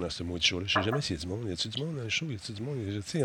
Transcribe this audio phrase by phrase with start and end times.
[0.00, 0.64] dans ce mot de show-là.
[0.66, 1.46] Je sais jamais s'il y a du monde.
[1.48, 2.26] Y a-tu du monde dans le show?
[2.28, 2.76] Y a-tu du monde?
[2.86, 3.24] Tu sais,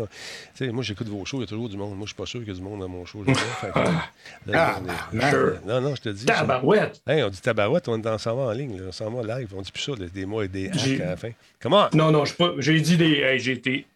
[0.54, 1.90] sais, moi, j'écoute vos shows, il y a toujours du monde.
[1.96, 3.24] Moi, je suis pas sûr qu'il y a du monde dans mon show.
[3.24, 3.36] jamais.
[3.36, 4.80] Fait que, là,
[5.12, 5.54] on est- Sure.
[5.66, 6.24] Non, non, je te dis.
[6.26, 7.00] Tabarouette.
[7.06, 8.84] Hey, on dit tabarouette, on s'en va en ligne, là.
[8.88, 9.48] on s'en va live.
[9.56, 11.30] On dit plus ça, là, des mots et des hacks à la fin.
[11.60, 11.88] Comment?
[11.94, 13.12] Non, non, je suis pas- j'ai dit des.
[13.20, 13.86] hey, j'ai été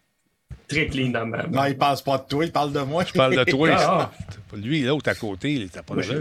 [0.67, 1.43] très clean dans ma.
[1.47, 3.03] Non, il passe pas de toi, il parle de moi.
[3.05, 3.69] Je parle de toi.
[3.77, 4.11] Ah.
[4.29, 6.05] c'est- Lui, l'autre à côté, il était pas Oui.
[6.07, 6.15] là.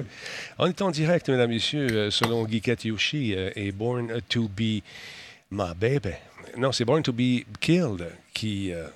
[0.59, 4.83] On est en direct, mesdames, messieurs, euh, selon Guy Yoshi euh, et Born to be
[5.51, 6.15] my baby.
[6.57, 8.87] Non, c'est Born to be killed qui euh,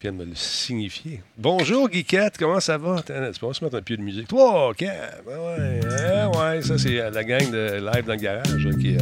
[0.00, 1.22] vient de me le signifier.
[1.36, 3.02] Bonjour, Guiquette, comment ça va?
[3.02, 4.28] Tu peux se mettre un pied de musique.
[4.28, 5.24] Toi, quatre.
[5.26, 9.00] Ouais, ouais, ouais, ça, c'est euh, la gang de Live dans le garage qui euh,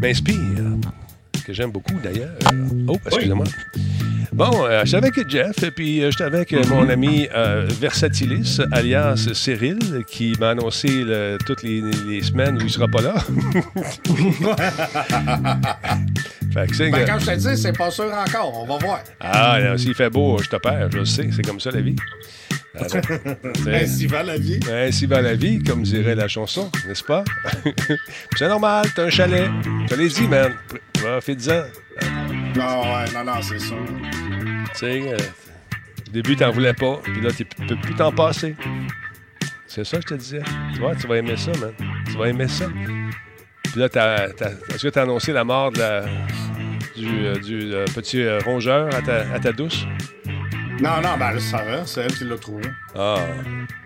[0.00, 0.36] m'inspire,
[1.44, 2.34] que j'aime beaucoup d'ailleurs.
[2.88, 3.46] Oh, excusez-moi.
[4.32, 7.28] Bon, euh, j'étais avec Jeff, et puis euh, j'étais avec euh, mon ami
[7.80, 13.02] Versatilis, alias Cyril, qui m'a annoncé le- toutes les, les semaines où il sera pas
[13.02, 13.14] là.
[16.54, 18.52] fait que Ben, que- quand je te dis, c'est pas sûr encore.
[18.62, 19.00] On va voir.
[19.20, 21.96] Ah, s'il fait beau, je te perds, je le sais, c'est comme ça la vie.
[23.66, 24.60] Ainsi va la vie.
[24.72, 27.24] ainsi va la vie, comme dirait la chanson, n'est-ce pas?
[28.36, 29.50] c'est normal, t'as un chalet.
[29.88, 30.52] Je te l'ai dit, man.
[30.94, 31.62] Profite-en.
[32.56, 33.76] Non, ouais, non, non, c'est sûr.
[34.72, 35.16] Tu sais, euh,
[36.08, 38.56] au début, t'en voulais pas, puis là, tu peux plus t'en passer.
[39.66, 40.42] C'est ça que je te disais.
[40.74, 41.72] Tu vois, tu vas aimer ça, man.
[42.06, 42.66] Tu vas aimer ça.
[43.62, 46.04] Puis là, est-ce que t'as annoncé la mort de la-
[46.96, 49.86] du, euh, du, euh, petit rongeur à ta, à ta douce?
[50.80, 51.86] Non, non, ben ça va.
[51.86, 52.64] C'est elle qui l'a trouvé.
[52.96, 53.16] Ah,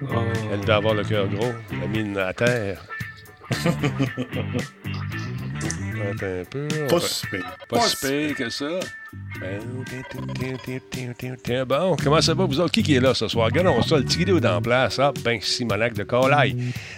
[0.02, 0.06] Oh.
[0.52, 2.82] elle devait avoir le cœur gros, la mine à terre.
[6.12, 6.68] Attends un peu.
[6.88, 7.56] Pas va- si pire.
[7.68, 8.66] Pas si pire que ça.
[11.66, 12.72] Bon, comment ça va, vous autres?
[12.72, 13.46] Qui qui est là ce soir?
[13.46, 14.98] Regardons ça, le tigidou est en place.
[14.98, 16.56] Ah, ben, Simonac de Colaille.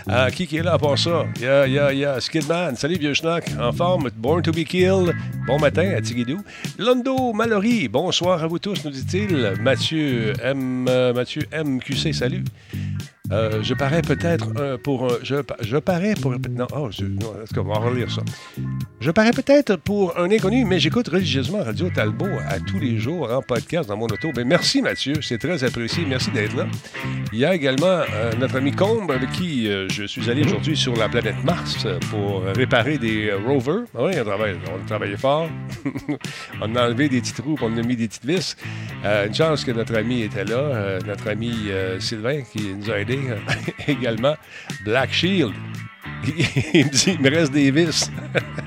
[0.08, 1.26] Ah, qui qui est là à part ça?
[1.40, 2.74] Ya, ya, ya, Skidman.
[2.76, 3.44] Salut, vieux schnock.
[3.60, 5.14] En forme, Born to be killed.
[5.46, 6.40] Bon matin à Tigidou.
[6.78, 7.88] Londo Mallory.
[7.88, 9.54] Bonsoir à vous tous, nous dit-il.
[9.60, 10.86] Mathieu M.
[10.88, 12.44] euh, Mathieu MQC, salut.
[13.32, 15.16] Euh, je parais peut-être euh, pour un.
[15.22, 16.32] Je, je parais pour.
[16.32, 18.22] Non, oh, je, non, va relire ça?
[19.00, 23.30] Je parais peut-être pour un inconnu, mais j'écoute religieusement Radio Talbot à tous les jours
[23.32, 24.30] en podcast dans mon auto.
[24.34, 26.04] Ben, merci Mathieu, c'est très apprécié.
[26.06, 26.66] Merci d'être là.
[27.32, 30.76] Il y a également euh, notre ami Combe avec qui euh, je suis allé aujourd'hui
[30.76, 33.84] sur la planète Mars euh, pour réparer des euh, rovers.
[33.94, 35.48] Ah oui, on, travaille, on a travaillé fort.
[36.60, 38.56] on a enlevé des petits trous, on a mis des petites vis.
[39.04, 42.90] Euh, une chance que notre ami était là, euh, notre ami euh, Sylvain qui nous
[42.90, 43.15] a aidés
[43.88, 44.36] également.
[44.84, 45.54] Black Shield.
[46.74, 48.10] Il me dit, il me reste des vis.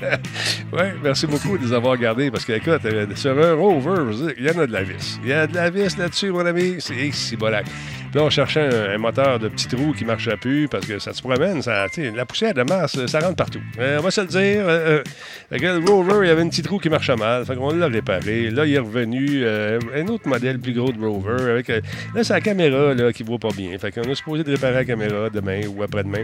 [0.72, 4.46] oui, merci beaucoup de les avoir gardés parce que, écoute, euh, sur un rover, il
[4.46, 5.20] y en a de la vis.
[5.24, 6.76] Il y a de la vis là-dessus, mon ami.
[6.80, 7.66] C'est si bolac.
[8.12, 11.14] Puis là, on cherchait un, moteur de petits trous qui marchait plus parce que ça
[11.14, 13.60] se promène, ça, la poussière de Mars, ça rentre partout.
[13.80, 14.64] Euh, on va se le dire.
[14.68, 15.04] euh,
[15.52, 17.46] euh, le rover, il y avait un petit trou qui marchait mal.
[17.46, 18.50] Fait qu'on l'a réparé.
[18.50, 21.52] Là, il est revenu euh, un autre modèle plus gros de rover.
[21.52, 21.82] Avec, euh,
[22.16, 23.78] là, c'est la caméra là, qui ne vaut pas bien.
[23.78, 26.24] Fait qu'on est supposé de réparer la caméra demain ou après-demain.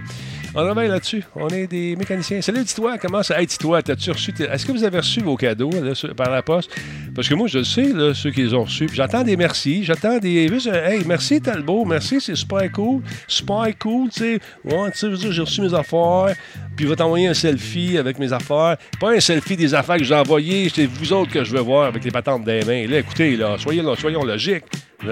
[0.55, 1.23] On travaille là-dessus.
[1.35, 2.41] On est des mécaniciens.
[2.41, 3.39] Salut, dis-toi, comment ça?
[3.39, 4.33] Hey, dis-toi, t'as-tu reçu.
[4.39, 5.69] Est-ce que vous avez reçu vos cadeaux
[6.15, 6.71] par la poste?
[7.13, 8.87] Parce que moi, je le sais, ceux qui les ont reçus.
[8.93, 9.83] J'attends des merci.
[9.83, 10.49] J'attends des.
[10.49, 13.01] euh, Hey, merci Talbot, merci, c'est super cool.
[13.27, 14.39] Super cool, tu sais.
[14.63, 16.35] Ouais, tu sais, je j'ai reçu mes affaires.
[16.75, 18.77] Puis il va t'envoyer un selfie avec mes affaires.
[18.99, 20.69] Pas un selfie des affaires que j'ai envoyées.
[20.73, 22.87] C'est vous autres que je veux voir avec les patentes des mains.
[22.87, 24.63] Là, écoutez, là, soyez là, soyons logiques.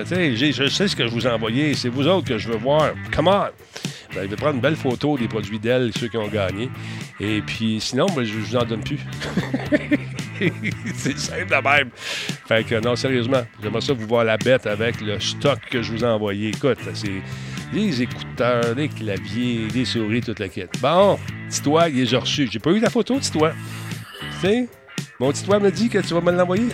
[0.10, 1.74] J'ai- je sais ce que je vous ai envoyé.
[1.74, 2.92] C'est vous autres que je veux voir.
[3.14, 3.46] Come on!
[4.16, 6.70] Ben, je vais prendre une belle photo des produits d'elle, ceux qui ont gagné.
[7.20, 9.00] Et puis, sinon, ben, je ne vous en donne plus.
[10.96, 11.90] c'est simple de même.
[12.48, 15.92] Fait que, non, sérieusement, j'aimerais ça vous voir la bête avec le stock que je
[15.92, 16.50] vous ai envoyé.
[16.50, 17.22] Écoute, c'est
[17.74, 20.74] des écouteurs, des claviers, des souris, toute la quête.
[20.82, 21.18] Bon,
[21.50, 22.48] Titois, il les a reçus.
[22.52, 23.54] J'ai pas eu la photo, Titois.
[24.20, 24.70] Tu sais,
[25.20, 26.70] mon Titois me dit que tu vas me l'envoyer.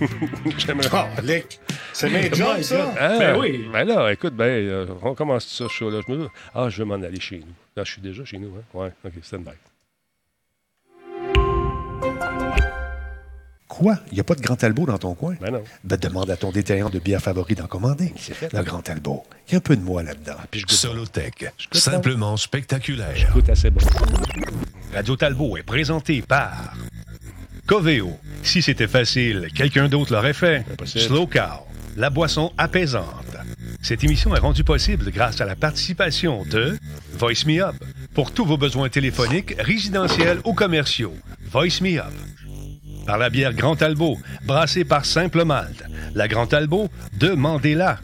[0.58, 0.88] J'aimerais.
[0.92, 1.60] Oh, Lick.
[1.92, 2.94] C'est mes Oh jobs, ça.
[2.98, 3.66] Ah, Ben oui.
[3.72, 5.66] Ben là, écoute, ben, euh, on commence ça.
[5.70, 7.52] Je me dis, ah, je vais m'en aller chez nous.
[7.76, 8.62] Là, je suis déjà chez nous, hein?
[8.72, 9.50] Ouais, OK, stand by.
[13.72, 13.96] Quoi?
[14.10, 15.34] Il n'y a pas de Grand Talbot dans ton coin?
[15.40, 15.62] Ben non.
[15.82, 18.12] Ben, demande à ton détaillant de bière favori d'en commander.
[18.18, 18.52] C'est fait.
[18.52, 19.24] Le Grand Talbot.
[19.48, 20.36] Il y a un peu de moi là-dedans.
[20.50, 23.16] Puis je goûte, Solotech, simplement spectaculaire.
[23.16, 23.80] je goûte assez bon.
[24.94, 26.74] Radio Talbot est présenté par
[27.66, 28.18] Coveo.
[28.42, 30.66] Si c'était facile, quelqu'un d'autre l'aurait fait.
[30.84, 31.66] Slow Cow,
[31.96, 33.38] la boisson apaisante.
[33.80, 36.78] Cette émission est rendue possible grâce à la participation de
[37.18, 37.76] Voice Me Up.
[38.12, 41.14] Pour tous vos besoins téléphoniques, résidentiels ou commerciaux,
[41.50, 42.12] Voice Me Up.
[43.06, 45.84] Par la bière Grand Talbot, brassée par Simple Malte.
[46.14, 46.88] La Grand Talbot,
[47.18, 47.98] demandez-la.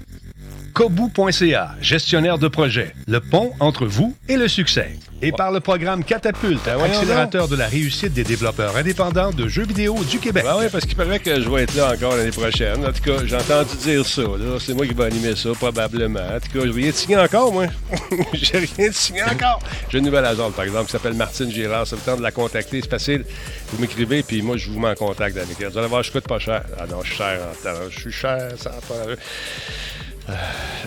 [0.78, 4.96] Kobu.ca, gestionnaire de projet, le pont entre vous et le succès.
[5.22, 9.64] Et par le programme Catapulte, Ben accélérateur de la réussite des développeurs indépendants de jeux
[9.64, 10.44] vidéo du Québec.
[10.44, 12.86] Ben oui, parce qu'il paraît que je vais être là encore l'année prochaine.
[12.86, 14.22] En tout cas, j'ai entendu dire ça.
[14.60, 16.20] C'est moi qui vais animer ça, probablement.
[16.20, 17.66] En tout cas, j'ai rien de signé encore, moi.
[18.34, 19.58] j'ai rien de signé encore.
[19.88, 21.88] J'ai une nouvelle agente, par exemple, qui s'appelle Martine Girard.
[21.88, 22.80] Ça vous tente de la contacter.
[22.80, 23.24] C'est facile.
[23.72, 25.70] Vous m'écrivez, puis moi, je vous mets en contact avec elle.
[25.70, 26.62] Vous allez voir, je coûte pas cher.
[26.78, 27.80] Ah non, je suis cher en temps.
[27.90, 28.94] Je suis cher, ça pas...
[30.28, 30.32] Euh,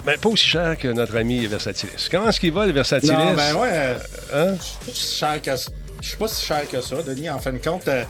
[0.05, 2.07] ben, pas aussi cher que notre ami Versatilis.
[2.11, 3.11] Comment est-ce qu'il va, le Versatilis?
[3.13, 3.95] Non, ben ouais, euh,
[4.33, 4.55] Hein?
[4.57, 5.71] je suis pas si cher que ça.
[6.01, 7.29] Je suis pas si cher que ça, Denis.
[7.29, 8.03] En fin de compte, euh,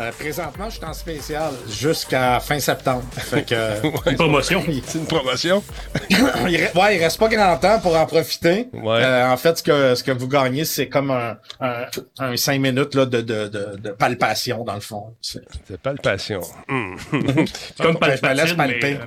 [0.00, 3.04] euh, présentement, je suis en spécial jusqu'à fin septembre.
[3.16, 3.74] Fait que, euh,
[4.06, 4.64] Une promotion.
[4.86, 5.62] C'est une promotion.
[6.10, 8.68] il, re- ouais, il reste pas grand temps pour en profiter.
[8.72, 9.00] Ouais.
[9.02, 11.84] Euh, en fait, ce que, ce que vous gagnez, c'est comme un, un,
[12.18, 15.14] un 5 minutes là, de, de, de, de palpation, dans le fond.
[15.22, 16.40] C'est- C'est palpation.
[16.68, 16.96] Hum.
[17.12, 18.94] C'est comme Je me laisse mais, palper.
[18.94, 19.04] euh,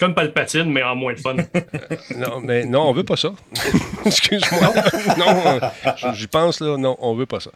[0.00, 1.36] c'est comme Palpatine, mais en moins de fun.
[2.16, 3.32] Non, mais non, on veut pas ça.
[4.06, 4.72] Excuse-moi.
[5.18, 6.76] non, euh, j'y pense, là.
[6.76, 7.50] Non, on veut pas ça.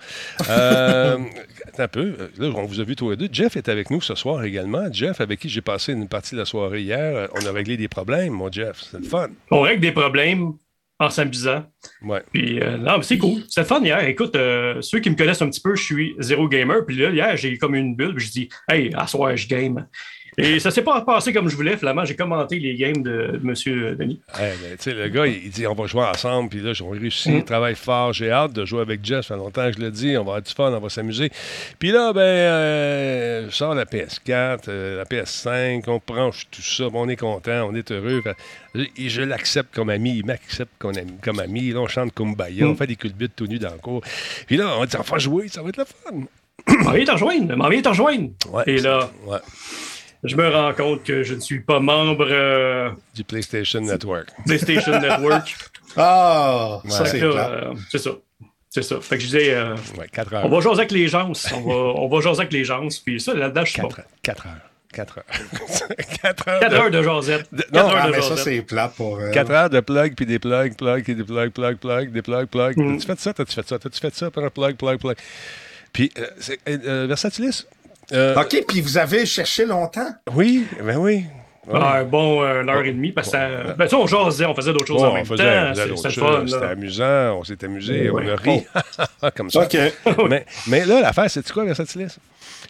[0.48, 1.18] Euh,
[1.66, 2.30] attends un peu.
[2.38, 3.28] Là, on vous a vu tous les deux.
[3.32, 4.92] Jeff est avec nous ce soir également.
[4.92, 7.16] Jeff, avec qui j'ai passé une partie de la soirée hier.
[7.16, 8.82] Euh, On a réglé des problèmes, mon Jeff.
[8.90, 9.28] C'est le fun.
[9.50, 10.52] On règle des problèmes
[10.98, 11.64] en s'amusant.
[12.02, 12.22] Ouais.
[12.32, 13.42] Puis, euh, non, mais c'est cool.
[13.48, 14.04] C'était le fun hier.
[14.04, 16.84] Écoute, euh, ceux qui me connaissent un petit peu, je suis zéro gamer.
[16.86, 18.14] Puis là, hier, j'ai comme une bulle.
[18.14, 19.86] Puis je dis, hey, à soir, je game.
[20.36, 21.76] Et ça s'est pas passé comme je voulais.
[21.76, 23.96] Finalement, j'ai commenté les games de, de M.
[23.96, 24.20] Denis.
[24.38, 26.72] Hey, ben, tu sais, le gars, il, il dit on va jouer ensemble, puis là,
[26.82, 29.76] on réussit, il travaille fort, j'ai hâte de jouer avec Jeff, ça fait longtemps que
[29.76, 31.30] je le dis, on va avoir du fun, on va s'amuser.
[31.78, 36.84] Puis là, ben, euh, je sors la PS4, euh, la PS5, on branche tout ça,
[36.92, 38.22] on est content, on est heureux.
[38.22, 38.36] Fait-
[38.96, 41.70] et je l'accepte comme ami, il m'accepte comme ami, comme ami.
[41.70, 44.02] Là, on chante Kumbaya, on fait des culbutes tout nus dans le cours.
[44.48, 46.24] Puis là, on dit on va jouer, ça va être le fun.
[46.82, 47.54] M'en viens t'en rejoindre.
[47.56, 48.30] M'en viens t'en rejoindre.
[48.50, 49.38] Ouais, Et là, ouais,
[50.24, 54.28] je me rends compte que je ne suis pas membre euh, du PlayStation Network.
[54.46, 55.54] PlayStation Network.
[55.96, 57.48] Ah, ça c'est là, plat.
[57.50, 58.10] euh, c'est ça.
[58.68, 59.00] C'est ça.
[59.00, 61.30] Fait que je disais, euh, Ouais, 4 on va jaser avec les gens.
[61.54, 62.84] On va, on va jaser avec les gens.
[63.04, 63.88] Puis ça, là-dedans, je suis bon.
[63.88, 64.04] 4 heures.
[64.22, 64.54] 4 heures.
[64.92, 65.24] 4 heures.
[66.22, 66.60] 4 heures.
[66.60, 67.46] 4 de- heures de jasette.
[67.52, 68.44] de- 4 non, heures Ah, de mais ça jasette.
[68.44, 69.18] c'est plat pour.
[69.20, 72.22] euh, 4 heures de plug, puis des plugs, plug, puis des plugs, plug, plug, des
[72.22, 72.76] plugs, plug.
[72.76, 72.96] Mm.
[72.98, 73.32] T'as-tu fait ça?
[73.34, 73.78] T'as-tu fait ça?
[73.78, 74.30] T'as-tu fait ça?
[74.32, 75.16] Plug, plug, plug?
[75.92, 77.66] Puis, euh, c'est- euh, euh, Versatilis?
[78.12, 80.08] Euh, OK, puis vous avez cherché longtemps?
[80.34, 81.24] Oui, ben oui.
[81.66, 81.80] Ouais.
[81.82, 84.54] Ah, un bon euh, une heure et demie, parce que ça- ben, on jasait, on
[84.54, 86.06] faisait d'autres choses Ouais, en on même faisait, temps.
[86.46, 88.22] C'était amusant, on s'est amusé, Ouais.
[88.26, 88.66] on a ri.
[89.36, 89.60] Comme ça.
[89.62, 89.76] OK.
[90.28, 92.16] mais, mais là, l'affaire, c'est quoi, Versatilis?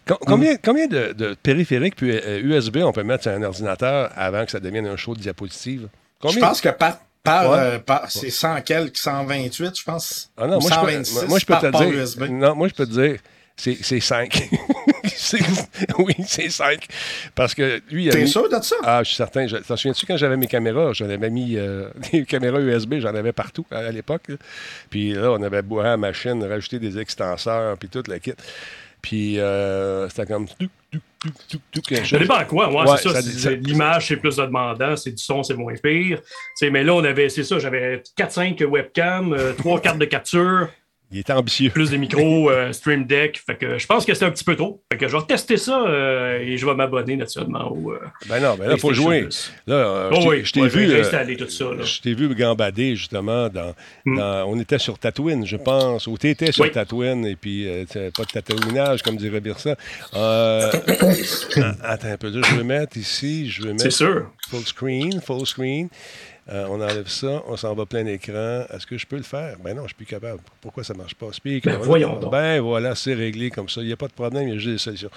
[0.06, 4.10] Com- combien, combien de, de périphériques puis euh, USB on peut mettre sur un ordinateur
[4.14, 5.88] avant que ça devienne un show de diapositive?
[6.30, 7.58] Je pense que par, par, Ouais.
[7.58, 10.30] euh, par- c'est 100 quelques, 128, je pense.
[10.36, 11.88] Ah non, moi, je 126 peux, moi, je peux par te dire.
[11.88, 12.22] USB.
[12.30, 13.16] Non, moi, je peux te dire,
[13.56, 14.48] c'est, c'est 5.
[15.98, 16.86] oui, c'est 5.
[17.34, 18.76] Parce que lui, il a T'es mis- sûr de ça?
[18.82, 19.46] Ah, je suis certain.
[19.46, 20.92] Je, t'en souviens-tu quand j'avais mes caméras?
[20.92, 24.26] J'en avais mis euh, des caméras USB, j'en avais partout à, à l'époque.
[24.90, 28.34] Puis là, on avait bourré à la machine, rajouté des extenseurs, puis tout le kit.
[29.02, 30.46] Puis euh, c'était comme.
[31.86, 32.68] Quelque Ça dépend à quoi.
[32.70, 33.14] Moi, Ouais, c'est ça.
[33.14, 34.96] ça- c'est- ça- c'est- L'image, c'est plus de demandant.
[34.96, 36.20] C'est du son, c'est moins pire.
[36.62, 40.68] Mais là, on avait, c'est ça, j'avais 4-5 webcams, 3 cartes de capture,
[41.14, 41.70] Il était ambitieux.
[41.70, 43.40] plus des micros, euh, Stream Deck.
[43.46, 44.82] Fait que je pense que c'est un petit peu trop.
[44.92, 47.92] Fait que je vais retester ça euh, et je vais m'abonner naturellement au.
[47.92, 49.28] euh, Ben non, ben là, il faut jouer.
[49.68, 50.88] Là, je t'ai- oui, je t'ai ouais, vu.
[50.90, 51.64] j'ai installé tout ça.
[51.66, 51.82] Là.
[51.84, 53.74] Je t'ai vu gambader justement dans,
[54.04, 54.16] Hmm.
[54.18, 56.06] dans- On était sur Tatooine, je pense.
[56.08, 56.70] Ou t'étais sur Oui.
[56.72, 57.66] Tatooine et puis
[58.16, 59.76] pas de tatouinage, comme dirait Birsa.
[61.82, 64.30] Attends un peu, là, je vais mettre ici, je vais C'est mettre sûr.
[64.50, 65.88] full screen, full screen.
[66.52, 68.64] Euh, on enlève ça, on s'en va plein écran.
[68.70, 69.56] Est-ce que je peux le faire?
[69.64, 70.40] Ben non, je suis plus capable.
[70.60, 71.28] Pourquoi ça marche pas?
[71.32, 71.64] Speak.
[71.64, 72.30] Ben voyons donc.
[72.32, 73.80] Ben voilà, c'est réglé comme ça.
[73.80, 75.10] Il n'y a pas de problème, il y a juste des solutions.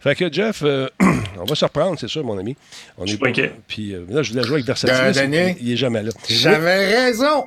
[0.00, 0.88] Fait que Jeff, euh,
[1.38, 2.54] on va se reprendre, c'est sûr, mon ami.
[2.98, 3.52] On Je est suis pas inquiet.
[3.66, 5.22] Puis euh, là, je voulais jouer avec Versatilis.
[5.26, 5.56] Denis?
[5.60, 6.10] il, il est jamais là.
[6.28, 7.46] J'avais raison!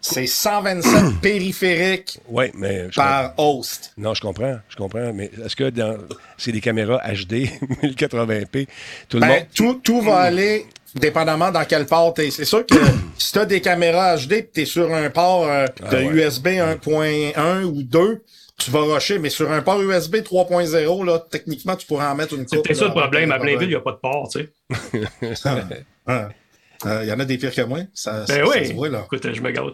[0.00, 2.88] C'est 127 périphériques Oui, mais.
[2.94, 3.92] par host.
[3.96, 5.12] Non, je comprends, je comprends.
[5.14, 5.96] Mais est-ce que dans...
[6.36, 7.46] c'est des caméras HD,
[7.82, 8.66] 1080p,
[9.08, 9.46] tout le Ben, monde.
[9.54, 12.30] tout, tout va aller dépendamment dans quel port t'es.
[12.30, 12.74] C'est sûr que
[13.18, 16.04] si t'as des caméras HD pis t'es sur un port euh, de Ah ouais.
[16.06, 18.22] USB 1.1 ou 2,
[18.56, 22.34] tu vas rusher, mais sur un port USB 3.0, là, techniquement, tu pourrais en mettre
[22.34, 22.66] une C'est coupe.
[22.66, 23.32] peut-être ça le problème.
[23.32, 25.42] À de Blainville, il n'y a pas de port, tu sais.
[26.06, 26.12] Ah.
[26.12, 26.28] Euh,
[27.02, 27.78] Il y en a des pires que moi.
[27.94, 28.66] Ça, Ben ça oui.
[28.68, 29.02] se voit, là.
[29.04, 29.64] Écoute, je me gâte.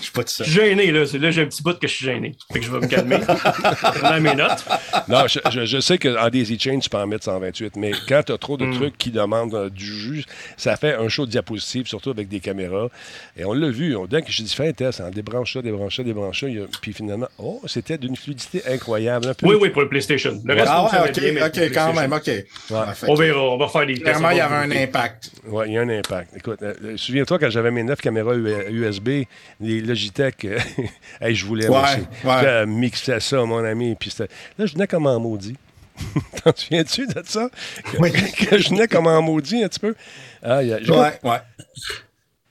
[0.00, 0.46] Je suis pas tout Je seul.
[0.46, 1.06] suis gêné, là.
[1.06, 2.36] C'est- Là, j'ai un petit bout que je suis gêné.
[2.52, 3.18] Fait que je vais me calmer.
[4.00, 4.64] Prends mes notes.
[5.08, 8.22] Non, je, je- je sais qu'en Daisy Chain, tu peux en mettre 128, mais quand
[8.26, 8.70] tu as trop Hmm.
[8.70, 10.24] de trucs qui demandent euh, du jus,
[10.56, 12.88] ça fait un show de diapositive, surtout avec des caméras.
[13.36, 13.96] Et on l'a vu.
[13.96, 16.46] On, dès que j'ai dit, fais un test, on débranche ça, débranche ça, débranche ça.
[16.80, 19.28] puis finalement, oh, c'était d'une fluidité incroyable.
[19.28, 20.40] Un peu- Oui, oui, pour le PlayStation.
[20.44, 21.20] Le reste, Ah ouais, ok,
[21.54, 22.30] bien, quand même, ok.
[23.08, 24.04] On verra, on va faire des tests.
[24.04, 25.30] Clairement, il y va avait un impact.
[25.46, 26.34] Ouais, il y a un impact.
[26.44, 29.24] Écoute, euh, souviens-toi quand j'avais mes neuf caméras USB,
[29.60, 30.58] les Logitech, euh,
[31.20, 31.80] hey, je voulais Ouais,
[32.24, 32.66] ouais.
[32.66, 33.94] Mixais ça, mon ami.
[33.94, 34.26] Puis là,
[34.66, 35.56] je venais comme en maudit.
[36.44, 37.48] T'en souviens-tu de ça?
[37.92, 38.12] Que, Oui.
[38.50, 39.94] que je venais comme en maudit un petit peu.
[40.42, 41.38] Ah, y a- Ouais, ouais.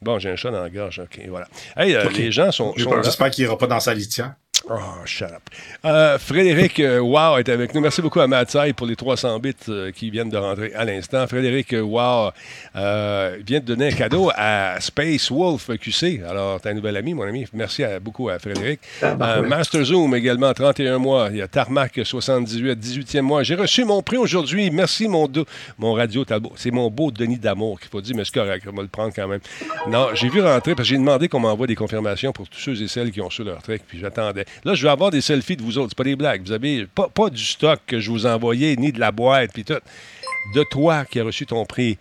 [0.01, 0.99] Bon, j'ai un chat dans la gorge.
[0.99, 1.47] OK, voilà.
[1.77, 2.73] Hey, euh, les gens sont.
[3.03, 4.33] J'espère qu'il ira pas dans sa litière.
[4.69, 5.41] Oh, shut up.
[5.83, 7.81] Euh, Frédéric euh, Wow est avec nous.
[7.81, 11.27] Merci beaucoup à Mathieu pour les 300 bits euh, qui viennent de rentrer à l'instant.
[11.27, 12.31] Frédéric Wow
[12.77, 16.21] euh, vient de donner un cadeau à Space Wolf QC.
[16.25, 17.45] Alors, t'es un nouvel ami, mon ami.
[17.51, 18.79] Merci à- beaucoup à Frédéric.
[19.45, 21.27] Master Zoom également, 31 mois.
[21.31, 23.43] Il y a Tarmac, 78, 18e mois.
[23.43, 24.71] J'ai reçu mon prix aujourd'hui.
[24.71, 25.45] Merci, mon, do-
[25.77, 26.53] mon radio Talbot.
[26.55, 28.65] C'est mon beau Denis d'amour qu'il faut dire, mais c'est correct.
[28.71, 29.41] On va le prendre quand même.
[29.89, 32.81] Non, j'ai vu rentrer parce que j'ai demandé qu'on m'envoie des confirmations pour tous ceux
[32.81, 33.81] et celles qui ont reçu leur trek.
[33.85, 34.45] Puis j'attendais.
[34.63, 35.89] Là, je vais avoir des selfies de vous autres.
[35.89, 36.41] C'est pas des blagues.
[36.43, 39.63] Vous avez pas, pas du stock que je vous envoyais, ni de la boîte, puis
[39.63, 39.79] tout.
[40.55, 41.97] De toi qui as reçu ton prix.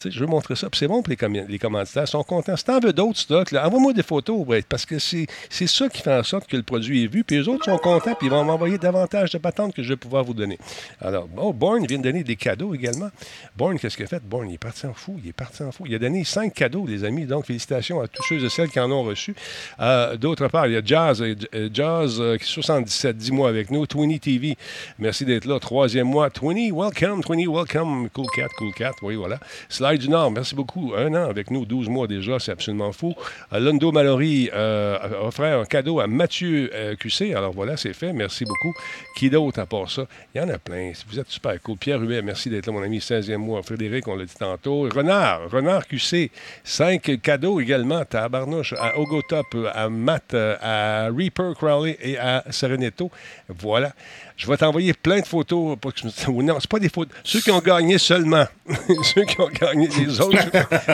[0.00, 0.68] Tu sais, je veux montrer ça.
[0.68, 2.02] Puis c'est bon pour les, commi- les commanditaires.
[2.04, 2.56] Ils sont contents.
[2.56, 6.22] Si t'en veux d'autres stocks, envoie-moi des photos, parce que c'est ça qui fait en
[6.24, 7.22] sorte que le produit est vu.
[7.24, 9.96] Puis les autres sont contents, puis ils vont m'envoyer davantage de patentes que je vais
[9.96, 10.58] pouvoir vous donner.
[11.00, 13.08] Alors, bon, Bourne vient de donner des cadeaux également.
[13.56, 14.22] Bourne, qu'est-ce qu'il a fait?
[14.22, 15.18] Bourne, il est parti en fou.
[15.22, 15.84] Il est parti en fou.
[15.86, 17.24] Il a donné cinq cadeaux, les amis.
[17.24, 19.34] Donc, félicitations à tous ceux et celles qui en ont reçu.
[19.80, 23.70] Euh, D'autre part, il y a Jazz, euh, euh, Jazz euh, 77, 10 mois avec
[23.70, 23.86] nous.
[23.86, 24.56] Twinny TV,
[24.98, 25.58] merci d'être là.
[25.60, 26.30] Troisième mois.
[26.30, 27.22] Twinny, welcome.
[27.22, 28.08] Twinny, welcome.
[28.10, 28.92] Cool cat, cool cat.
[29.02, 29.38] Oui, voilà.
[29.84, 30.94] Slide du Nord, merci beaucoup.
[30.96, 33.14] Un an avec nous, 12 mois déjà, c'est absolument fou.
[33.52, 37.34] Euh, Londo Mallory euh, offert un cadeau à Mathieu euh, QC.
[37.34, 38.14] Alors voilà, c'est fait.
[38.14, 38.72] Merci beaucoup.
[39.14, 40.06] Qui d'autre à part ça?
[40.34, 40.92] Il y en a plein.
[41.06, 41.76] Vous êtes super cool.
[41.76, 42.96] Pierre Huet, merci d'être là, mon ami.
[42.96, 43.62] 16e mois.
[43.62, 44.88] Frédéric, on l'a dit tantôt.
[44.88, 46.30] Renard, Renard QC.
[46.64, 48.06] Cinq cadeaux également.
[48.06, 53.10] Tabarnouche, à Ogotop, à Matt, euh, à Reaper Crowley et à Serenetto.
[53.50, 53.92] Voilà.
[54.36, 55.76] Je vais t'envoyer plein de photos.
[55.80, 56.42] Pour que je me...
[56.42, 57.14] Non, c'est pas des photos.
[57.22, 58.46] Ceux qui ont gagné seulement.
[59.02, 60.36] Ceux qui ont gagné les autres,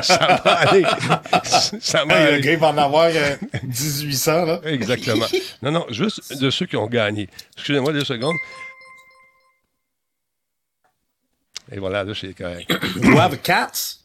[0.02, 0.84] ça va aller.
[1.80, 2.40] Ça va le aller.
[2.42, 4.60] gars, va en avoir euh, 1800, là.
[4.64, 5.26] Exactement.
[5.62, 7.28] Non, non, juste de ceux qui ont gagné.
[7.56, 8.36] Excusez-moi deux secondes.
[11.72, 12.70] Et voilà, là, c'est correct.
[13.16, 13.96] Have cats?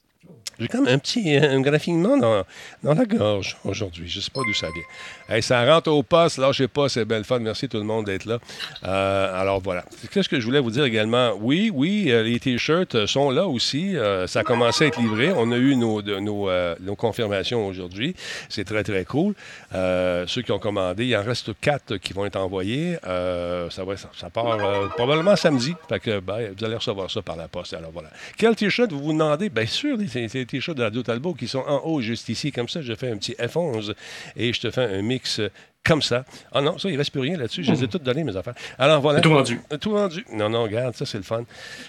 [0.59, 2.45] J'ai comme un petit euh, un graffinement dans,
[2.81, 4.07] dans la gorge aujourd'hui.
[4.07, 4.83] Je ne sais pas d'où ça vient.
[5.27, 6.39] Hey, ça rentre au poste.
[6.53, 7.39] Sais pas, c'est belle fun.
[7.39, 8.37] Merci tout le monde d'être là.
[8.83, 9.83] Euh, alors voilà.
[10.11, 11.31] Qu'est-ce que je voulais vous dire également?
[11.39, 13.97] Oui, oui, euh, les T-shirts sont là aussi.
[13.97, 15.31] Euh, ça a commencé à être livré.
[15.35, 18.15] On a eu nos, confirmations aujourd'hui.
[18.49, 19.33] C'est très, très cool.
[19.73, 22.97] Ceux qui ont commandé, il en reste quatre qui vont être envoyés.
[23.03, 24.57] Ça, va, ça, part
[24.95, 25.73] probablement samedi.
[25.89, 27.73] Ben, vous allez recevoir ça par la poste.
[27.73, 28.09] Alors voilà.
[28.37, 29.49] Quel T-shirt vous vous demandez?
[29.49, 32.69] Bien sûr, les- les T-shirts de Radio Talbot qui sont en haut, juste ici, comme
[32.69, 32.81] ça.
[32.81, 33.93] Je fais un petit F11
[34.37, 35.49] et je te fais un mix euh,
[35.83, 36.25] comme ça.
[36.51, 37.63] Ah non, ça, il ne reste plus rien là-dessus.
[37.63, 38.55] Je les ai toutes données, mes affaires.
[38.79, 39.21] Alors voilà.
[39.21, 39.59] Tout vendu.
[39.71, 40.25] Euh, Tout vendu.
[40.33, 41.43] Non, non, regarde, ça, c'est le fun.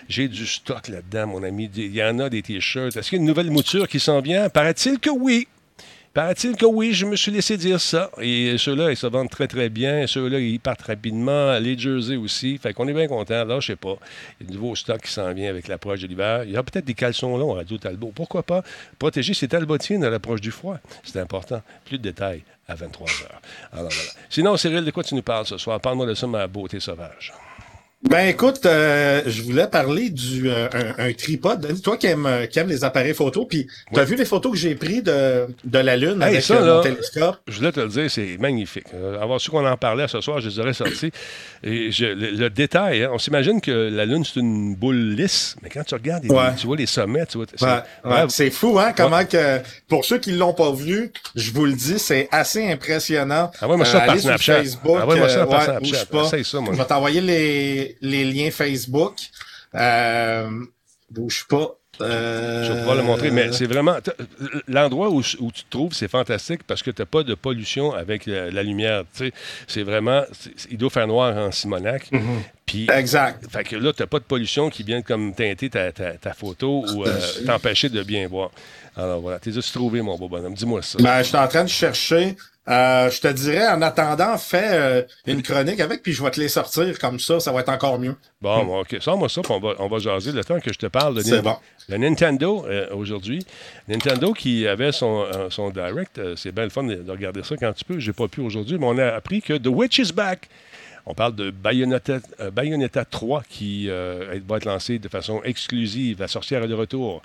[0.08, 1.70] J'ai du stock là-dedans, mon ami.
[1.74, 2.96] Il y en a des T-shirts.
[2.96, 4.48] Est-ce qu'il y a une nouvelle mouture qui s'en vient?
[4.50, 5.48] Paraît-il que oui.
[6.16, 8.10] Paraît-il que oui, je me suis laissé dire ça.
[8.22, 10.06] Et ceux-là, ils se vendent très, très bien.
[10.06, 11.58] Ceux-là, ils partent rapidement.
[11.58, 12.56] Les jerseys aussi.
[12.56, 13.44] Fait qu'on est bien content.
[13.44, 13.98] Là, je sais pas.
[14.40, 16.44] Il y a nouveau stock qui s'en vient avec l'approche de l'hiver.
[16.44, 18.12] Il y a peut-être des caleçons longs à Radio Talbot.
[18.14, 18.62] Pourquoi pas
[18.98, 20.78] protéger ses talbotiers à l'approche du froid?
[21.04, 21.60] C'est important.
[21.84, 23.42] Plus de détails à 23 heures.
[23.74, 24.10] Alors voilà.
[24.30, 25.78] Sinon, Cyril, de quoi tu nous parles ce soir?
[25.82, 27.34] Parle-moi de ça, ma beauté sauvage.
[28.02, 31.80] Ben écoute, euh, je voulais parler du euh, un, un tripode.
[31.82, 34.74] Toi qui aimes, qui aimes les appareils photo, puis t'as vu les photos que j'ai
[34.74, 37.36] prises de, de la Lune Hey, avec ça, euh, là, mon télescope?
[37.48, 38.84] Je voulais te le dire, c'est magnifique.
[38.94, 41.10] Euh, avoir su qu'on en parlait ce soir, je les aurais sortis.
[41.64, 45.56] Et je- le, le détail, hein, on s'imagine que la Lune, c'est une boule lisse,
[45.62, 46.54] mais quand tu regardes, les- Ouais.
[46.56, 47.46] tu vois les sommets, tu vois.
[47.56, 47.72] c'est- Ouais,
[48.04, 48.10] ouais.
[48.12, 51.72] ouais, C'est fou, hein, comment que, pour ceux qui l'ont pas vu, je vous le
[51.72, 53.50] dis, c'est assez impressionnant.
[53.58, 53.66] Ça
[54.00, 54.56] par Snapchat.
[54.58, 55.80] Facebook, Envoie-moi ça par ouais, Snapchat.
[55.80, 56.42] bouge pas.
[56.44, 56.72] Ça, moi.
[56.74, 59.14] Je vais t'envoyer les, les liens Facebook.
[59.74, 60.48] Euh,
[61.10, 61.76] bouge pas.
[62.02, 63.96] Euh, Je vais pouvoir le montrer, mais c'est vraiment.
[64.68, 67.94] L'endroit où, où tu te trouves, c'est fantastique parce que tu n'as pas de pollution
[67.94, 69.04] avec la, la lumière.
[69.16, 69.32] tu.
[69.66, 70.22] C'est vraiment.
[70.70, 72.10] il doit faire noir en Simonac.
[72.66, 73.44] Puis, Exact.
[73.50, 76.34] fait que là, tu n'as pas de pollution qui vient comme teinter ta, ta- ta
[76.34, 78.50] photo ou euh, t'empêcher de bien voir.
[78.94, 80.54] Alors voilà, t'es juste trouvé, mon beau bonhomme.
[80.54, 80.98] Dis-moi ça.
[81.00, 82.36] Ben, je suis en train de chercher.
[82.68, 86.40] Euh, je te dirais, en attendant, fais euh, une chronique avec, puis je vais te
[86.40, 88.16] les sortir comme ça, ça va être encore mieux.
[88.42, 88.96] Bon, bon, OK.
[89.00, 91.20] Sors-moi ça, puis on va, on va jaser le temps que je te parle de
[91.20, 91.56] C'est bon.
[91.88, 93.46] le Nintendo euh, aujourd'hui.
[93.88, 97.72] Nintendo qui avait son, son direct, c'est bien le fun de, de regarder ça quand
[97.72, 98.00] tu peux.
[98.00, 100.48] J'ai pas pu aujourd'hui, mais on a appris que The Witch is back.
[101.08, 102.18] On parle de Bayonetta,
[102.52, 107.22] Bayonetta 3 qui va être lancé de façon exclusive, la sorcière de retour,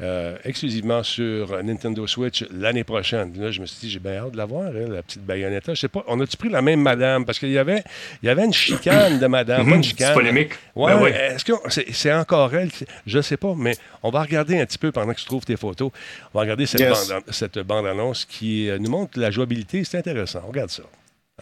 [0.00, 3.32] euh, exclusivement sur Nintendo Switch l'année prochaine.
[3.40, 5.74] Là, je me suis dit, j'ai bien hâte de la voir, hein, la petite Bayonetta.
[5.74, 7.24] Je sais pas, on a-tu pris la même madame?
[7.24, 7.84] Parce qu'il y avait,
[8.22, 10.08] il y avait une chicane de madame, pas une chicane.
[10.08, 10.52] C'est polémique.
[10.74, 11.10] Ouais, Ben oui.
[11.10, 12.70] est-ce que c'est, c'est encore elle?
[12.72, 15.26] qui- Je ne sais pas, mais on va regarder un petit peu pendant que tu
[15.26, 15.90] trouves tes photos.
[16.32, 17.08] On va regarder cette, Yes.
[17.08, 19.84] bande, cette bande-annonce qui euh, nous montre la jouabilité.
[19.84, 20.42] C'est intéressant.
[20.44, 20.82] On regarde ça.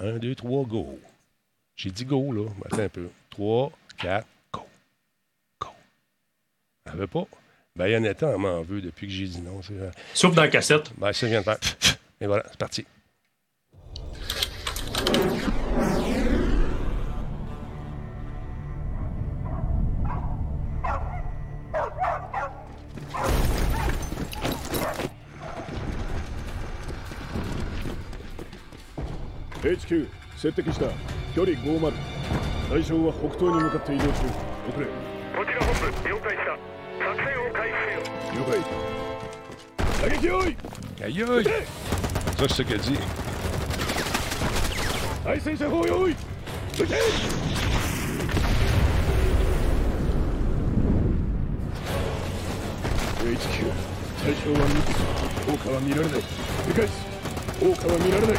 [0.01, 0.99] Un, deux, trois, go.
[1.77, 2.49] J'ai dit go, là.
[2.67, 3.09] Attends un peu.
[3.31, 4.67] Trois, quatre, go.
[5.61, 5.69] Go.
[6.93, 7.27] Elle veut pas?
[7.76, 9.62] Bayonetta, elle m'en veut depuis que j'ai dit non.
[9.62, 10.92] C'est, euh, Sauf dans la cassette.
[10.98, 11.58] ben, ça, je viens de faire.
[12.22, 12.86] Et voilà, c'est parti.
[29.66, 30.08] HQ
[30.38, 30.86] 接敵した
[31.34, 31.92] 距離50
[32.70, 34.86] 対象は北東に向かって移動中遅れ
[35.36, 36.69] こちら本部了解した作戦を開
[38.51, 38.59] はい
[40.03, 40.57] 射撃用意
[41.01, 41.45] はいよい。
[42.37, 42.99] そしてけじ
[45.23, 46.11] 対戦車砲用意。
[46.11, 46.97] 撃て
[54.21, 54.93] 対象は見て
[55.47, 56.21] 効果は見られない。
[56.21, 56.89] 繰り返
[57.61, 58.37] 効果は見られない。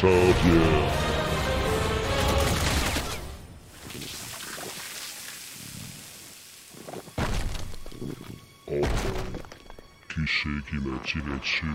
[0.00, 0.06] Qui
[10.26, 11.66] c'est qui m'a tiré dessus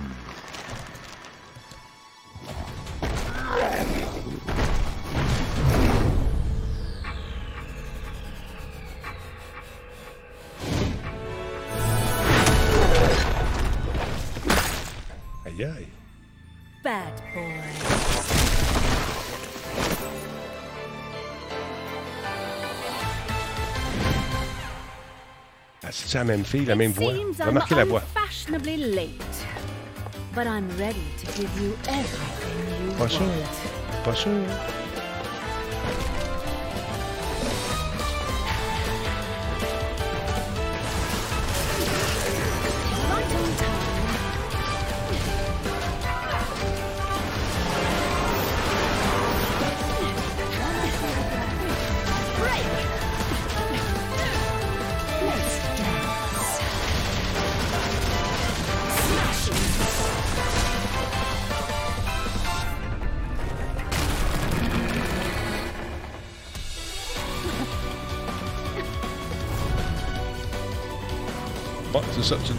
[26.15, 27.11] c'est la même fille, la même voix.
[27.45, 28.01] Remarquez la voix.
[32.97, 33.25] Pas sûr.
[34.05, 34.31] Pas sûr.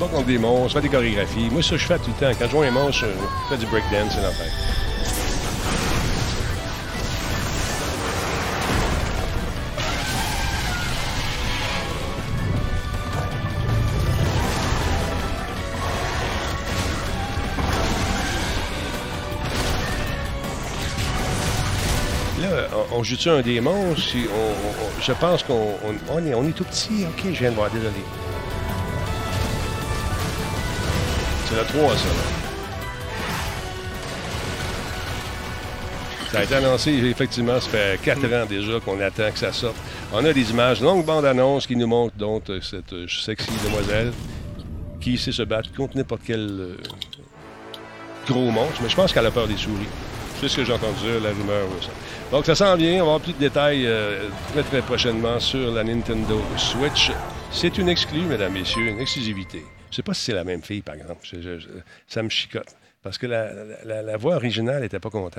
[0.06, 1.48] Bats contre des monstres, fais des chorégraphies.
[1.50, 2.38] Moi, ça, je fais tout le temps.
[2.38, 4.46] Quand je vois un monstre, je fais du breakdance, c'est l'enfer.
[22.92, 24.02] On, joue-tu un monstres?
[24.02, 24.26] Si
[25.02, 27.04] je pense qu'on on, on est, on est tout petit.
[27.04, 27.92] OK, je viens de voir, désolé.
[31.48, 32.08] C'est la 3, ça.
[32.08, 32.14] là.
[36.32, 39.76] Ça a été annoncé, effectivement, ça fait 4 ans déjà qu'on attend que ça sorte.
[40.12, 44.12] On a des images, longue bande-annonce qui nous montre donc euh, cette euh, sexy demoiselle
[45.00, 46.76] qui sait se battre contre n'importe quel euh,
[48.28, 49.86] gros monstre, mais je pense qu'elle a peur des souris.
[50.40, 51.68] C'est ce que j'ai entendu dire, la rumeur.
[51.80, 51.90] ça.
[52.30, 55.70] Donc ça s'en vient, on va avoir plus de détails euh, très très prochainement sur
[55.70, 57.12] la Nintendo Switch.
[57.52, 59.64] C'est une exclue, mesdames, messieurs, une exclusivité.
[59.96, 61.20] Je sais pas si c'est la même fille, par exemple.
[61.22, 61.68] Je- je- je-
[62.06, 62.68] ça me chicote.
[63.02, 65.38] Parce que la, la- voix originale n'était pas contente.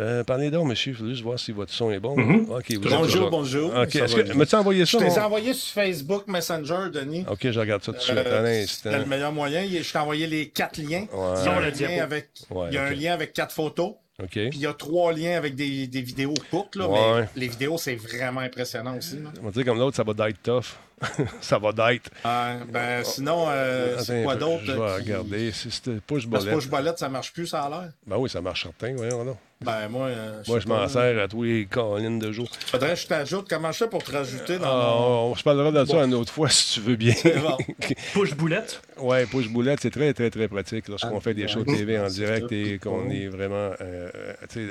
[0.00, 0.92] Euh, parlez donc, monsieur.
[0.92, 2.16] Il faut juste voir si votre son est bon.
[2.16, 2.44] Mhm.
[2.44, 3.74] Vous êtes Bonjour, bonjour.
[3.74, 3.96] OK.
[3.96, 4.98] Est-ce que, m'as-tu envoyé Je ça?
[4.98, 7.24] t'ai mon- envoyé sur Facebook Messenger, Denis.
[7.28, 8.16] OK, je regarde ça tout de suite.
[8.16, 8.64] Euh.
[8.68, 9.66] C'était le meilleur moyen.
[9.66, 11.06] Je t'ai envoyé les quatre liens.
[11.12, 11.34] Ouais.
[11.40, 13.52] Il y a, un le lien, avec, Ouais, il y a un lien avec quatre
[13.54, 13.94] photos.
[14.22, 14.28] OK.
[14.30, 16.76] Puis il y a trois liens avec des, des vidéos courtes.
[16.76, 17.20] Là, Ouais.
[17.34, 19.16] Mais les vidéos, c'est vraiment impressionnant aussi.
[19.16, 19.30] là.
[19.40, 20.76] On va dire comme l'autre, ça va d'être tough.
[21.40, 22.10] ça va d'être.
[22.24, 24.62] Ah, ben, sinon, euh, c'est quoi d'autre?
[24.64, 25.52] Je vais euh, qui- regarder.
[25.52, 26.54] Si c'était push Parce que bolette.
[26.64, 27.90] push bolette, ça marche plus, ça a l'air?
[28.06, 29.32] Ben oui, ça marche certain, voyons là.
[29.60, 32.48] Ben, moi, euh, Moi, je m'en sers à tous les collines de jour.
[32.66, 33.46] Faudrait que je t'ajoute.
[33.48, 35.06] Comment je fais pour te rajouter dans Ah, mon...
[35.30, 36.04] on se parlera de ça Bon.
[36.04, 37.14] une autre fois si tu veux bien.
[37.40, 37.56] bon.
[38.12, 38.82] Push boulette.
[38.98, 41.48] ouais, push boulette, c'est très, très, très pratique lorsqu'on Ah, fait des ouais.
[41.48, 44.10] shows TV en direct et qu'on est vraiment euh,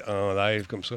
[0.08, 0.96] en live comme ça.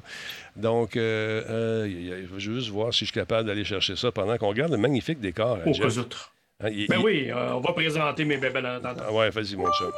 [0.57, 4.37] Donc, euh, euh, je veux juste voir si je suis capable d'aller chercher ça pendant
[4.39, 5.59] qu'on regarde le magnifique décor.
[5.67, 5.83] Au Jeff.
[5.95, 6.33] cas outre.
[6.61, 9.31] Hein, il- Ben il- oui, euh, on va présenter mes bébés dans dans- Ah ouais,
[9.31, 9.91] vas-y, mon chat.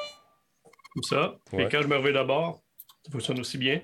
[0.95, 1.37] comme ça.
[1.53, 1.65] Ouais.
[1.65, 2.63] Et quand je me reviens d'abord,
[3.05, 3.81] ça fonctionne aussi bien.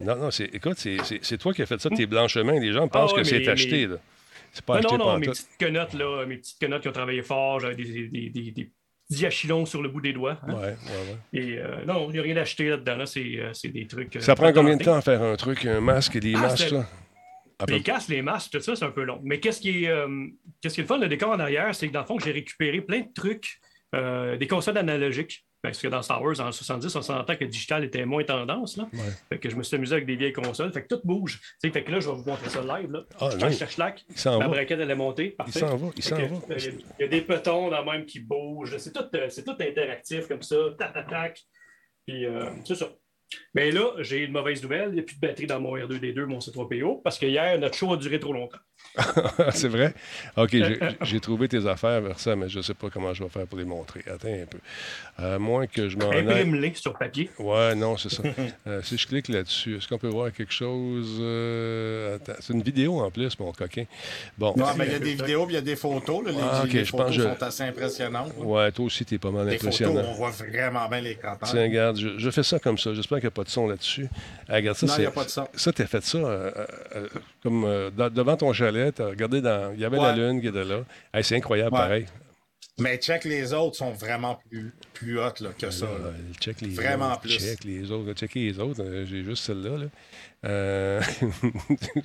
[0.00, 2.58] Non, non, c'est, écoute, c'est, toi qui as fait ça, tes blanchemins.
[2.60, 3.86] Les gens pensent Ah ouais, que c'est acheté.
[3.86, 4.00] mais- Là.
[4.52, 6.92] C'est pas non, acheté non, non, mes petites quenottes, là, mes petites quenottes qui ont
[6.92, 8.70] travaillé fort, j'avais des, des, des, des
[9.08, 10.38] petits achillons sur le bout des doigts.
[10.46, 10.52] hein.
[10.54, 11.38] Ouais, ouais, ouais.
[11.40, 14.16] Et euh, non, il n'y a rien acheté là-dedans, là, c'est, euh, des trucs.
[14.16, 16.40] euh, Ça prend combien de temps à faire un truc, un masque et des Ah,
[16.40, 16.84] masques, là?
[17.64, 19.20] Peu Les casques, les masques, tout ça, c'est un peu long.
[19.24, 20.26] Mais qu'est-ce qui est, euh,
[20.60, 22.32] qu'est-ce qui est le fun, le décor en arrière, c'est que dans le fond, j'ai
[22.32, 23.58] récupéré plein de trucs,
[23.94, 25.44] euh, des consoles analogiques.
[25.62, 28.76] Parce que dans Star Wars, en 70, on s'entend que le digital était moins tendance.
[28.76, 28.86] Là.
[28.92, 29.00] Ouais.
[29.30, 30.70] Fait que je me suis amusé avec des vieilles consoles.
[30.72, 31.40] Fait que tout bouge.
[31.60, 32.92] Fait que là, je vais vous montrer ça live.
[32.92, 33.00] Là.
[33.20, 33.30] Ah,
[33.74, 34.04] clac.
[34.08, 35.30] Il s'en La braquette, elle est montée.
[35.30, 35.58] Parfait.
[35.58, 36.22] s'en va, il s'en va.
[36.22, 38.76] euh, Il y, a- il y a des petons là même qui bougent.
[38.76, 40.56] C'est tout, euh, tout interactif comme ça.
[40.78, 41.42] Tac, tac, tac.
[42.06, 42.24] Puis,
[42.64, 42.88] c'est ça.
[43.54, 44.90] Mais là, j'ai une mauvaise nouvelle.
[44.90, 47.76] Il n'y a plus de batterie dans mon R2D2, mon C3PO, parce que hier, notre
[47.76, 48.58] show a duré trop longtemps.
[49.52, 49.92] c'est vrai?
[50.36, 53.22] OK, Euh, j'ai, trouvé tes affaires vers ça, mais je ne sais pas comment je
[53.22, 54.02] vais faire pour les montrer.
[54.10, 54.58] Attends un peu.
[55.18, 56.20] À moins que je m'en aille.
[56.28, 57.30] Imprime-les sur papier.
[57.38, 58.22] Ouais, non, c'est ça.
[58.66, 61.18] Euh, si je clique là-dessus, est-ce qu'on peut voir quelque chose?
[61.20, 63.84] euh, Attends, c'est une vidéo en plus, mon coquin.
[64.36, 64.54] Bon.
[64.56, 66.24] Non, mais il y a des vidéos, il y a des photos.
[66.24, 66.32] Là.
[66.32, 68.32] Les, Ah, ok, les je photos pense que je- sont assez impressionnantes.
[68.38, 68.44] là.
[68.44, 70.08] Ouais, toi aussi, t'es pas mal Les photos, impressionnant.
[70.08, 71.48] on voit vraiment bien les cratères.
[71.48, 72.92] Tiens, regarde, je, je fais ça comme ça.
[72.94, 74.08] J'espère qu'il n'y a pas de son là-dessus.
[74.48, 75.46] Ah, regarde ça, Non, il n'y a pas de son.
[75.54, 77.08] Ça, t'as fait ça euh, euh, euh,
[77.42, 78.75] comme euh, devant ton chalet.
[78.94, 79.72] T'as regardé dans.
[79.74, 80.80] Il y avait la lune qui était là.
[81.12, 81.80] Hey, c'est incroyable, Ouais.
[81.80, 82.06] pareil.
[82.78, 85.86] Mais check, les autres sont vraiment plus, plus hautes là, que ça.
[85.86, 85.92] là.
[86.08, 87.20] Euh, check les Vraiment autres.
[87.22, 87.38] plus.
[87.38, 88.12] Check les autres.
[88.12, 88.82] Checker les autres.
[88.82, 89.78] Euh, J'ai juste celle-là.
[89.78, 89.86] Là.
[90.44, 91.00] Euh,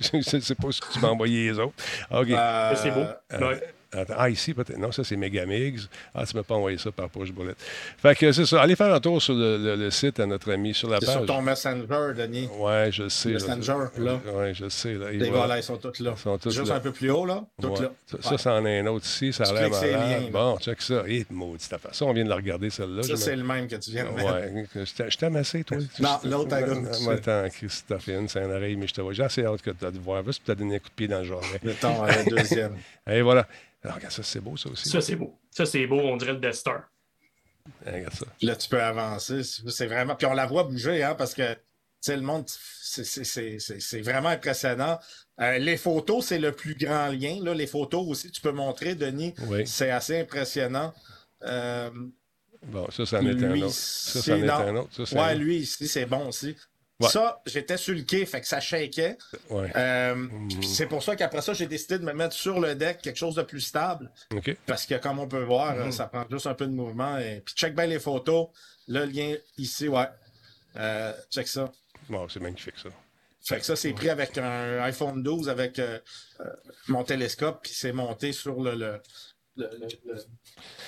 [0.00, 1.74] je ne sais pas si tu m'as envoyé les autres.
[2.10, 2.30] OK.
[2.30, 3.00] Euh, C'est beau.
[3.00, 3.60] Euh, Ouais.
[3.92, 4.78] Attends, ah, ici, peut-être.
[4.78, 5.88] Non, ça, c'est Megamix.
[6.14, 7.54] Ah, tu ne m'as pas envoyé ça par push bullet.
[7.98, 8.62] Fait que c'est ça.
[8.62, 11.10] Allez faire un tour sur le, le- le site à notre ami, sur la page.
[11.10, 12.48] sur ton Messenger, Denis.
[12.58, 13.30] Ouais, je sais.
[13.32, 13.56] là.
[13.56, 14.20] Messenger, là.
[14.34, 14.94] Ouais, je sais.
[14.94, 15.12] Là.
[15.12, 15.42] Et Les voilà.
[15.42, 16.14] gars, là, ils sont tous là.
[16.16, 16.76] Ils sont tous Juste là.
[16.76, 17.44] un peu plus haut, là.
[17.60, 17.82] Tous Ouais.
[17.82, 17.92] là.
[18.06, 18.38] Ça, ça, Ouais.
[18.38, 19.32] c'en est un autre ici.
[19.32, 19.90] Ça a Tu l'air malade.
[19.90, 20.30] liens, là.
[20.32, 21.02] Bon, check ça.
[21.06, 21.94] Hé, maudite affaire.
[21.94, 23.02] Ça, on vient de la regarder, celle-là.
[23.02, 24.32] Ça, c'est le même que tu viens de mettre.
[24.32, 25.76] Ouais, je t'ai- je t'ai amassé, toi.
[26.00, 27.08] Non, l'autre à gauche.
[27.10, 29.12] Attends, Christophine, c'est un oreille, mais je te vois.
[29.12, 30.24] J'ai assez hâte que tu de voir.
[30.24, 31.42] Juste pour te donner un coup de pied dans le genre.
[31.62, 32.76] Mettons, euh, le deuxième.
[33.10, 33.46] Et voilà.
[33.82, 34.88] Alors, regarde ça, c'est beau, ça aussi.
[34.88, 35.38] Ça, c'est beau.
[35.50, 36.00] Ça, c'est beau.
[36.00, 36.82] On dirait le Death Star.
[37.86, 38.26] Hein, regarde ça.
[38.40, 39.42] Là, tu peux avancer.
[39.42, 40.14] C'est vraiment.
[40.14, 41.58] Puis on la voit bouger, hein, parce que, tu
[42.00, 44.98] sais, le monde, c'est- c'est- c'est c'est- c'est vraiment impressionnant.
[45.40, 47.38] Euh, les photos, c'est le plus grand lien.
[47.42, 47.54] Là.
[47.54, 49.34] Les photos aussi, tu peux montrer, Denis.
[49.48, 49.66] Oui.
[49.66, 50.92] C'est assez impressionnant.
[51.44, 51.90] Euh,
[52.64, 53.70] Bon, ça, ça en est un autre.
[53.74, 55.04] Ça, c'est- ça en est un autre.
[55.04, 56.54] Ça, ouais, un- lui ici, c'est bon aussi.
[57.02, 57.08] Ouais.
[57.08, 59.16] Ça, j'étais sur le quai, fait que ça shakeait.
[59.50, 59.70] Ouais.
[59.76, 63.00] Euh, puis C'est pour ça qu'après ça, j'ai décidé de me mettre sur le deck
[63.02, 64.10] quelque chose de plus stable.
[64.66, 65.88] Parce que comme on peut voir, Mm-hmm.
[65.88, 67.18] euh, ça prend juste un peu de mouvement.
[67.18, 67.42] Et...
[67.44, 68.48] Puis check bien les photos.
[68.88, 70.06] Le lien ici, ouais.
[70.76, 71.70] Euh, check ça.
[72.08, 72.88] Bon, c'est magnifique, ça.
[73.44, 75.98] Fait que ça, c'est pris avec un iPhone 12 avec euh,
[76.88, 79.00] mon télescope, puis c'est monté sur le-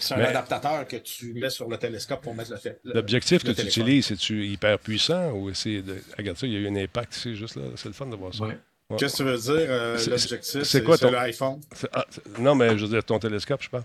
[0.01, 2.59] C'est un Mais- adaptateur que tu mets sur le télescope pour mettre le.
[2.85, 5.83] le- L'objectif que tu utilises, c'est-tu hyper puissant ou c'est.
[5.83, 5.97] De...
[6.17, 7.63] Regarde ça, il y a eu un impact ici, juste là.
[7.77, 8.45] C'est le fun de voir ça.
[8.45, 8.59] Ouais.
[8.91, 8.97] Ouais.
[8.99, 10.63] Qu'est-ce que tu veux dire, euh, C'est- l'objectif?
[10.63, 11.61] c'est quoi ton- l'iPhone?
[11.75, 13.85] C'est- ah, c'est- non, mais je veux dire, ton télescope, je pense.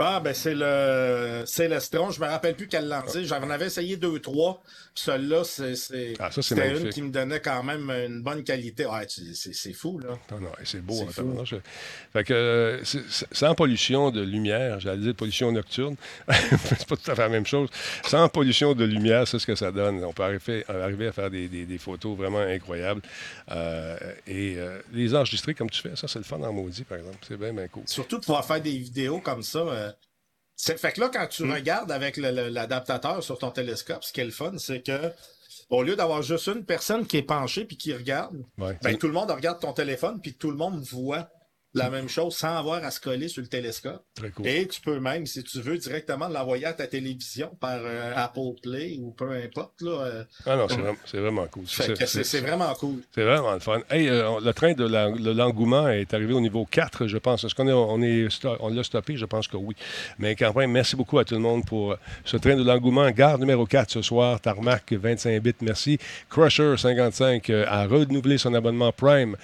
[0.00, 2.10] Ah, ben c'est le c'est l'Estron.
[2.10, 3.26] Je me rappelle plus quelle lentilles.
[3.26, 4.62] J'en avais essayé deux, trois.
[4.94, 5.74] Celle-là, c'est,
[6.18, 8.84] Ah, c'est c'était une qui me donnait quand même une bonne qualité.
[8.84, 10.18] Ouais, tu- c'est, c'est fou, là.
[10.32, 11.00] Non, non, c'est beau.
[11.02, 11.44] En fou.
[12.12, 12.80] Fait que,
[13.30, 15.94] sans pollution de lumière, j'allais dire pollution nocturne,
[16.28, 17.68] c'est pas tout à fait la même chose.
[18.04, 20.02] Sans pollution de lumière, c'est ce que ça donne.
[20.04, 23.02] On peut arriver, arriver à faire des, des- des photos vraiment incroyables.
[23.52, 26.98] Euh, et euh, les enregistrer comme tu fais, ça, c'est le fun en maudit, par
[26.98, 27.18] exemple.
[27.26, 27.84] C'est bien, bien cool.
[27.86, 29.58] Surtout de pouvoir faire des vidéos comme ça.
[29.60, 29.87] euh,
[30.60, 31.52] c'est, fait que là, quand tu Hmm.
[31.52, 35.12] regardes avec l'adaptateur sur ton télescope, ce qui est le fun, c'est que
[35.70, 38.76] au lieu d'avoir juste une personne qui est penchée puis qui regarde, Ouais.
[38.82, 41.30] ben, tout le monde regarde ton téléphone puis tout le monde voit
[41.74, 44.02] la même chose sans avoir à se coller sur le télescope.
[44.14, 44.46] Très cool.
[44.46, 48.60] Et tu peux même, si tu veux, directement l'envoyer à ta télévision par euh, Apple
[48.62, 49.80] Play ou peu importe.
[49.82, 50.24] Là, euh.
[50.46, 51.64] Ah non, c'est vraiment, c'est vraiment cool.
[51.66, 53.02] C'est, vraiment cool.
[53.14, 53.80] C'est vraiment le fun.
[53.90, 57.44] Hey, euh, le train de la- l'engouement est arrivé au niveau 4, je pense.
[57.44, 59.16] Est-ce qu'on est, on est, sto- on l'a stoppé?
[59.16, 59.74] Je pense que oui.
[60.18, 63.10] Mais quand même, merci beaucoup à tout le monde pour ce train de l'engouement.
[63.10, 64.40] Gare numéro 4 ce soir.
[64.40, 65.98] Tarmac, 25 bits, merci.
[66.30, 69.36] Crusher, 55, euh, a renouvelé son abonnement Prime.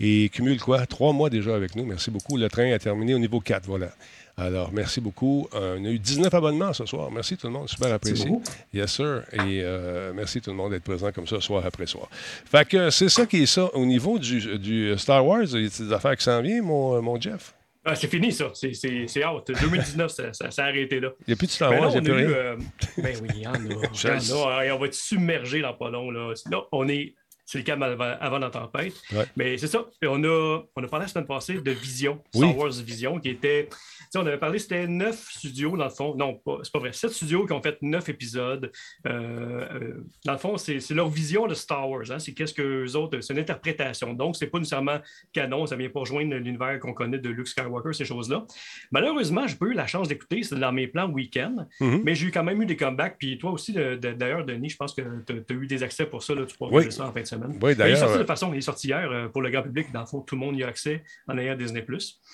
[0.00, 0.86] Et cumule quoi?
[0.86, 1.84] Trois mois déjà avec nous.
[1.84, 2.36] Merci beaucoup.
[2.36, 3.66] Le train a terminé au niveau 4.
[3.66, 3.88] Voilà.
[4.36, 5.48] Alors, merci beaucoup.
[5.54, 7.10] Euh, on a eu 19 abonnements ce soir.
[7.10, 7.68] Merci tout le monde.
[7.68, 8.26] Super apprécié.
[8.26, 8.44] beaucoup.
[8.72, 9.24] Yes, sir.
[9.32, 12.08] Et euh, merci tout le monde d'être présent comme ça, soir après soir.
[12.12, 13.68] Fait que c'est ça qui est ça.
[13.74, 17.02] Au niveau du, du Star Wars, il y a des affaires qui s'en viennent, mon,
[17.02, 17.54] mon Jeff?
[17.84, 18.50] Ah, c'est fini, ça.
[18.54, 19.50] C'est- C'est c'est out.
[19.60, 21.08] 2019, ça, ça s'est arrêté là.
[21.26, 22.36] Il n'y a plus de Star Ben Wars, il n'y a on plus rien.
[22.36, 22.56] euh,
[22.98, 23.58] ben oui, il y en a.
[23.58, 24.64] Il y en a.
[24.66, 26.10] Et on va être submergé dans pas long.
[26.12, 27.14] Là, Là, on est.
[27.50, 28.92] C'est le cas avant, avant la tempête.
[29.10, 29.24] Ouais.
[29.34, 29.86] Mais c'est ça.
[30.02, 32.46] Et on, a, on a parlé la semaine passée de Vision, Oui.
[32.46, 33.70] Star Wars Vision, qui était.
[34.14, 36.14] on avait parlé, c'était neuf studios, dans le fond.
[36.14, 36.92] Non, c'est pas vrai.
[36.92, 38.70] Sept studios qui ont fait neuf épisodes.
[39.06, 39.94] Euh, euh,
[40.26, 42.10] dans le fond, c'est leur vision de Star Wars.
[42.10, 42.18] hein.
[42.18, 43.18] C'est qu'est-ce que eux autres.
[43.22, 44.12] C'est une interprétation.
[44.12, 44.98] Donc, c'est pas nécessairement
[45.32, 45.64] canon.
[45.64, 48.44] Ça vient pas rejoindre l'univers qu'on connaît de Luke Skywalker, ces choses-là.
[48.90, 50.42] Malheureusement, j'ai pas eu la chance d'écouter.
[50.42, 51.66] C'est dans mes plans week-end.
[51.80, 52.02] Mhm.
[52.04, 53.16] Mais j'ai eu quand même eu des comebacks.
[53.18, 56.34] Puis toi aussi, d'ailleurs, Denis, je pense que tu as, eu des accès pour ça.
[56.34, 56.92] Là, tu pourras Oui.
[56.92, 57.37] ça en fin de semaine.
[57.46, 59.42] Oui, Mais il est d'ailleurs, sorti euh, de façon, il est sorti hier euh, pour
[59.42, 59.90] le grand public.
[59.92, 61.84] Dans le fond, tout le monde y a accès en ayant Disney.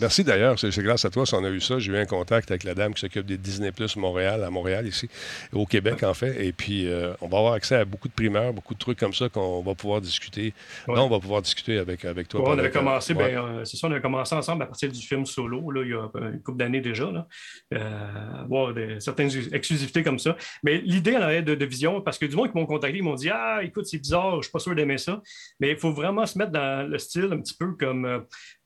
[0.00, 1.78] Merci d'ailleurs, c'est grâce à toi si on a eu ça.
[1.78, 4.86] J'ai eu un contact avec la dame qui s'occupe des Disney Plus Montréal, à Montréal
[4.86, 5.08] ici,
[5.52, 6.44] au Québec en fait.
[6.44, 9.14] Et puis, euh, on va avoir accès à beaucoup de primeurs, beaucoup de trucs comme
[9.14, 10.52] ça qu'on va pouvoir discuter.
[10.88, 10.94] Ouais.
[10.94, 12.40] Là, on va pouvoir discuter avec, avec toi.
[12.40, 13.32] Ouais, on avait commencé, ouais.
[13.32, 15.90] ben, euh, c'est ça, on avait commencé ensemble à partir du film solo, là, il
[15.90, 17.26] y a euh, une couple d'années déjà, là,
[17.74, 20.36] euh, avoir des- certaines exclusivités comme ça.
[20.62, 23.02] Mais l'idée en arrière de, de Vision, parce que du monde qui m'ont contacté, ils
[23.04, 25.22] m'ont dit Ah, écoute, c'est bizarre, je suis pas sûr d'aimer ça.
[25.60, 28.20] Mais il faut vraiment se mettre dans le style un petit peu comme, euh,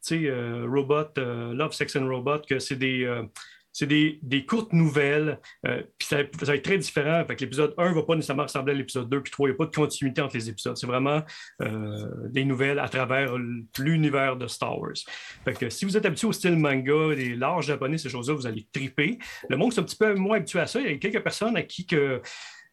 [0.07, 3.09] tu sais, euh, Robot, euh, Love, Sex and Robot, que c'est des.
[3.71, 7.25] c'est des, des courtes nouvelles, puis ça, va être très différent.
[7.25, 9.53] Fait que l'épisode 1 ne va pas nécessairement ressembler à l'épisode 2, puis 3, il
[9.53, 10.77] n'y a pas de continuité entre les épisodes.
[10.77, 11.23] C'est vraiment
[11.61, 13.37] des nouvelles à travers
[13.79, 14.97] l'univers de Star Wars.
[15.45, 18.49] Fait que si vous êtes habitué au style manga, les larges japonais, ces choses-là, vous
[18.49, 19.19] allez triper.
[19.49, 21.23] Le monde qui est un petit peu moins habitué à ça, il y a quelques
[21.23, 22.21] personnes à qui que.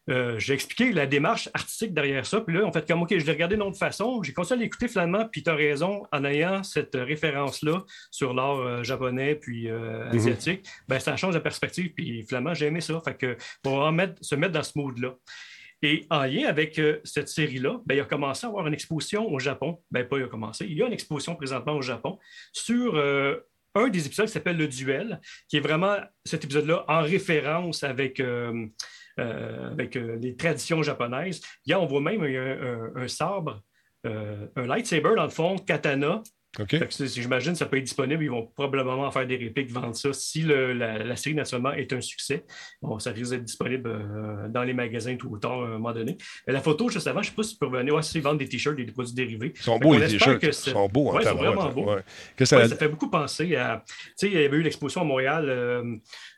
[0.08, 2.40] Euh, j'ai expliqué la démarche artistique derrière ça.
[2.40, 4.22] Puis là, on fait comme, OK, je l'ai regardé d'une autre façon.
[4.22, 8.58] J'ai continué à l'écouter finalement, puis tu as raison, en ayant cette référence-là sur l'art
[8.58, 11.92] euh, japonais puis euh, asiatique, ben, ça change la perspective.
[11.92, 13.00] Puis finalement, j'ai aimé ça.
[13.04, 15.14] Fait que pour en mettre, se mettre dans ce mood-là.
[15.82, 19.30] Et en lien avec euh, cette série-là, ben, il a commencé à avoir une exposition
[19.30, 19.82] au Japon.
[19.90, 22.18] Ben, pas il a commencé, il y a une exposition présentement au Japon
[22.52, 23.36] sur euh,
[23.74, 28.20] un des épisodes qui s'appelle Le Duel, qui est vraiment cet épisode-là en référence avec,
[28.20, 28.66] euh,
[29.18, 31.40] avec euh, les traditions japonaises.
[31.64, 33.62] Il y a, on voit même un, un- un sabre,
[34.06, 36.22] euh, un lightsaber dans le fond, katana,
[36.58, 36.70] OK.
[36.70, 38.22] fait que c'est- J'imagine que ça peut être disponible.
[38.24, 40.12] Ils vont probablement en faire des répliques, vendre ça.
[40.14, 42.44] Si le- la, la série, naturellement, est un succès,
[42.80, 45.92] bon, ça risque d'être disponible euh, dans les magasins tout ou tard à un moment
[45.92, 46.16] donné.
[46.46, 47.94] Mais la photo, juste avant, je ne sais pas si tu peux revenir.
[47.94, 49.52] Ouais, c'est vendre des t-shirts et des produits dérivés.
[49.54, 50.38] Ils sont beaux, les t-shirts.
[50.40, 51.90] que Ils sont beaux en Ouais, ils sont vraiment beaux.
[51.90, 52.02] ouais.
[52.40, 53.82] Ouais, ça ça fait beaucoup penser à.
[53.86, 55.96] Tu sais, il y avait eu l'exposition à Montréal euh,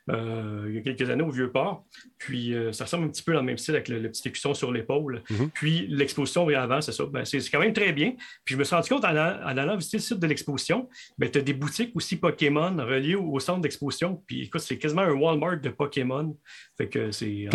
[0.09, 1.85] euh, il y a quelques années au Vieux-Port.
[2.17, 4.27] Puis euh, ça ressemble un petit peu dans le même style avec le, le petit
[4.27, 5.23] écusson sur l'épaule.
[5.29, 5.49] Mhm.
[5.53, 7.05] Puis l'exposition avant, c'est ça.
[7.05, 8.13] Ben, c'est quand même très bien.
[8.43, 10.89] Puis je me suis rendu compte en allant, en allant visiter le site de l'exposition,
[11.17, 14.21] ben, tu as des boutiques aussi Pokémon reliées au, au centre d'exposition.
[14.25, 16.35] Puis écoute, c'est quasiment un Walmart de Pokémon.
[16.77, 17.47] Fait que c'est.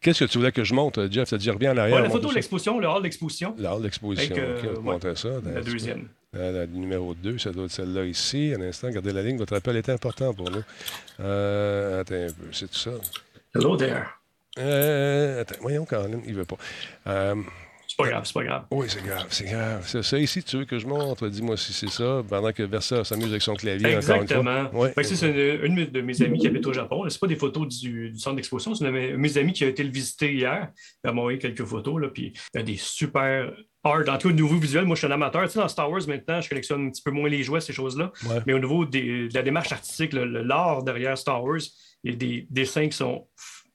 [0.00, 1.28] Qu'est-ce que tu voulais que je monte, Jeff?
[1.28, 1.96] Ça dit, reviens en arrière.
[1.96, 4.34] Ouais, la photo de l'exposition, le hall d'exposition, La hall d'exposition.
[4.38, 5.28] Euh, ouais, ça.
[5.44, 6.08] la deuxième.
[6.34, 8.54] La, la numéro 2, ça doit être celle-là ici.
[8.56, 9.36] Un instant, gardez la ligne.
[9.36, 10.62] Votre appel est important pour nous.
[11.20, 12.92] Euh, attends un peu, c'est tout ça.
[13.54, 14.04] Hello there.
[14.58, 16.56] Euh, attends, voyons, Colin, il veut pas.
[18.04, 18.64] C'est pas grave, c'est pas grave.
[18.70, 19.82] oui, c'est grave, c'est grave.
[19.86, 21.28] C'est ça ici, tu veux que je montre?
[21.28, 22.22] Dis-moi si c'est ça.
[22.28, 24.40] Pendant que Versa s'amuse avec son clavier, Exactement.
[24.40, 24.80] encore une fois.
[24.96, 25.04] Ouais.
[25.04, 27.08] C'est une, une de mes amis qui habite au Japon.
[27.08, 29.68] Ce pas des photos du, du centre d'exposition, c'est une de mes, amis qui a
[29.68, 30.68] été le visiter hier.
[31.04, 33.52] Elle m'a envoyé quelques photos, là, puis il y a des super
[33.84, 34.00] art.
[34.08, 35.42] En tout cas, au niveau visuel, moi, je suis un amateur.
[35.44, 37.72] Tu sais, dans Star Wars, maintenant, je collectionne un petit peu moins les jouets, ces
[37.72, 38.12] choses-là.
[38.28, 38.40] Ouais.
[38.46, 41.60] Mais au niveau des- de la démarche artistique, l'art derrière Star Wars,
[42.04, 43.26] il y a des dessins qui sont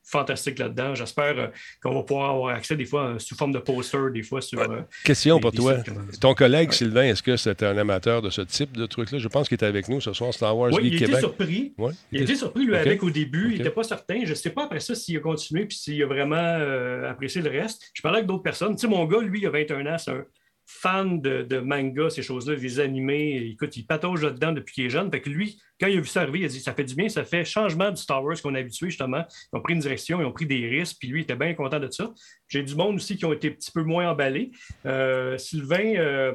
[0.07, 0.95] f- fantastiques là-dedans.
[0.95, 1.47] J'espère euh,
[1.81, 4.59] qu'on va pouvoir avoir accès des fois euh, sous forme de poster, des fois sur...
[4.59, 5.77] euh, Question des- pour des toi.
[6.21, 6.75] Ton collègue Ouais.
[6.75, 9.17] Sylvain, est-ce que c'était un amateur de ce type de truc-là?
[9.19, 11.73] Je pense qu'il était avec nous ce soir, Star Wars Oui, Geek il était surpris.
[11.77, 11.91] Ouais.
[12.11, 13.51] Il été surpris, lui, avec au début.
[13.51, 14.21] Il n'était pas certain.
[14.23, 17.41] Je ne sais pas après ça s'il a continué puis s'il a vraiment euh, apprécié
[17.41, 17.89] le reste.
[17.93, 18.75] Je parlais avec d'autres personnes.
[18.75, 20.23] Tu sais, mon gars, lui, il a 21 ans, c'est un
[20.69, 23.37] fan de, manga, ces choses-là, des animés.
[23.51, 25.09] Écoute, il patauge là-dedans depuis qu'il est jeune.
[25.09, 26.93] Fait que lui, quand il a vu ça arriver, il a dit ça fait du
[26.93, 29.23] bien, ça fait changement du Star Wars qu'on est habitué, justement.
[29.53, 31.53] Ils ont pris une direction, ils ont pris des risques, puis lui, il était bien
[31.53, 32.11] content de ça.
[32.49, 34.51] J'ai du monde aussi qui ont été un petit peu moins emballés.
[34.85, 36.33] Euh, Sylvain, euh,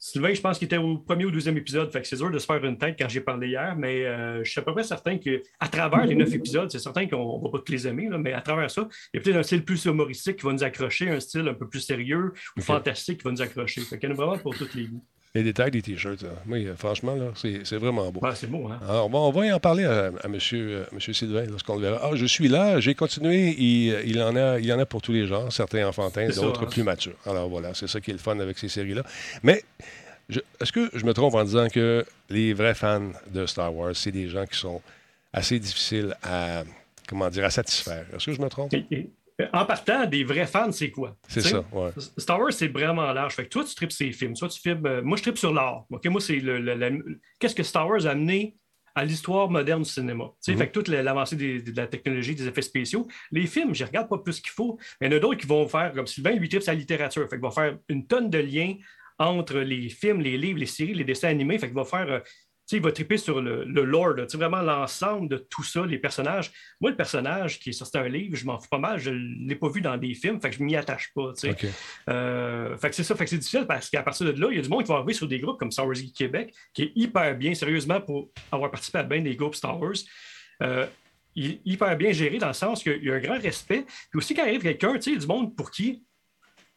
[0.00, 2.38] Sylvain, je pense qu'il était au premier ou deuxième épisode, fait que c'est dur de
[2.38, 4.84] se faire une tête quand j'ai parlé hier, mais euh, je suis à peu près
[4.84, 8.08] certain qu'à travers les neuf épisodes, c'est certain qu'on ne va pas tous les aimer,
[8.08, 10.52] là, mais à travers ça, il y a peut-être un style plus humoristique qui va
[10.52, 13.80] nous accrocher, un style un peu plus sérieux ou fantastique qui va nous accrocher.
[13.80, 15.04] Fait qu'il y en a vraiment pour tous les goûts.
[15.34, 16.30] Les détails des t-shirts, là.
[16.46, 18.20] Oui, euh, franchement, là, c'est c'est vraiment beau.
[18.20, 18.80] Ouais, c'est beau, hein?
[18.88, 21.76] Alors, on va, on va y en parler à, à monsieur, euh, monsieur Sylvain lorsqu'on
[21.76, 22.00] le verra.
[22.02, 23.54] Ah, je suis là, j'ai continué.
[23.58, 26.68] Il, il en a, il en a pour tous les genres, certains enfantins, d'autres hein?
[26.70, 27.16] plus matures.
[27.26, 29.02] Alors voilà, c'est ça qui est le fun avec ces séries-là.
[29.42, 29.62] Mais
[30.60, 34.12] est-ce que je me trompe en disant que les vrais fans de Star Wars, c'est
[34.12, 34.80] des gens qui sont
[35.32, 36.64] assez difficiles à,
[37.06, 38.06] comment dire, à satisfaire?
[38.16, 38.72] Est-ce que je me trompe?
[39.40, 41.16] Et- en partant, des vrais fans, c'est quoi?
[41.28, 41.90] C'est ça, ouais.
[42.16, 43.34] Star Wars, c'est vraiment large.
[43.34, 44.34] Fait que toi, tu tripes ces films.
[44.34, 44.84] Soit tu filmes.
[44.86, 45.84] euh, moi, je tripe sur l'art.
[45.90, 46.04] OK?
[46.06, 46.90] Moi, c'est le, le- la-
[47.38, 48.56] Qu'est-ce que Star Wars a amené
[48.96, 50.24] à l'histoire moderne du cinéma?
[50.48, 50.56] Mhm.
[50.56, 53.06] Fait que toute la- l'avancée de la technologie, des effets spéciaux.
[53.30, 54.76] Les films, je regarde pas plus qu'il faut.
[55.00, 57.22] Mais il y en a d'autres qui vont faire, comme Sylvain, lui, tripe sa littérature.
[57.28, 58.74] Fait qu'il va faire une tonne de liens
[59.20, 61.58] entre les films, les livres, les séries, les dessins animés.
[61.58, 62.08] Fait qu'il va faire.
[62.10, 62.20] euh,
[62.68, 65.62] sais, il va triper sur le, le lore, là, tu sais, vraiment l'ensemble de tout
[65.62, 66.52] ça, les personnages.
[66.80, 69.48] Moi, le personnage qui est sorti un livre, je m'en fous pas mal, je ne
[69.48, 71.32] l'ai pas vu dans des films, fait que je m'y attache pas.
[71.32, 71.50] tu sais.
[71.50, 71.66] OK.
[72.10, 74.56] Euh, fait que c'est ça, fait que c'est difficile parce qu'à partir de là, il
[74.56, 76.54] y a du monde qui va arriver sur des groupes comme Star Wars Geek Québec,
[76.74, 79.96] qui est hyper bien, sérieusement, pour avoir participé à bien des groupes Star Wars.
[80.62, 80.86] Euh,
[81.34, 83.84] il est hyper bien géré dans le sens qu'il y a un grand respect.
[84.10, 86.04] Puis aussi, quand arrive quelqu'un, tu sais, il y a du monde pour qui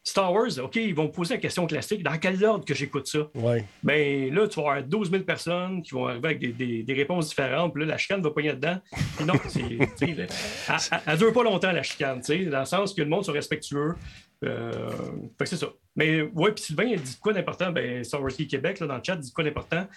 [0.04, 3.06] Star Wars, OK, ils vont me poser la question classique dans quel ordre que j'écoute
[3.08, 3.30] ça?
[3.36, 3.64] Ouais.
[3.84, 6.94] Ben là, tu vas avoir 12 000 personnes qui vont arriver avec des, des- des
[6.94, 7.72] réponses différentes.
[7.74, 8.80] Puis là, la chicane va pogner dedans.
[9.18, 9.34] Puis non,
[10.02, 10.28] elle,
[11.06, 13.34] elle dure pas longtemps, la chicane, tu sais, dans le sens que le monde soit
[13.34, 13.94] respectueux.
[14.44, 14.90] Euh,
[15.38, 15.68] fait que c'est ça.
[15.96, 17.72] Mais ouais, puis Sylvain, il dit quoi d'important?
[17.72, 19.88] Ben, Star Wars Geek Québec, là, dans le chat, dit quoi d'important?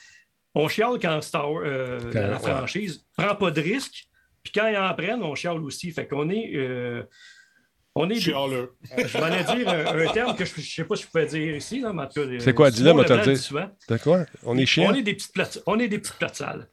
[0.54, 2.50] On chiale quand Star Wars, euh, Quand- la, la ouais.
[2.50, 4.04] franchise prend pas de risque.
[4.42, 5.90] Puis quand ils en prennent, on chiale aussi.
[5.92, 6.52] Fait qu'on est.
[6.54, 7.02] euh,
[7.94, 8.20] on est.
[8.20, 8.74] Chialeux.
[8.96, 11.26] Je m'en ai dire un, un terme que je ne sais pas si je pouvais
[11.26, 12.70] dire ici, là, mais en tout cas, C'est quoi?
[12.70, 13.20] Dis-le, moi, dire.
[13.22, 13.48] dit.
[13.86, 14.24] T'as quoi?
[14.44, 14.90] On est chiant?
[14.90, 16.68] On est des petites plates, on est des petites plates sales.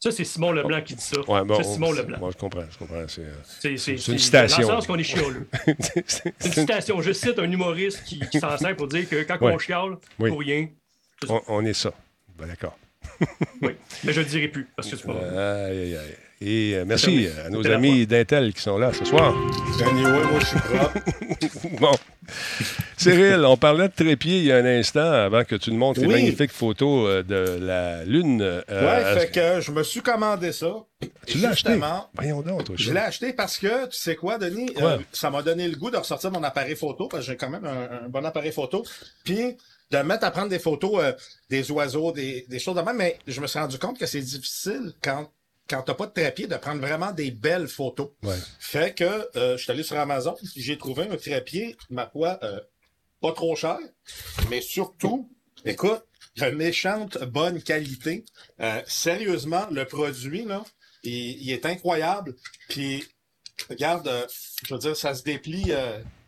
[0.00, 1.20] Ça, c'est Simon Leblanc qui dit ça.
[1.28, 2.18] Ouais, bon, c'est Simon Leblanc.
[2.18, 3.04] Moi, je comprends, je comprends.
[3.06, 3.70] C'est, euh,
[4.12, 4.62] une citation.
[4.66, 5.46] Dans le sens qu'on est chialeux.
[6.08, 7.00] c'est- une citation.
[7.00, 9.52] Je cite un humoriste qui, qui s'en sert pour dire que quand Ouais.
[9.52, 10.30] on chiale, Oui.
[10.30, 10.66] pour rien,
[11.28, 11.92] on, on est ça.
[12.36, 12.76] Ben, d'accord.
[13.60, 13.76] oui.
[14.02, 15.38] Mais je ne le dirai plus parce que c'est pas vrai.
[15.38, 16.16] Aïe, aïe, aïe.
[16.44, 19.32] Et euh, merci C'est à nos amis d'Intel qui sont là ce soir.
[19.86, 20.98] Anyway, moi, je suis propre.
[21.80, 21.92] Bon.
[22.96, 26.00] Cyril, on parlait de trépied il y a un instant avant que tu nous montres
[26.00, 26.14] les Oui.
[26.14, 28.40] magnifiques photos euh, de la Lune.
[28.42, 30.72] euh, Ouais, à- fait que je me suis commandé ça.
[31.26, 31.70] Tu l'as acheté?
[31.70, 32.74] Justement, Voyons donc, toi.
[32.78, 34.72] Je l'ai acheté parce que, tu sais quoi, Denis?
[34.74, 34.90] Quoi?
[34.92, 37.50] Euh, ça m'a donné le goût de ressortir mon appareil photo, parce que j'ai quand
[37.50, 38.84] même un, un bon appareil photo.
[39.24, 39.56] Puis
[39.90, 41.12] de me mettre à prendre des photos euh,
[41.50, 42.96] des oiseaux, des, des choses de même.
[42.96, 45.28] Mais je me suis rendu compte que c'est difficile quand,
[45.68, 48.10] quand t'as pas de trépied de prendre vraiment des belles photos.
[48.22, 48.36] Ouais.
[48.58, 49.04] Fait que
[49.36, 52.60] euh, je suis allé sur Amazon, j'ai trouvé un trépied, ma foi, euh,
[53.20, 53.78] pas trop cher,
[54.50, 55.30] mais surtout,
[55.64, 56.02] écoute,
[56.36, 58.24] de méchante bonne qualité.
[58.60, 60.64] Euh, sérieusement, le produit, là,
[61.04, 62.34] il, il est incroyable.
[62.68, 63.04] Puis,
[63.70, 64.10] regarde,
[64.66, 65.72] je veux dire, ça se déplie.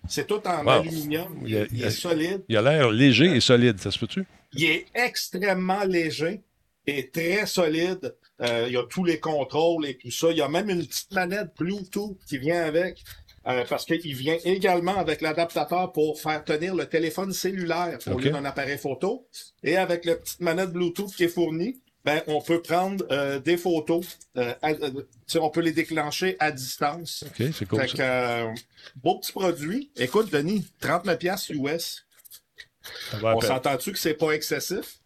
[0.09, 0.71] c'est tout en Wow.
[0.81, 1.39] aluminium.
[1.47, 2.45] Il, il est solide.
[2.49, 4.25] Il a l'air léger et solide, ça se peut-tu?
[4.53, 6.43] Il est extrêmement léger
[6.87, 8.15] et très solide.
[8.41, 10.31] Euh, il y a tous les contrôles et tout ça.
[10.31, 13.03] Il y a même une petite manette Bluetooth qui vient avec.
[13.47, 18.31] euh, parce qu'il vient également avec l'adaptateur pour faire tenir le téléphone cellulaire au lieu
[18.31, 19.29] d'un appareil photo.
[19.63, 23.57] Et avec la petite manette Bluetooth qui est fournie, ben, on peut prendre euh, des
[23.57, 24.19] photos.
[24.37, 24.73] euh, à-
[25.41, 27.25] on peut les déclencher à distance.
[27.27, 27.81] OK, c'est cool.
[27.83, 27.97] Fait ça.
[28.55, 28.61] que,
[28.97, 29.91] beau petit produit.
[29.97, 32.05] Écoute, Denis, 39$ piastres US.
[33.23, 34.99] On s'entend-tu que c'est pas excessif?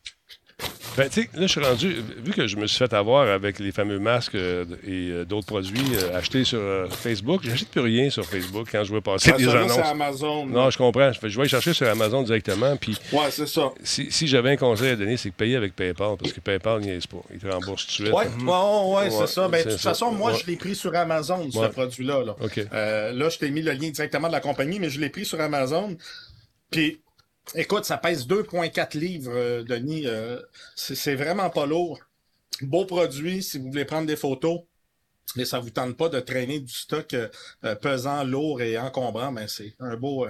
[0.97, 3.61] Ben, tu sais, là, je suis rendu, vu que je me suis fait avoir avec
[3.61, 8.11] les fameux masques euh, et euh, d'autres produits euh, achetés sur Facebook, j'achète plus rien
[8.11, 9.73] sur Facebook quand je veux passer Ah, des annonces.
[9.75, 10.47] c'est Amazon.
[10.47, 11.13] Non, je comprends.
[11.13, 12.77] Je vais aller chercher sur Amazon directement.
[12.77, 13.71] Puis Ouais, c'est ça.
[13.85, 16.81] si, si j'avais un conseil à donner, c'est que payer avec PayPal, parce que PayPal
[16.81, 17.17] n'y pas.
[17.33, 18.13] Il te rembourse tout de suite.
[18.13, 19.47] Ouais, ouais, ouais, Ouais, c'est ça.
[19.47, 22.25] Ben, de toute façon, moi, je l'ai pris sur Amazon, ce produit-là.
[22.25, 23.13] Là.
[23.13, 25.41] Là, je t'ai mis le lien directement de la compagnie, mais je l'ai pris sur
[25.41, 25.97] Amazon.
[26.71, 27.01] Puis,
[27.55, 30.07] écoute, ça pèse 2,4 livres, euh, Denis.
[30.07, 30.41] Euh,
[30.75, 32.01] c'est vraiment pas lourd.
[32.63, 34.61] Beau produit, si vous voulez prendre des photos.
[35.37, 39.47] Mais ça vous tente pas de traîner du stock euh, pesant, lourd et encombrant, ben
[39.47, 40.27] c'est un beau,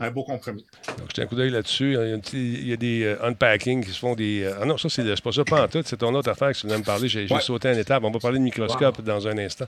[0.00, 0.64] un beau compromis.
[0.98, 1.92] Donc, jetez un coup d'œil là-dessus.
[1.92, 4.42] Il y a, un petit- il y a des euh, unpacking qui se font des.
[4.42, 5.82] euh, ah non, ça, c'est c'est pas ça, pas en tout.
[5.84, 7.08] C'est ton autre affaire que tu voulais me parler.
[7.08, 7.40] J'ai j'ai Ouais.
[7.40, 8.02] sauté une étape.
[8.02, 9.66] On va parler de microscope dans un instant.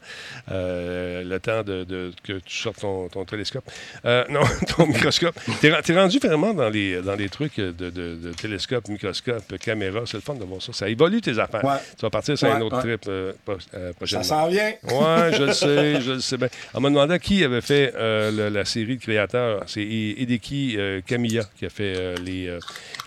[0.51, 3.65] Euh, le temps de, de- que tu sortes ton, ton télescope.
[4.05, 4.41] Euh, non,
[4.77, 5.35] ton microscope.
[5.61, 10.01] T'es t'es rendu vraiment dans les, dans les trucs de, de- de télescope, microscope, caméra.
[10.07, 10.73] C'est le fun de voir ça.
[10.73, 11.65] Ça évolue tes affaires.
[11.65, 11.79] Ouais.
[11.97, 12.97] Tu vas partir sur un Ouais, autre ouais.
[12.97, 14.73] trip euh, pro- euh, Ça s'en vient.
[14.85, 16.49] Ouais, je le sais, je le sais bien.
[16.75, 19.63] On m'a demandé qui avait fait euh, le- la série de créateurs.
[19.67, 22.59] C'est I- Hideki euh, Kamiya qui a fait euh, les, euh,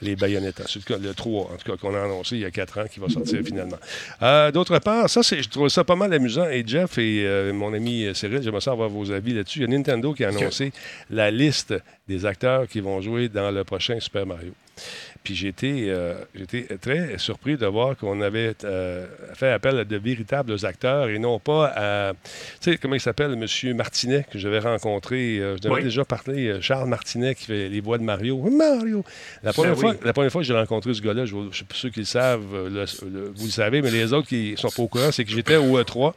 [0.01, 0.61] les baïonnettes.
[0.61, 2.79] En tout cas, le 3, en tout cas, qu'on a annoncé il y a 4
[2.79, 3.77] ans, qui va sortir finalement.
[4.21, 6.47] Euh, D'autre part, ça, c'est- je trouve ça pas mal amusant.
[6.49, 9.59] Et Jeff et euh, mon ami euh, Cyril, j'aimerais ça avoir vos avis là-dessus.
[9.59, 10.71] Il y a Nintendo qui a annoncé
[11.09, 11.73] la liste
[12.07, 14.53] des acteurs qui vont jouer dans le prochain Super Mario.
[15.23, 16.13] Puis été, euh,
[16.81, 21.39] très surpris de voir qu'on avait euh, fait appel à de véritables acteurs et non
[21.39, 22.13] pas à.
[22.61, 23.75] Tu sais, comment il s'appelle, M.
[23.75, 25.39] Martinet, que j'avais rencontré.
[25.39, 25.83] euh, je devais Oui.
[25.83, 28.37] déjà parler, euh, Charles Martinet qui fait les voix de Mario.
[28.49, 29.03] Mario!
[29.43, 29.97] La première, Ben fois, oui.
[30.03, 32.05] la première fois que j'ai rencontré ce gars-là, je ne sais pas ceux qui le
[32.05, 35.11] savent, euh, le- le- vous le savez, mais les autres qui sont pas au courant,
[35.11, 36.13] c'est que j'étais au E3.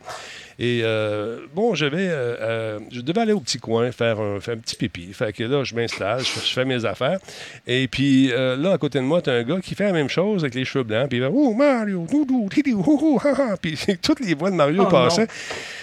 [0.62, 4.40] Et euh, bon, je vais, euh, euh, je devais aller au petit coin faire un,
[4.40, 5.10] faire un petit pipi.
[5.14, 7.18] Fait que là, je m'installe, je, je fais mes affaires.
[7.66, 10.08] Et puis là, à côté de moi, tu as un gars qui fait la même
[10.08, 11.08] chose avec les cheveux blancs.
[11.08, 13.56] Puis il va Oh, Mario, doudou, tidi, hou, hou, ha, ha.
[13.56, 15.26] Puis toutes les voix de Mario Oh, passaient.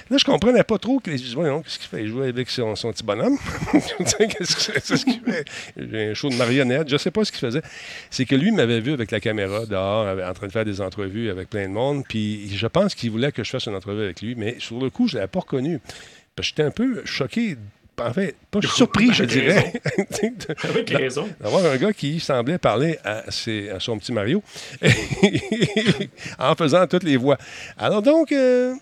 [0.10, 1.00] Là, je comprenais pas trop.
[1.00, 1.18] Que les...
[1.18, 2.02] Je Voyons, qu'est-ce qu'il fait?
[2.04, 3.38] Il jouait avec son, son petit bonhomme.
[3.74, 5.46] Qu'est-ce que c'est, ce qu'il fait?
[5.76, 6.90] J'ai un show de marionnette.
[6.90, 7.62] Je sais pas ce qu'il faisait.
[8.10, 11.30] C'est que lui m'avait vu avec la caméra dehors, en train de faire des entrevues
[11.30, 12.04] avec plein de monde.
[12.08, 14.36] Puis je pense qu'il voulait que je fasse une entrevue avec lui.
[14.36, 15.80] Mais sur le coup, je l'avais pas reconnu.
[16.40, 17.58] J'étais un peu choqué.
[18.00, 19.74] En fait, pas surpris, je dirais.
[20.64, 21.28] Avec raison.
[21.42, 24.44] D'avoir un gars qui semblait parler à, ses- à son petit Mario
[26.40, 27.38] en faisant toutes les voix.
[27.78, 28.74] Alors donc, euh,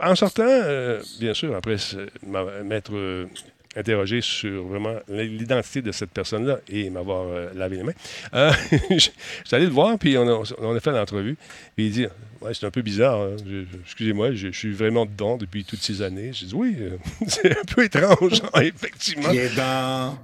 [0.00, 1.76] en sortant, euh, bien sûr, après
[2.64, 3.26] m'être euh,
[3.76, 7.92] interrogé sur vraiment l'identité de cette personne-là et m'avoir lavé les mains,
[8.90, 9.10] je suis
[9.56, 11.36] allé le voir, puis on a, on a fait l'entrevue.
[11.74, 12.06] Puis il dit
[12.52, 13.20] C'est un peu bizarre.
[13.20, 13.36] hein.
[13.46, 16.30] Je- je- Excusez-moi, je, je suis vraiment dedans depuis toutes ces années.
[16.32, 19.30] J'ai dit Oui, euh, c'est un peu étrange, effectivement.
[19.30, 20.18] Est dans.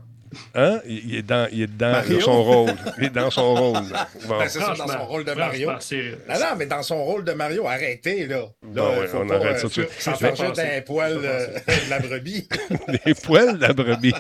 [0.54, 0.80] Hein?
[0.86, 2.20] Il, est dans, il est dans Mario?
[2.20, 2.70] son rôle.
[2.98, 3.82] Il est dans son rôle.
[4.28, 4.38] Bon.
[4.38, 5.70] Ben, c'est ça, dans son rôle de Mario.
[5.70, 5.76] Non,
[6.28, 8.42] non, mais dans son rôle de Mario, arrêtez, là.
[8.62, 10.56] Bon, Là, ouais, faut on pas, arrête ça euh, tout de suite.
[10.72, 12.48] Les poils euh, de la brebis.
[13.06, 14.14] Les poils de la brebis.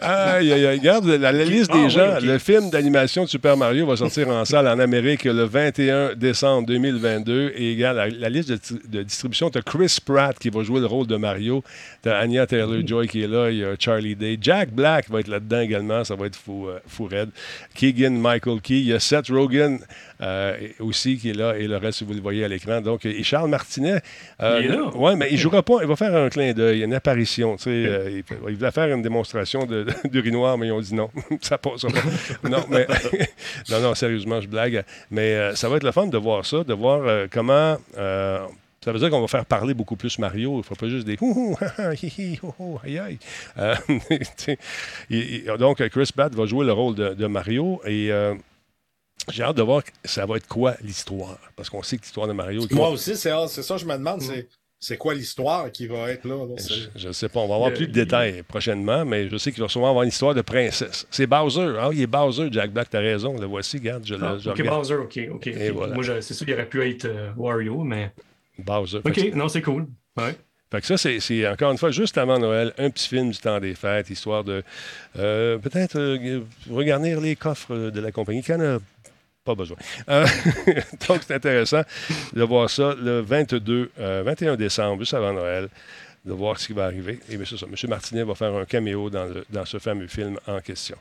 [0.00, 0.78] Aïe, aïe, aïe.
[0.78, 2.18] Regarde la, la liste Ah, des oui, gens.
[2.22, 6.66] Le film d'animation de Super Mario va sortir en salle en Amérique le 21 décembre
[6.68, 7.52] 2022.
[7.56, 10.62] Et regarde, la, la liste de, ti- de distribution, tu as Chris Pratt qui va
[10.62, 11.62] jouer le rôle de Mario.
[12.02, 13.50] Tu as Anya Taylor-Joy qui est là.
[13.50, 14.38] Il y a Charlie Day.
[14.40, 16.04] Jack Black va être là-dedans également.
[16.04, 17.30] Ça va être fou, euh, fou raide.
[17.74, 18.74] Keegan Michael Key.
[18.80, 19.78] Il y a Seth Rogen
[20.20, 21.56] euh, aussi qui est là.
[21.56, 22.80] Et le reste, vous le voyez à l'écran.
[22.80, 24.00] Donc, et Charles Martinet.
[24.42, 24.96] euh, Il est là.
[24.96, 25.76] Ouais, mais il jouera pas.
[25.82, 27.56] Il va faire un clin d'œil, une apparition.
[27.56, 30.94] tu sais, euh, il, il voulait faire une démonstration de- d'urinoir, mais ils ont dit
[30.94, 31.10] non.
[31.40, 32.48] ça passe pas.
[32.48, 32.86] non, mais.
[33.70, 34.84] non, non, sérieusement, je blague.
[35.10, 37.76] Mais ça va être le fun de voir ça, de voir comment.
[38.84, 40.52] Ça veut dire qu'on va faire parler beaucoup plus Mario.
[40.54, 41.16] Il ne faut pas juste des
[41.78, 42.38] ha, hi,
[42.84, 43.18] aïe aïe.
[43.58, 48.34] Euh, donc, Chris Pratt va jouer le rôle de, de Mario et euh,
[49.30, 51.38] j'ai hâte de voir ça va être quoi l'histoire.
[51.56, 52.66] Parce qu'on sait que l'histoire de Mario.
[52.72, 54.48] Moi aussi, c'est c'est ça, je me demande, c'est
[54.80, 56.34] c'est quoi l'histoire qui va être là?
[56.94, 59.50] Je ne sais pas, on va avoir Le- plus de détails prochainement, mais je sais
[59.50, 61.06] qu'il va sûrement avoir une histoire de princesse.
[61.10, 61.76] C'est Bowser.
[61.80, 63.38] Ah, il est Bowser, Jack Black, t'as raison.
[63.40, 64.76] Le voici, regarde, je, le Ah, je ok, regarde.
[64.76, 65.46] Bowser, ok, ok.
[65.46, 65.76] Et ok.
[65.76, 65.94] voilà.
[65.94, 68.12] Moi, c'est sûr, il aurait pu être euh, Wario, mais.
[68.58, 69.00] Bowser.
[69.02, 69.86] Que Ok, non, c'est cool.
[70.16, 70.34] Ouais.
[70.70, 73.60] Fait que ça, c'est- encore une fois, juste avant Noël, un petit film du temps
[73.60, 74.62] des fêtes, histoire de
[75.18, 76.40] euh, peut-être euh,
[76.70, 78.78] regarnir les coffres de la compagnie qui en a
[79.44, 79.76] pas besoin.
[80.08, 80.26] Euh,
[81.08, 81.82] donc, c'est intéressant
[82.32, 85.68] de voir ça le 22, euh, 21 décembre, juste avant Noël,
[86.24, 87.18] de voir ce qui va arriver.
[87.30, 87.66] Et bien, c'est ça.
[87.66, 87.74] M.
[87.90, 90.96] Martinet va faire un caméo dans, le- dans ce fameux film en question.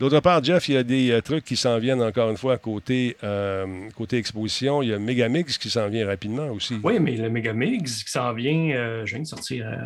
[0.00, 2.56] D'autre part, Jeff, il y a des euh, trucs qui s'en viennent encore une fois
[2.58, 4.82] côté, euh, côté exposition.
[4.82, 6.78] Il y a Megamix qui s'en vient rapidement aussi.
[6.82, 9.76] Oui, mais le Megamix qui s'en vient, euh, je viens de sortir euh,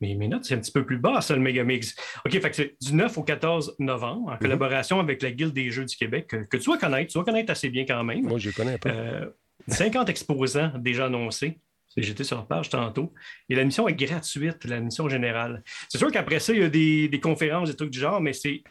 [0.00, 1.94] mes, mes notes, c'est un petit peu plus bas, ça, le Megamix.
[2.24, 4.38] OK, fait que c'est du 9 au 14 novembre, en Mhm.
[4.38, 7.24] collaboration avec la Guilde des Jeux du Québec, que, que tu vas connaître, tu vas
[7.24, 8.22] connaître assez bien quand même.
[8.22, 8.88] Moi, je connais un peu.
[8.90, 9.26] Euh,
[9.66, 11.58] 50 exposants déjà annoncés.
[12.02, 13.12] J'étais sur la page tantôt.
[13.48, 15.62] Et la mission est gratuite, la mission générale.
[15.88, 18.32] C'est sûr qu'après ça, il y a des, des conférences, des trucs du genre, mais
[18.32, 18.62] c'est.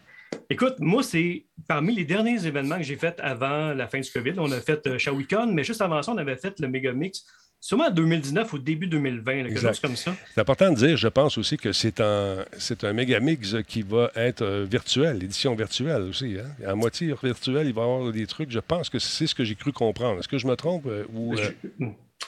[0.49, 4.33] Écoute, moi, c'est parmi les derniers événements que j'ai fait avant la fin du COVID.
[4.37, 7.25] On a fait euh, Shawicon, mais juste avant ça, on avait fait le Megamix,
[7.59, 10.15] sûrement en 2019 ou début 2020, là, quelque chose comme ça.
[10.33, 13.81] C'est important de dire, je pense aussi que c'est un, c'est un méga mix qui
[13.81, 16.37] va être euh, virtuel, édition virtuelle aussi.
[16.39, 16.49] Hein?
[16.65, 18.51] À moitié virtuel, il va y avoir des trucs.
[18.51, 20.19] Je pense que c'est ce que j'ai cru comprendre.
[20.19, 21.51] Est-ce que je me trompe euh, ou Je,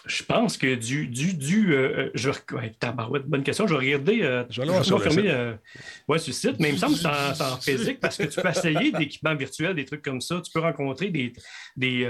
[0.09, 1.07] je pense que du.
[1.07, 3.67] du, du euh, euh, je, ouais, tabarouette, bonne question.
[3.67, 4.21] Je vais regarder.
[4.23, 5.19] euh, Je vais aller sur le site.
[5.25, 5.53] euh,
[6.07, 7.07] ouais, sur le site, mais il me semble que c'est
[7.43, 10.41] en, en physique parce que tu peux essayer d'équipements virtuels, des trucs comme ça.
[10.43, 11.31] Tu peux rencontrer des.
[11.77, 12.05] des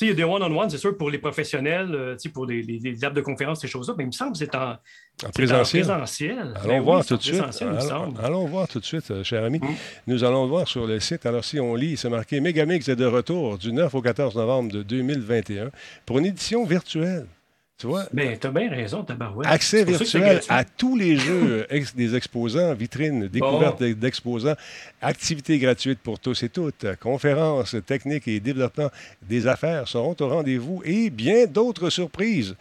[0.00, 3.14] il y a des one-on-one, c'est sûr, pour les professionnels, euh, pour des, des tables
[3.16, 4.76] de conférences, ces choses-là, mais il me semble que c'est en, en
[5.20, 5.82] c'est en présentiel?
[5.82, 6.38] présentiel.
[6.56, 7.38] Allons Ben oui, voir tout de suite.
[7.38, 9.58] présentiel, Allons, allons voir tout de suite, cher ami.
[9.60, 9.66] Mm.
[10.08, 11.26] Nous allons voir sur le site.
[11.26, 14.72] Alors, si on lit, c'est marqué Megamix est de retour du 9 au 14 novembre
[14.72, 15.70] de 2021
[16.06, 17.26] pour une édition virtuelle.
[17.76, 18.04] Tu vois?
[18.12, 19.48] Ben, t'as bien raison, tabarouette.
[19.50, 24.54] Accès virtuel à tous les jeux euh, ex- des exposants, vitrines, découvertes d'ex- d'exposants,
[25.02, 28.90] activités gratuites pour tous et toutes, conférences, techniques et développement
[29.22, 32.54] des affaires seront au rendez-vous et bien d'autres surprises.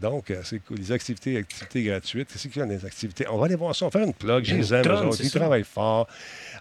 [0.00, 0.78] Donc, euh, c'est cool.
[0.78, 2.28] Les activités, activités gratuites.
[2.32, 3.26] Qu'est-ce qu'il y a des activités?
[3.28, 3.84] On va aller voir ça.
[3.86, 4.48] On va faire une plug.
[4.48, 4.72] Une les
[5.12, 6.06] c'est Ils travaillent fort.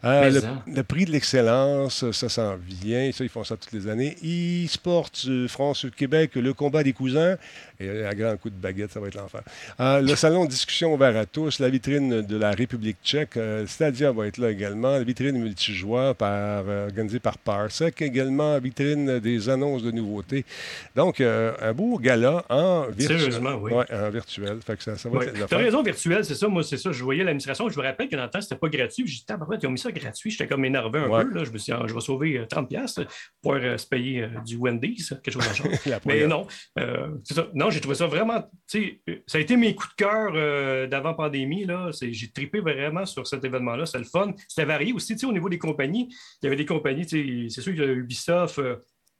[0.04, 3.12] Euh, Mais le, prix de l'excellence, ça s'en vient.
[3.12, 4.16] Ça, ils font ça toutes les années.
[4.24, 7.38] E-Sports euh, France Québec, le combat des cousins.
[7.82, 9.42] Et un grand coup de baguette, ça va être l'enfer.
[9.80, 13.66] Euh, le salon de discussion ouvert à tous, la vitrine de la République tchèque, euh,
[13.68, 16.30] Stadia va être là également, la vitrine multijoueur par,
[16.68, 20.44] euh, organisée par Parsec, également vitrine des annonces de nouveautés.
[20.94, 23.20] Donc, euh, un beau gala en virtuel.
[23.20, 23.72] Sérieusement, oui.
[23.72, 24.60] Ouais, en virtuel.
[24.66, 26.50] Fait que ça, ça va être T'as raison, virtuel, c'est ça.
[26.50, 26.92] Moi, c'est ça.
[26.92, 27.70] Je voyais l'administration.
[27.70, 29.08] Je me rappelle que dans le temps, c'était pas gratuit.
[29.08, 29.24] J'ai dit,
[29.62, 30.32] ils ont mis ça gratuit.
[30.32, 31.24] J'étais comme énervé un Ouais.
[31.26, 31.34] peu.
[31.34, 31.44] Là.
[31.44, 33.06] Je me suis dit, ah, je vais sauver euh, 30$ piastres
[33.42, 35.68] pour pouvoir euh, se payer euh, du Wendy's, quelque chose de genre.
[36.06, 37.48] Mais non, euh, ça.
[37.54, 38.42] Non, j'ai trouvé ça vraiment.
[38.70, 41.66] tu sais, euh, Ça a été mes coups de cœur euh, d'avant-pandémie.
[42.12, 43.86] J'ai trippé vraiment sur cet événement-là.
[43.86, 44.34] C'est le fun.
[44.48, 46.08] C'était varié aussi tu sais, au niveau des compagnies.
[46.42, 47.08] Il y avait des compagnies,
[47.50, 48.62] c'est sûr que Ubisoft.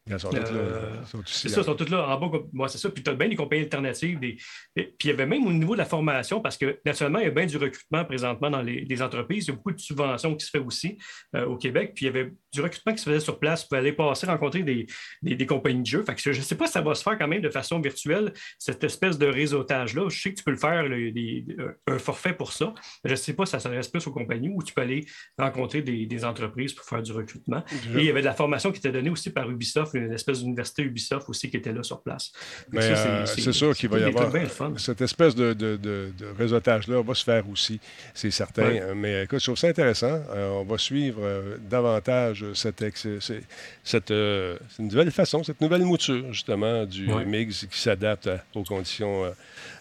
[0.10, 2.40] Euh, Ils sont euh, c'est ça, ils sont tous là en bas.
[2.52, 2.90] Moi, c'est ça.
[2.90, 4.20] Puis tu as bien des compagnies alternatives.
[4.20, 4.38] Des...
[4.76, 7.28] Puis il y avait même au niveau de la formation, parce que naturellement, il y
[7.28, 9.46] a bien du recrutement présentement dans les, les entreprises.
[9.46, 10.98] Il y a beaucoup de subventions qui se fait aussi
[11.36, 11.94] euh, au Québec.
[11.96, 13.62] Puis il y avait du recrutement qui se faisait sur place.
[13.64, 14.88] Tu pouvais aller passer, rencontrer des,
[15.22, 16.04] des, des compagnies de jeux.
[16.04, 17.80] Fait que je ne sais pas si ça va se faire quand même de façon
[17.80, 20.10] virtuelle, cette espèce de réseautage-là.
[20.10, 21.46] Je sais que tu peux le faire, le- des-
[21.88, 22.74] un forfait pour ça.
[23.06, 25.06] Je ne sais pas si ça s'adresse plus aux compagnies ou tu peux aller
[25.38, 27.64] rencontrer des, entreprises pour faire du recrutement.
[27.96, 30.40] Et il y avait de la formation qui était donnée aussi par Ubisoft, une espèce
[30.42, 32.32] d'université Ubisoft aussi qui était là sur place.
[32.74, 34.30] Ça, euh, c'est sûr qu'il va y avoir
[34.78, 37.80] cette espèce de, de, de- de réseautage-là va se faire aussi,
[38.14, 38.68] c'est certain.
[38.68, 38.82] Ouais.
[38.82, 40.22] Euh, Mais écoute, je trouve ça intéressant.
[40.32, 43.44] Euh, on va suivre euh, davantage cette, ex- c'est-
[43.84, 47.26] cette, euh, nouvelle façon, cette nouvelle mouture justement du Ouais.
[47.26, 49.26] MIGS qui s'adapte aux conditions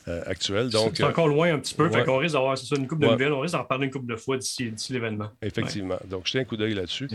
[0.08, 0.68] euh.
[0.70, 1.86] Donc, c'est encore loin un petit peu.
[1.88, 1.92] ouais.
[1.98, 3.12] Fait qu'on risque d'avoir ça, une couple de Ouais.
[3.12, 3.32] nouvelles.
[3.32, 5.28] On risque d'en reparler une couple de fois d'ici l'événement.
[5.42, 5.98] Effectivement.
[6.06, 7.08] Donc, jetez un coup d'œil là-dessus.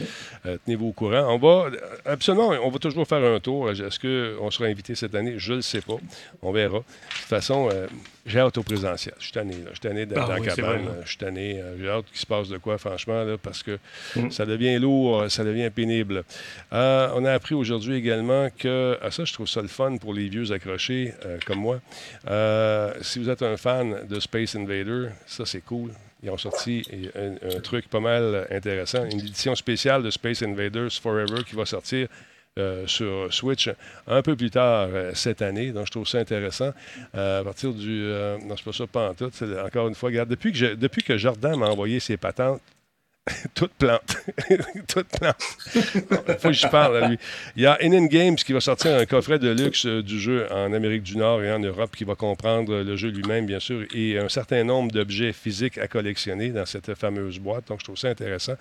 [0.45, 1.25] Euh, Tenez-vous au courant.
[1.33, 3.69] On va, euh, absolument, on va toujours faire un tour.
[3.71, 3.99] Est-ce
[4.39, 5.35] qu'on sera invité cette année?
[5.37, 5.95] Je ne le sais pas.
[6.41, 6.79] On verra.
[6.79, 7.69] De toute façon,
[8.25, 9.13] j'ai hâte au présentiel.
[9.19, 9.53] Je suis tanné.
[9.53, 9.59] là.
[9.69, 10.87] Je suis tanné d'être Ah oui, cabane.
[10.87, 10.95] hein.
[11.03, 11.61] Je suis tanné.
[11.79, 13.77] J'ai hâte qu'il se passe de quoi, franchement, là, parce que
[14.15, 14.29] Mm.
[14.31, 16.23] ça devient lourd, ça devient pénible.
[16.73, 20.13] Euh, on a appris aujourd'hui également que, ah, ça, je trouve ça le fun pour
[20.13, 21.79] les vieux accrochés euh, comme moi.
[22.29, 25.91] Euh, si vous êtes un fan de Space Invader, ça, c'est cool.
[26.23, 31.43] Ils ont sorti un, truc pas mal intéressant, une édition spéciale de Space Invaders Forever
[31.45, 32.07] qui va sortir
[32.59, 33.69] euh, sur Switch
[34.07, 35.71] un peu plus tard euh, cette année.
[35.71, 36.71] Donc, je trouve ça intéressant.
[37.15, 38.03] Euh, à partir du...
[38.03, 39.31] euh, non, c'est pas ça, pas en tout.
[39.65, 42.61] Encore une fois, regarde, depuis que, je- depuis que Jordan m'a envoyé ses patentes,
[43.55, 44.17] toute plante.
[44.88, 45.36] toute plante.
[45.76, 47.17] Il faut que je parle à lui.
[47.55, 50.45] Il y a NN Games qui va sortir un coffret de luxe euh, du jeu
[50.51, 53.86] en Amérique du Nord et en Europe qui va comprendre le jeu lui-même, bien sûr,
[53.93, 57.67] et un certain nombre d'objets physiques à collectionner dans cette fameuse boîte.
[57.69, 58.55] Donc, je trouve ça intéressant.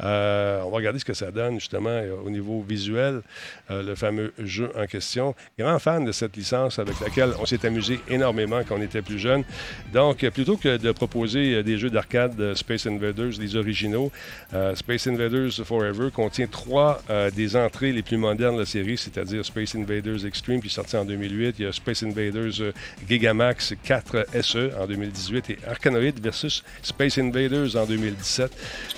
[0.00, 3.22] Euh, on va regarder ce que ça donne, justement, euh, au niveau visuel,
[3.70, 5.34] euh, le fameux jeu en question.
[5.58, 9.18] Grand fan de cette licence avec laquelle on s'est amusé énormément quand on était plus
[9.18, 9.44] jeune.
[9.92, 14.07] Donc, euh, plutôt que de proposer euh, des jeux d'arcade euh, Space Invaders, les originaux,
[14.54, 18.96] euh, Space Invaders Forever contient trois euh, des entrées les plus modernes de la série,
[18.96, 22.72] c'est-à-dire Space Invaders Extreme qui est sorti en 2008, il y a Space Invaders euh,
[23.08, 28.50] Gigamax 4 SE en 2018 et Arkanoid versus Space Invaders en 2017.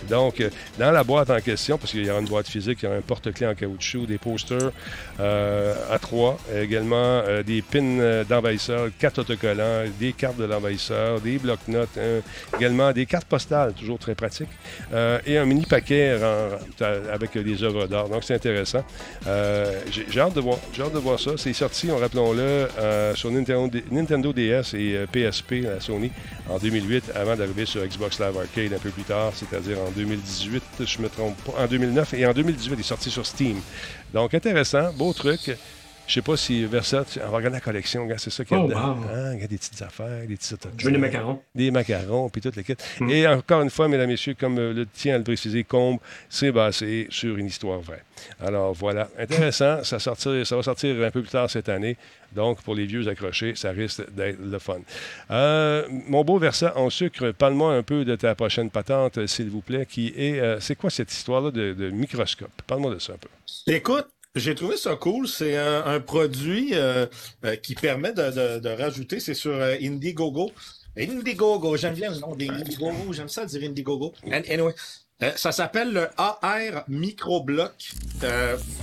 [0.08, 0.42] Donc,
[0.78, 2.96] dans la boîte en question, parce qu'il y aura une boîte physique, il y aura
[2.96, 4.72] un porte-clés en caoutchouc, des posters
[5.18, 11.98] à trois, également des pins euh, d'envahisseur, quatre autocollants, des cartes de l'envahisseur, des blocs-notes,
[12.56, 14.48] également des cartes postales, toujours très pratiques,
[15.00, 16.18] euh, et un mini paquet
[17.12, 18.08] avec des œuvres d'art.
[18.08, 18.84] Donc, c'est intéressant.
[19.26, 21.32] Euh, J'ai hâte de voir, j'ai hâte de voir ça.
[21.36, 26.10] C'est sorti, on rappelons-le, euh, sur Nintendo, DS et PSP, la Sony,
[26.48, 30.62] en 2008, avant d'arriver sur Xbox Live Arcade un peu plus tard, c'est-à-dire en 2018,
[30.84, 33.60] je me trompe pas, en 2009, et en 2018, il est sorti sur Steam.
[34.12, 35.50] Donc, intéressant, beau truc.
[36.10, 38.56] Je sais pas si Versa, tu- on va regarder la collection, regarde, c'est ça qu'il
[38.56, 38.96] y a Oh, dedans.
[38.96, 39.04] wow.
[39.14, 40.76] Hein, regarde des petites affaires, des petits autocollants.
[40.76, 41.40] Je veux des macarons.
[41.54, 42.74] Des macarons, puis toutes les kits.
[42.98, 43.10] Mm.
[43.10, 45.98] Et encore une fois, mesdames, messieurs, comme euh, le tient à le préciser, Combe,
[46.28, 48.02] c'est basé sur une histoire vraie.
[48.40, 49.84] Alors voilà, intéressant.
[49.84, 51.96] ça, sortir, ça va sortir un peu plus tard cette année.
[52.34, 54.80] Donc, pour les vieux accrochés, ça risque d'être le fun.
[55.30, 59.60] Euh, mon beau Versa en sucre, parle-moi un peu de ta prochaine patente, s'il vous
[59.60, 60.40] plaît, qui est.
[60.40, 62.50] euh, c'est quoi cette histoire-là de, de microscope?
[62.66, 63.28] Parle-moi de ça un peu.
[63.72, 64.06] Écoute,
[64.36, 65.26] j'ai trouvé ça cool.
[65.28, 67.06] C'est un, un produit euh,
[67.44, 69.20] euh, qui permet de, de- de rajouter.
[69.20, 70.50] C'est sur euh, Indiegogo.
[70.96, 73.12] Indiegogo, j'aime bien le nom des Indiegogo.
[73.12, 74.12] J'aime ça dire Indiegogo.
[74.48, 74.74] Anyway,
[75.36, 77.72] ça s'appelle le AR Microblock.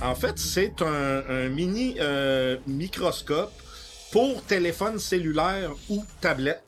[0.02, 1.96] En fait, c'est un, un mini
[2.66, 3.52] microscope
[4.12, 6.62] pour téléphone cellulaire ou tablette.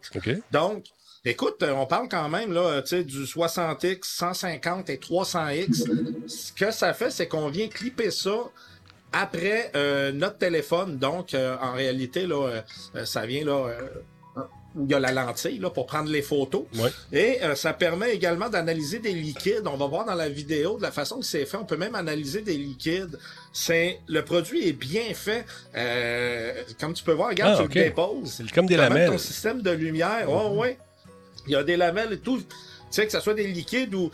[0.53, 0.85] Donc,
[1.24, 6.26] écoute, on parle quand même là, du 60X, 150 et 300X.
[6.28, 8.37] Ce que ça fait, c'est qu'on vient clipper ça
[9.13, 10.99] après euh, notre téléphone.
[10.99, 12.61] Donc, euh, en réalité, là, euh,
[12.97, 13.53] euh, ça vient là.
[13.69, 13.89] euh,
[14.77, 16.63] où il y a la lentille là, pour prendre les photos.
[16.77, 16.91] Ouais.
[17.13, 19.65] Et euh, ça permet également d'analyser des liquides.
[19.67, 21.57] On va voir dans la vidéo de la façon que c'est fait.
[21.57, 23.19] On peut même analyser des liquides.
[23.53, 25.45] C'est le produit est bien fait.
[25.77, 28.35] Euh, comme tu peux voir, regarde, Ah, tu le déposes.
[28.37, 29.11] C'est comme des lamelles.
[29.11, 30.31] ton système de lumière.
[30.31, 30.79] Ouais, ouais.
[31.49, 32.41] Il y a des lamelles et tout.
[32.91, 34.11] Tu sais, que ce soit des liquides ou,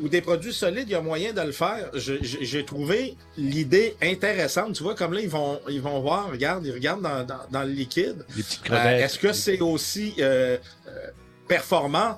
[0.00, 1.90] ou des produits solides, il y a moyen de le faire.
[1.94, 4.74] J'ai trouvé l'idée intéressante.
[4.74, 7.62] Tu vois, comme là, ils vont, ils vont voir, regarde, ils regardent dans, dans, dans
[7.64, 8.24] le liquide.
[8.70, 8.98] Euh.
[9.04, 10.56] Est-ce que c'est aussi euh,
[10.86, 10.90] euh,
[11.48, 12.16] performant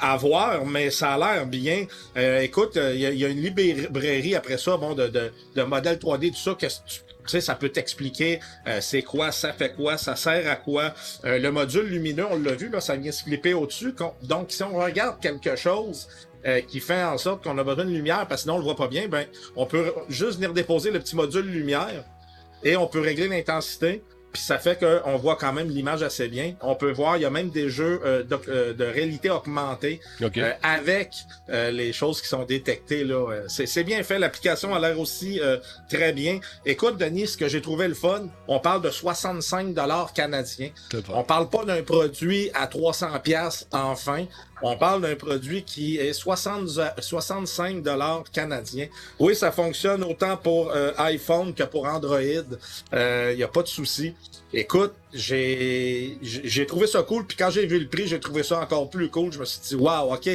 [0.00, 1.84] à voir, mais ça a l'air bien.
[2.16, 5.30] Euh, écoute, il y, a- il y a une librairie après ça, bon, de, de,
[5.54, 9.32] de modèles 3D, tout ça, que tu tu sais, ça peut t'expliquer euh, c'est quoi,
[9.32, 10.94] ça fait quoi, ça sert à quoi.
[11.24, 13.94] Euh, le module lumineux, on l'a vu, là, ça vient se flipper au-dessus.
[14.22, 16.08] Donc, si on regarde quelque chose
[16.46, 18.64] euh, qui fait en sorte qu'on a besoin de lumière, parce que sinon on le
[18.64, 22.04] voit pas bien, ben, on peut juste venir déposer le petit module lumière
[22.62, 24.02] et on peut régler l'intensité.
[24.32, 26.54] Puis ça fait qu'on voit quand même l'image assez bien.
[26.60, 30.00] On peut voir, il y a même des jeux euh, de, euh, de réalité augmentée
[30.22, 30.38] OK.
[30.38, 31.10] euh, avec
[31.48, 33.04] euh, les choses qui sont détectées.
[33.04, 33.14] là.
[33.30, 34.18] Euh, C'est c'est bien fait.
[34.18, 35.58] L'application a l'air aussi euh,
[35.88, 36.38] très bien.
[36.64, 40.70] Écoute, Denis, ce que j'ai trouvé le fun, on parle de 65 dollars canadiens.
[41.12, 44.26] On parle pas d'un produit à 300 pièces enfin.
[44.62, 48.88] On parle d'un produit qui est 60, 65 dollars canadiens.
[49.18, 52.20] Oui, ça fonctionne autant pour euh, iPhone que pour Android.
[52.20, 54.14] Il n'y a pas de souci.
[54.52, 56.16] Écoute, j'ai
[56.66, 57.26] trouvé ça cool.
[57.26, 59.32] Puis quand j'ai vu le prix, j'ai trouvé ça encore plus cool.
[59.32, 60.28] Je me suis dit, waouh, ok,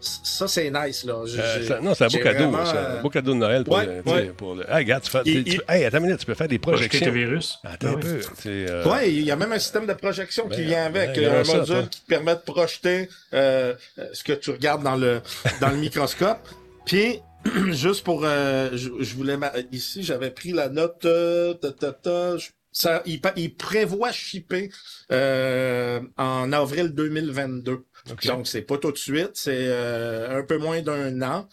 [0.00, 1.14] ça c'est nice là.
[1.14, 2.50] Euh, ça- non, c'est un beau cadeau.
[2.50, 4.24] vraiment, C'est un euh, beau cadeau de Noël pour, ouais, le, ouais.
[4.36, 4.64] pour le.
[4.68, 5.22] Hey, regarde, tu fais.
[5.24, 7.10] Il- tu- il- hey, attends une minute, tu peux faire des projections.
[7.10, 7.58] virus.
[7.64, 8.00] Attends Ah un oui.
[8.02, 8.20] peu.
[8.36, 11.14] c'est, euh, Ouais, il y a même un système de projection qui Ben, vient avec.
[11.14, 14.22] ben, Il y a un ça, module qui te permet de projeter euh, euh, ce
[14.22, 15.20] que tu regardes dans le
[15.60, 16.46] dans le microscope.
[16.86, 17.20] Puis
[17.70, 21.92] juste pour euh, je, je voulais ma- ici j'avais pris la note euh, ta, ta,
[21.92, 24.70] ta, je- ça il, il prévoit shipper
[25.12, 27.78] euh, en avril 2022.
[28.26, 31.48] Donc c'est pas tout de suite, c'est euh, un peu moins d'un an,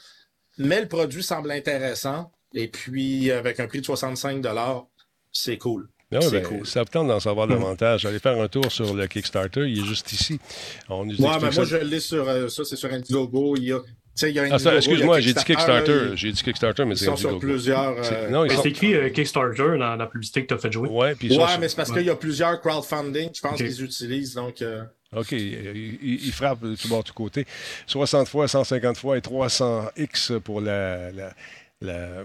[0.58, 4.86] mais le produit semble intéressant et puis avec un prix de 65 dollars,
[5.32, 5.90] c'est cool.
[6.12, 6.68] Ben oui, C'est ben, cool.
[6.68, 7.54] Ça vous tente d'en savoir Mhm.
[7.56, 8.06] davantage.
[8.06, 9.62] Allez faire un tour sur le Kickstarter.
[9.68, 10.40] Il est juste ici.
[10.88, 11.50] On nous Ouais, ça.
[11.52, 13.56] moi, je l'ai sur, euh, ça, c'est sur Indiegogo.
[13.58, 16.44] Il y a, Ah, Indiegogo, excuse-moi, il y a j'ai dit Kickstarter, ils- J'ai dit
[16.44, 17.98] Kickstarter, mais Ils c'est sont sur plusieurs.
[17.98, 20.72] euh, C'est- non, ils c'est écrit euh, Kickstarter dans la publicité que tu as fait
[20.72, 20.88] jouer.
[20.88, 21.98] Ouais, ils mais c'est parce Ouais.
[21.98, 24.36] qu'il y a plusieurs crowdfunding, je pense qu'ils utilisent.
[24.36, 24.84] Donc, euh,
[25.16, 27.46] OK, il, il- il frappe de tout bord, de tout côté.
[27.88, 31.34] 60 fois, 150 fois et 300x pour la, la,
[31.82, 32.24] la,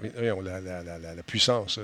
[1.14, 1.78] la- puissance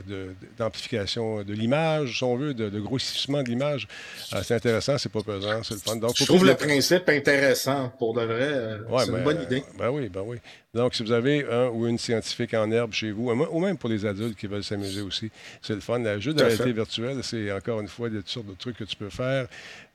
[0.58, 3.88] d'amplification de l'image, si on veut, de, de grossissement de l'image.
[4.32, 5.96] Euh, c'est intéressant, c'est pas pesant, c'est le fun.
[5.96, 7.90] Donc, je trouve le principe intéressant.
[7.98, 9.64] Pour de vrai, euh, Ouais, c'est ben, une bonne idée.
[9.78, 10.38] Ben oui, ben oui.
[10.74, 13.88] Donc, si vous avez un ou une scientifique en herbe chez vous, ou même pour
[13.88, 15.30] les adultes qui veulent s'amuser aussi,
[15.62, 15.98] c'est le fun.
[16.00, 18.96] Le jeu de réalité virtuelle, c'est encore une fois des sortes de trucs que tu
[18.96, 19.46] peux faire.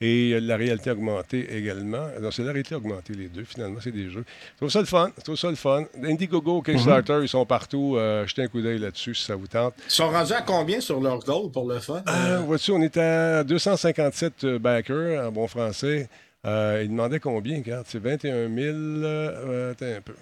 [0.01, 2.07] Et la réalité augmentée également.
[2.21, 4.23] Donc, c'est la réalité augmentée, les deux, finalement, c'est des jeux.
[4.53, 5.11] Je trouve ça le fun.
[5.17, 5.84] Je trouve ça le fun.
[6.03, 7.23] Indiegogo, Kickstarter, Mhm.
[7.23, 7.95] ils sont partout.
[7.97, 9.73] Euh, jetez un coup d'œil là-dessus si ça vous tente.
[9.88, 12.01] Ils sont rendus à combien sur leur goal pour le fun?
[12.07, 16.07] Euh, vois-tu, on est à 257 euh, backers en bon français.
[16.45, 18.57] Euh, ils demandaient combien, regarde, c'est 21 000.
[18.77, 20.13] euh, attends un peu.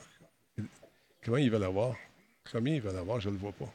[1.28, 1.94] Comment ils veulent avoir?
[2.50, 3.20] Combien ils veulent avoir?
[3.20, 3.66] Je ne le vois pas.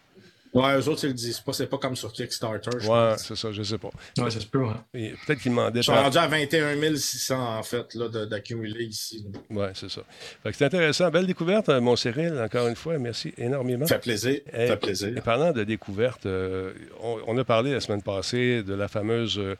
[0.54, 1.52] Ouais, eux autres, ils le disent pas.
[1.52, 2.70] C'est pas comme sur Kickstarter.
[2.78, 3.90] je Ouais, c'est ça, je ne sais pas.
[4.18, 4.64] Ouais, ça se peut.
[4.66, 4.82] hein.
[4.94, 5.80] Et Peut-être qu'ils demandaient.
[5.80, 9.26] Ils sont rendus à 21 600, en fait, d'accumuler ici.
[9.50, 10.02] Oui, c'est ça.
[10.50, 11.10] C'est intéressant.
[11.10, 12.98] Belle découverte, euh, mon Cyril, encore une fois.
[12.98, 13.86] Merci énormément.
[13.86, 14.40] Ça fait plaisir.
[14.50, 15.16] Ça Et- fait plaisir.
[15.16, 16.72] Et parlant de découverte, euh,
[17.02, 19.56] on, on a parlé la semaine passée de la fameuse, euh,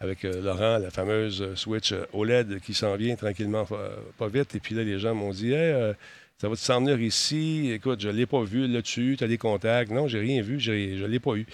[0.00, 3.66] avec euh, Laurent, la fameuse Switch OLED qui s'en vient tranquillement,
[4.16, 4.54] pas vite.
[4.54, 5.94] Et puis là, les gens m'ont dit Hey,
[6.38, 9.38] ça va-tu s'en venir ici Écoute, je ne l'ai pas vu là-dessus, tu as des
[9.38, 9.90] contacts.
[9.90, 11.46] Non, j'ai rien vu, je ne l'ai pas eu.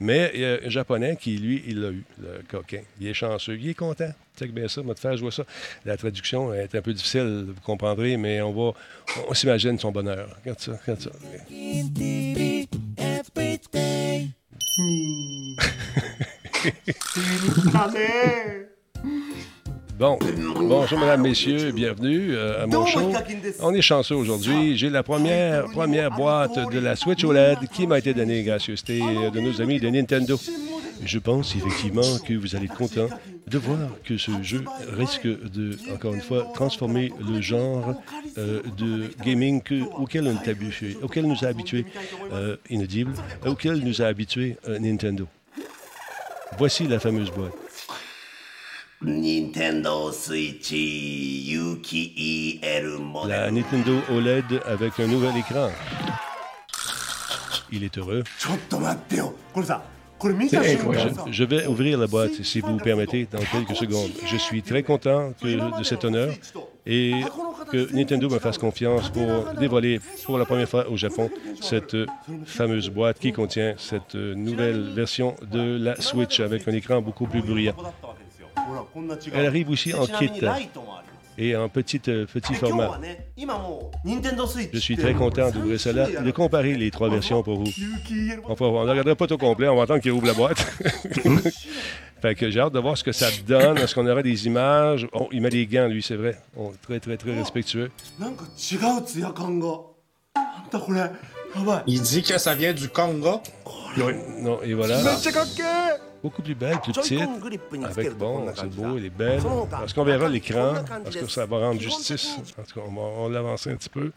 [0.00, 2.80] Mais il y a un Japonais qui, lui, il l'a eu, le coquin.
[2.98, 4.10] Il est chanceux, il est content.
[4.38, 5.44] Check bien ça, moi, te faire jouer ça.
[5.84, 8.72] La traduction est un peu difficile, vous comprendrez, mais on va,
[9.28, 10.34] on s'imagine son bonheur.
[10.40, 11.10] Regarde ça, regarde ça.
[20.00, 20.18] Bon,
[20.56, 23.12] bonjour mesdames, messieurs, bienvenue euh, à mon show.
[23.60, 24.74] On est chanceux aujourd'hui.
[24.74, 29.40] J'ai la première, première boîte de la Switch OLED qui m'a été donnée gracieuseté de
[29.40, 30.40] nos amis de Nintendo.
[31.04, 33.08] Je pense effectivement que vous allez être content
[33.46, 34.64] de voir que ce jeu
[34.96, 37.94] risque de, encore une fois, transformer le genre
[38.38, 41.84] euh, de gaming que- auquel on est habitué, auquel nous a habitués
[42.32, 43.12] euh, Inaudible,
[43.46, 45.26] auquel nous a habitués euh, Nintendo.
[46.58, 47.52] Voici la fameuse boîte.
[49.02, 52.60] Nintendo Switch Yuki
[53.26, 55.70] La Nintendo OLED avec un nouvel écran.
[57.72, 58.22] Il est heureux.
[61.30, 64.10] Je, vais ouvrir la boîte, si vous permettez, dans quelques secondes.
[64.26, 66.34] Je suis très content de cet honneur
[66.84, 67.12] et
[67.72, 71.30] que Nintendo me fasse confiance pour dévoiler pour la première fois au Japon
[71.62, 71.96] cette
[72.44, 77.26] fameuse boîte qui contient cette euh, nouvelle version de la Switch avec un écran beaucoup
[77.26, 77.74] plus bruyant.
[79.33, 80.31] Elle arrive aussi en kit
[81.37, 82.99] et en petit, euh, petit format.
[84.73, 87.71] Je suis très content d'ouvrir cela et de comparer les trois versions pour vous.
[88.45, 90.59] Enfin, on ne regardera pas tout complet, on va attendre qu'il ouvre la boîte.
[92.21, 93.77] fait que j'ai hâte de voir ce que ça donne.
[93.77, 95.07] Est-ce qu'on aura des images?
[95.11, 96.37] Oh, il met des gants, lui, c'est vrai.
[96.57, 97.91] Oh, très, très, très respectueux.
[98.19, 99.67] なんか違うツヤ感が
[100.33, 101.11] なんだこれや
[101.65, 103.41] ばい Il dit que ça vient du Congo.
[104.41, 105.03] Non, et voilà.
[105.03, 107.20] めっちゃかっけー Beaucoup plus belle, plus petite.
[107.84, 109.40] Avec, bon, c'est beau, elle est belle.
[109.84, 110.74] Est-ce qu'on verra l'écran?
[111.06, 112.36] Est-ce que ça va rendre justice?
[112.58, 114.12] En tout cas, on va, l'avancer un petit peu.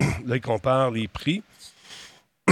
[0.00, 1.42] Là, il compare les prix.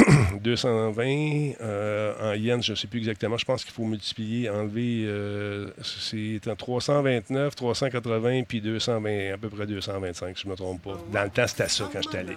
[0.40, 3.36] 220 euh, en yens, je ne sais plus exactement.
[3.36, 9.66] Je pense qu'il faut multiplier, enlever, euh, c'est 329, 380 puis 220, à peu près
[9.66, 10.98] 225, si je ne me trompe pas.
[11.12, 12.36] Dans le temps, c'était ça quand je suis allé.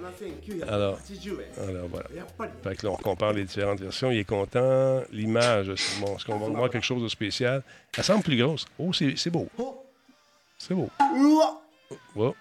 [0.67, 0.99] Alors,
[1.67, 2.07] alors voilà.
[2.63, 4.11] Fait que là, on compare les différentes versions.
[4.11, 5.01] Il est content.
[5.11, 7.63] L'image, c'est bon, est-ce qu'on va voir quelque chose de spécial?
[7.97, 8.65] Elle semble plus grosse.
[8.79, 9.47] Oh, c'est beau.
[10.57, 10.89] C'est beau.
[12.15, 12.35] Oh.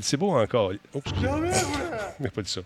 [0.00, 0.72] C'est beau encore.
[0.94, 1.00] Oh,
[2.18, 2.60] Il n'a pas dit ça.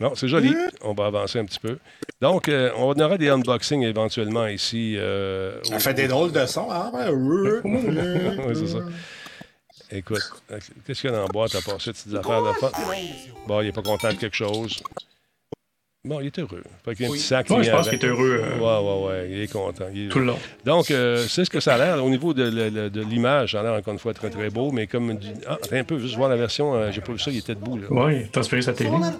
[0.00, 0.54] Non, c'est joli.
[0.82, 1.78] On va avancer un petit peu.
[2.20, 4.96] Donc, euh, on aura des unboxings éventuellement ici.
[4.96, 6.90] euh, Ça au- fait des drôles de sons, hein?
[7.64, 8.78] oui, c'est ça.
[9.90, 10.20] Écoute,
[10.50, 13.46] euh, qu'est-ce qu'il y a dans la boîte à part ça, petites affaires de?
[13.46, 14.82] Bon, il n'est pas content de quelque chose.
[16.04, 16.62] Bon, il est heureux.
[16.84, 17.18] Fait qu'il y a un oui.
[17.18, 17.50] petit sac.
[17.50, 18.40] Moi, je pense qu'il est heureux.
[18.40, 18.58] Euh...
[18.58, 19.28] Ouais, ouais, ouais.
[19.32, 19.86] Il est content.
[20.10, 20.38] Tout le long.
[20.64, 22.04] Donc, euh, c'est ce que ça a l'air.
[22.04, 24.70] Au niveau de, l'image, ça a l'air encore une fois très, très beau.
[24.70, 25.16] Mais comme.
[25.16, 25.26] Du...
[25.46, 26.74] Ah, un peu, juste voir la version.
[26.74, 27.80] Euh, j'ai pas vu ça, il était debout.
[27.90, 28.90] Oui, transféré sa télé.
[28.90, 29.12] On va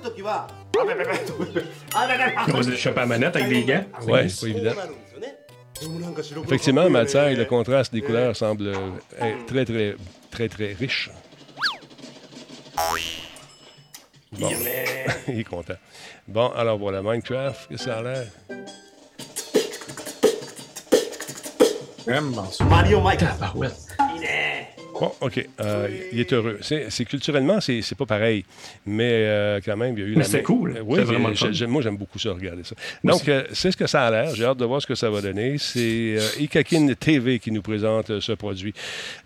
[2.62, 3.84] se choper à manette avec des gants.
[4.06, 4.72] Oui, c'est pas évident.
[6.44, 9.96] Effectivement, en matière, le contraste des couleurs semble euh, très, très,
[10.30, 11.10] très, très riche.
[14.32, 14.50] Bon.
[15.28, 15.74] il est content.
[16.28, 18.26] Bon, alors voilà, Minecraft, que ça a l'air?
[22.06, 22.44] Vraiment.
[22.68, 23.40] Mario Minecraft.
[23.40, 23.68] Ah, ouais.
[25.00, 25.46] Bon, OK.
[25.60, 26.58] euh, il est heureux.
[26.60, 28.44] C'est, culturellement, c'est, pas pareil.
[28.86, 30.78] Mais euh, quand même, il y a eu Mais main- cool.
[30.84, 31.30] Oui, C'est vraiment
[31.68, 32.74] moi, j'aime beaucoup ça, regarder ça.
[33.04, 34.34] Donc, euh, c'est ce que ça a l'air.
[34.34, 35.56] J'ai hâte de voir ce que ça va donner.
[35.58, 38.72] C'est Ikakin TV qui nous présente ce produit.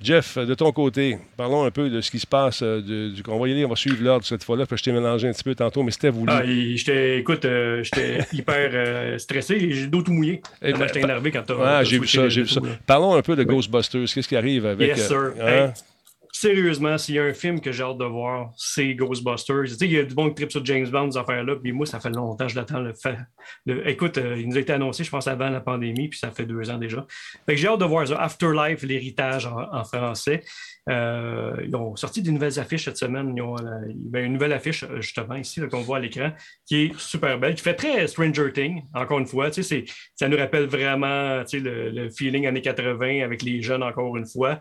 [0.03, 2.63] Jeff, de ton côté, parlons un peu de ce qui se passe.
[2.63, 4.67] de- du, on va y aller, on va suivre l'ordre cette fois-là.
[4.67, 6.33] parce que je t'ai mélangé un petit peu tantôt, mais c'était voulu.
[6.33, 7.47] Ah, j'étais, écoute,
[7.83, 10.43] j'étais hyper stressé et j'ai le dos tout mouillé.
[10.63, 11.55] Eh ben, j'étais énervé quand t'as.
[11.79, 12.61] Ah, j'ai vu ça, j'ai vu ça.
[12.87, 14.05] Parlons un peu de Ghostbusters.
[14.13, 14.89] Qu'est-ce qui arrive avec...
[14.97, 15.33] Yes, sir.
[15.41, 15.62] hein?
[16.35, 19.65] Sérieusement, s'il y a un film que j'ai hâte de voir, c'est Ghostbusters.
[19.65, 21.73] Tu sais, il y a du bon qui tripe sur James Bond, ces affaires-là, puis
[21.73, 22.83] moi, ça fait longtemps je l'attends.
[23.85, 26.47] Écoute, euh, il nous a été annoncé, je pense, avant la pandémie, puis ça fait
[26.47, 27.07] deux ans déjà.
[27.47, 28.17] J'ai hâte de voir ça.
[28.19, 30.43] Afterlife, l'héritage en, français.
[30.89, 33.35] Euh, ils ont sorti des nouvelles affiches cette semaine.
[33.37, 36.33] Ils ont euh, ben, une nouvelle affiche, euh, justement, ici, qu'on voit à l'écran,
[36.67, 39.51] qui est super belle, qui fait très Stranger Things, encore une fois.
[39.51, 44.27] Tu ça nous rappelle vraiment le, le feeling années 80 avec les jeunes, encore une
[44.27, 44.61] fois.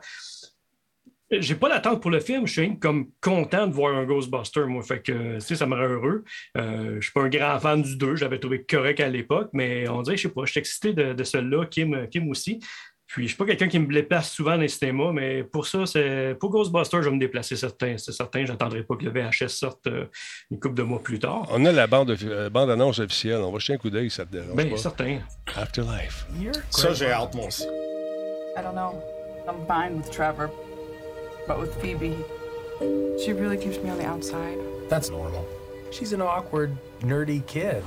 [1.39, 4.84] J'ai pas d'attente pour le film, je suis comme content de voir un Ghostbuster, moi.
[4.84, 6.23] Fait que, ça me rend heureux.
[6.57, 9.88] Euh, je suis pas un grand fan du 2, j'avais trouvé correct à l'époque, mais
[9.88, 12.59] on dirait, je sais pas, je suis excité de, de celui-là, Kim, Kim aussi.
[13.07, 15.86] Puis, je suis pas quelqu'un qui me déplace souvent dans les cinémas, mais pour ça,
[15.86, 17.97] c'est pour Ghostbuster, je vais me déplacer certain.
[17.97, 20.05] C'est certain, j'attendrai pas que le VHS sorte euh,
[20.49, 21.45] une couple de mois plus tard.
[21.51, 23.41] On a la bande, euh, bande-annonce officielle.
[23.41, 24.77] On va jeter un coup d'œil, ça te dérange Ben, pas?
[24.77, 25.19] certain.
[25.57, 26.25] Afterlife.
[26.69, 27.63] Ça, j'ai hâte, moi aussi.
[27.63, 28.93] I don't know.
[29.45, 30.49] I'm fine with Trevor.
[31.47, 32.15] But with Phoebe,
[33.23, 34.57] she really keeps me on the outside.
[34.89, 35.45] That's normal.
[35.91, 37.83] She's an awkward, nerdy kid.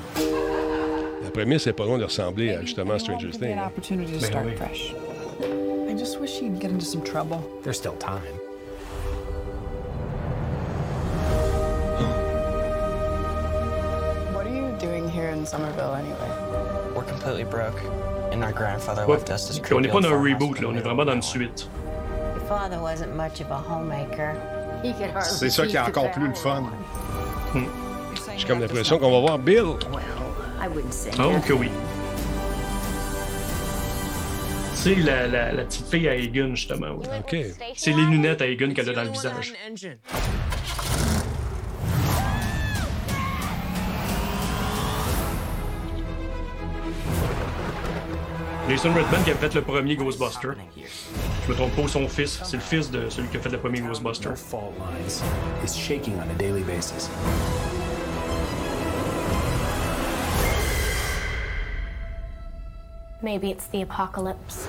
[1.22, 3.52] La prémisse n'est pas loin de ressembler à justement Stranger Give Things.
[3.52, 4.56] an opportunity to start oui.
[4.56, 4.92] fresh.
[5.88, 7.42] I just wish he'd get into some trouble.
[7.62, 8.22] There's still time.
[14.34, 16.30] What are you doing here in Somerville anyway?
[16.94, 17.78] We're completely broke,
[18.32, 19.14] and our grandfather Ouais.
[19.16, 20.76] left us this Puis on n'est creepy pas old dans un reboot, in là, on
[20.76, 21.68] est vraiment dans une suite.
[25.22, 26.64] C'est ça qui est encore plus le fun.
[28.36, 29.62] J'ai comme l'impression qu'on va voir Bill.
[29.92, 30.02] Well,
[30.60, 31.70] I wouldn't say Oh, que oui.
[34.74, 36.88] C'est la, la, la petite fille à Egan, justement.
[36.96, 37.52] ouais.
[37.74, 39.54] C'est les lunettes à Egan qu'elle a dans le visage.
[48.68, 50.52] Jason Redman qui a fait le premier Ghostbuster.
[50.74, 52.40] Je me trompe pas, son fils.
[52.44, 54.30] C'est le fils de celui qui a fait le premier Ghostbuster.
[54.30, 55.22] Our fault lines
[55.62, 57.10] is shaking on a daily basis.
[63.20, 64.66] Maybe it's the apocalypse.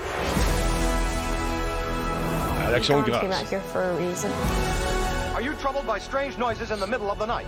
[2.66, 3.24] À l'action de grâce.
[3.24, 4.30] out here for a reason.
[5.34, 7.46] Are you troubled by strange noises in the middle of the night?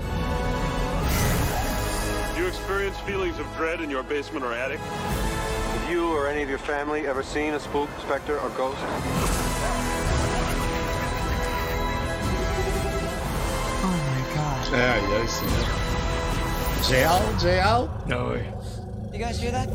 [2.34, 4.80] Do you experience feelings of dread in your basement or attic?
[5.88, 8.76] Have you or any of your family ever seen a spook, specter, or ghost?
[13.82, 14.68] Oh my god.
[14.74, 15.48] Aïe, aïe, c'est
[16.86, 17.88] J'ai hâte, j'ai hâte.
[18.10, 18.40] Ah oui.
[19.14, 19.70] You guys hear that?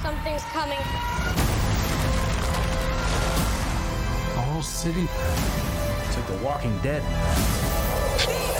[0.00, 0.78] Something's coming.
[4.36, 5.08] The whole city.
[6.06, 7.02] It's like The Walking Dead.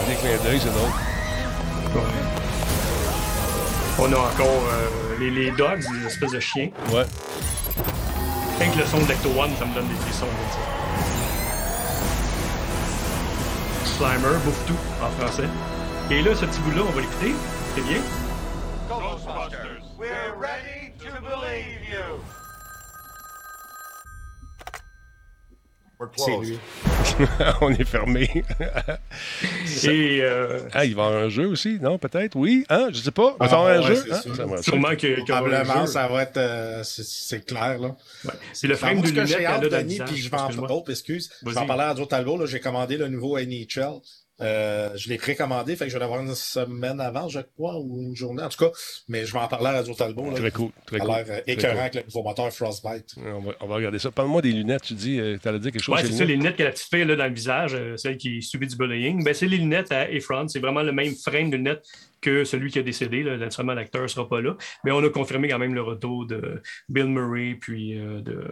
[0.05, 0.91] Des clins d'œil, c'est drôle.
[3.99, 6.69] On a encore euh, les, les dogs, les espèces de chiens.
[6.91, 7.05] Ouais.
[8.59, 10.25] Rien que le son d'Ecto One, ça me donne des frissons.
[13.85, 13.97] sais.
[13.97, 15.47] Slimer, bouffe tout en français.
[16.09, 17.33] Et là, ce petit bout-là, on va l'écouter.
[17.75, 18.01] C'est bien.
[18.89, 22.19] Ghostbusters, we're ready to believe you.
[26.15, 26.57] C'est lui.
[27.61, 28.29] On est fermé.
[29.83, 30.19] Et.
[30.21, 31.97] euh, Ah, il va y avoir un jeu aussi, non?
[31.97, 32.35] Peut-être?
[32.35, 32.65] Oui?
[32.69, 32.89] Hein?
[32.91, 33.35] Je sais pas.
[33.39, 34.03] Il va y Ah, avoir un ouais, jeu?
[34.05, 34.21] c'est Hein?
[34.21, 34.35] sûr.
[34.35, 35.19] Ça va- Sûrement que.
[35.19, 36.37] y Probablement, ça va être.
[36.37, 37.95] euh, c'est- clair, là.
[38.53, 41.29] C'est le frame de lunettes j'ai hâte, Denis, puis je vais en oh, excuse.
[41.41, 41.63] Je vais Vas-y.
[41.63, 42.37] en parler à Joe Talbot.
[42.37, 43.99] là, J'ai commandé le nouveau NHL.
[44.41, 48.01] Euh, je l'ai précommandé, fait que je vais l'avoir une semaine avant, je crois, ou
[48.01, 48.71] une journée, en tout cas.
[49.07, 50.29] Mais je vais en parler à Radio Talbot.
[50.31, 51.15] Là, Très cool, très Ça a cool.
[51.15, 51.81] l'air euh, écœurant cool.
[51.81, 53.15] avec le nouveau moteur Frostbite.
[53.17, 54.11] On va, on va regarder ça.
[54.11, 54.81] Parle-moi des lunettes.
[54.83, 56.43] Tu dis, tu allais dire quelque chose sur c'est les ça, les lunettes?
[56.43, 59.23] lunettes que la petite fille là, dans le visage, euh, celle qui subit du bullying.
[59.23, 60.47] Ben, c'est les lunettes à Efron.
[60.47, 61.83] C'est vraiment le même frame de lunettes
[62.21, 63.23] que celui qui a décédé.
[63.23, 63.37] Là.
[63.37, 64.55] Naturellement, l'acteur ne sera pas là.
[64.83, 68.43] Mais on a confirmé quand même le retour de Bill Murray, puis euh, de.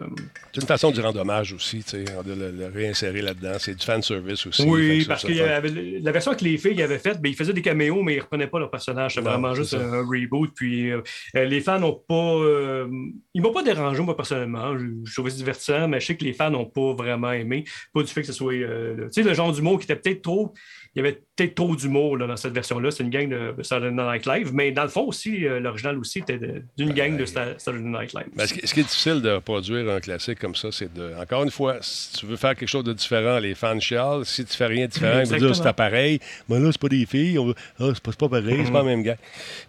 [0.52, 3.54] C'est une façon d'y rendre hommage aussi, de le, le réinsérer là-dedans.
[3.58, 4.62] C'est du fan service aussi.
[4.62, 8.02] Oui, parce que la version que les filles avaient faite, ben, ils faisaient des caméos,
[8.02, 9.14] mais ils ne reprenaient pas leur personnage.
[9.14, 9.82] C'était Non, vraiment c'est juste ça.
[9.82, 10.50] un reboot.
[10.54, 11.00] Puis euh,
[11.36, 12.14] euh, les fans n'ont pas.
[12.14, 12.88] euh,
[13.34, 14.76] ils m'ont pas dérangé, moi, personnellement.
[14.78, 17.64] Je, je trouvais ça divertissant, mais je sais que les fans n'ont pas vraiment aimé.
[17.94, 18.52] Pas du fait que ce soit.
[18.54, 20.52] euh, le- tu sais, le genre d'humour qui était peut-être trop.
[20.96, 22.90] Il y avait peut-être trop d'humour dans cette version-là.
[22.90, 24.50] C'est une gang de Saturday Night Live.
[24.52, 26.38] Mais dans le fond aussi, euh, l'original aussi était
[26.76, 28.26] d'une gang de Sta- Saturday Night Live.
[28.34, 31.12] Ben, ce, qui, ce qui est difficile de produire un classique comme ça, c'est de.
[31.20, 34.24] Encore une fois, si tu veux faire quelque chose de différent, les fans chialent.
[34.24, 36.18] Si tu fais rien de différent, ils vont dire c'est pareil.
[36.48, 37.38] Mais là, c'est pas des filles.
[37.38, 39.16] On Ah, c'est pas, c'est pas pareil, c'est pas le même gars.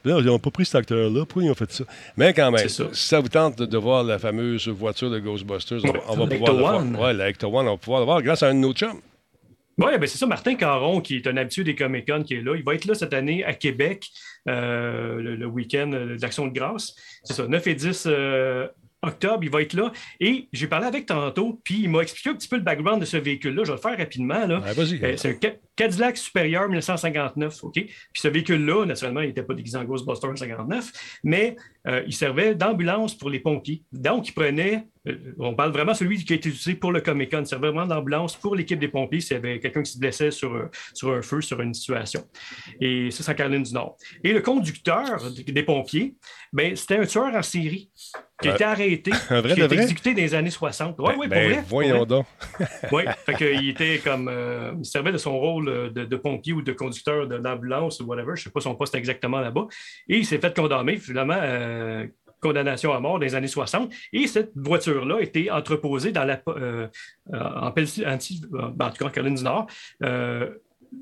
[0.03, 1.25] Là, ils n'ont pas pris cet acteur-là.
[1.25, 1.83] Pourquoi ils ont fait ça?
[2.17, 2.85] Mais quand même, ça.
[2.91, 6.15] si ça vous tente de, de voir la fameuse voiture de Ghostbusters, on, va- on
[6.15, 7.01] va L'Ecto pouvoir le voir.
[7.01, 8.99] Ouais, la Ecto One, on va pouvoir le voir grâce à un de nos chums.
[9.81, 10.27] Oui, ben c'est ça.
[10.27, 12.55] Martin Caron, qui est un habitué des Comic Con, qui est là.
[12.55, 14.11] Il va être là cette année à Québec,
[14.47, 16.95] euh, le, le week-end euh, d'Action de grâce.
[17.23, 18.67] C'est ça, 9 et 10 euh,
[19.01, 19.91] octobre, il va être là.
[20.19, 23.05] Et j'ai parlé avec tantôt, puis il m'a expliqué un petit peu le background de
[23.05, 23.63] ce véhicule-là.
[23.63, 24.45] Je vais le faire rapidement.
[24.45, 24.59] Là.
[24.59, 25.03] Ouais, vas-y.
[25.03, 27.63] Euh, c'est un Ca- Cadillac supérieur 1959.
[27.63, 27.73] OK?
[27.73, 30.91] Puis ce véhicule-là, naturellement, il n'était pas déguisé en Ghostbuster en 59,
[31.23, 31.55] mais
[31.87, 33.83] euh, il servait d'ambulance pour les pompiers.
[33.91, 37.01] Donc, il prenait, euh, on parle vraiment de celui qui a été utilisé pour le
[37.01, 39.91] Comic Con, il servait vraiment d'ambulance pour l'équipe des pompiers s'il y avait quelqu'un qui
[39.93, 42.23] se blessait sur, sur un feu, sur une situation.
[42.79, 43.97] Et ça, c'est en Caroline du Nord.
[44.23, 46.15] Et le conducteur des des pompiers,
[46.53, 47.89] ben, c'était un tueur en série
[48.41, 50.95] qui a été arrêté, un vrai qui a été exécuté dans les années 60.
[50.99, 51.63] Oui, Ben, oui, pour ben, vrai.
[51.67, 52.25] voyons donc.
[52.91, 54.27] Oui, fait qu'il était comme.
[54.29, 57.99] euh, il servait de son rôle euh, de, de pompier ou de conducteur de- d'ambulance
[57.99, 58.31] ou whatever.
[58.35, 59.67] Je ne sais pas son poste exactement là-bas.
[60.09, 62.05] Et il s'est fait condamner, finalement, euh,
[62.41, 63.93] condamnation à mort dans les années 60.
[64.13, 66.87] Et cette voiture-là a été entreposée dans la, euh,
[67.31, 69.67] en, Pennsylvanie, en tout cas en Caroline du Nord,
[70.03, 70.49] euh,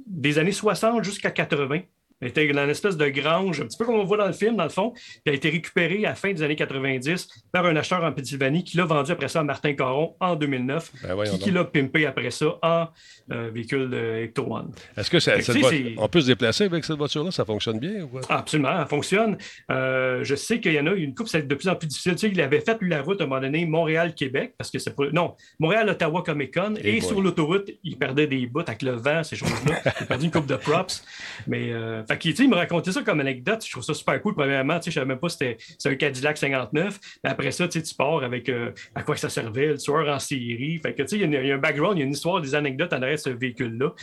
[0.05, 1.79] des années 60 jusqu'à 80.
[2.21, 4.33] Elle était dans une espèce de grange, un petit peu comme on voit dans le
[4.33, 4.91] film, dans le fond.
[4.91, 8.11] Puis elle a été récupérée à la fin des années 90 par un acheteur en
[8.11, 10.91] Pennsylvanie qui l'a vendu après ça à Martin Caron en 2009.
[11.03, 12.87] Ben qui l'a pimpé après ça en
[13.31, 14.71] euh, véhicule de Ecto One.
[14.97, 17.31] Est-ce que ça- que, on peut se déplacer avec cette voiture-là?
[17.31, 18.21] Ça fonctionne bien ou quoi?
[18.29, 19.37] Ah, absolument, elle fonctionne.
[19.71, 22.13] Euh, je sais qu'il y en a une coupe, c'est de plus en plus difficile.
[22.13, 24.79] Tu sais, il avait fait lui, la route à un moment donné, Montréal-Québec, parce que
[24.79, 25.05] c'est pas.
[25.13, 26.73] Non, Montréal-Ottawa Comic Con.
[26.83, 29.81] Eh Et sur l'autoroute, il perdait des bouts avec le vent, ces choses-là.
[29.85, 31.03] il a perdu une coupe de props.
[31.47, 33.63] Mais, euh, fait il me racontait ça comme anecdote.
[33.65, 34.35] Je trouve ça super cool.
[34.35, 36.99] Premièrement, tu sais, je savais même pas si c'était c'est un Cadillac 59.
[37.23, 40.79] Mais après ça, tu pars avec euh, à quoi ça servait, le tueur en série.
[40.79, 42.03] Fait que, tu sais, il y a une- il y, a un background, il y
[42.03, 43.93] a une histoire, des anecdotes en arrière de ce véhicule-là.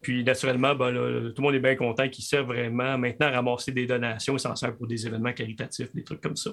[0.00, 3.30] Puis, naturellement, ben, là, tout le monde est bien content qu'il serve vraiment maintenant à
[3.30, 6.50] ramasser des donations et s'en sert pour des événements caritatifs, des trucs comme ça.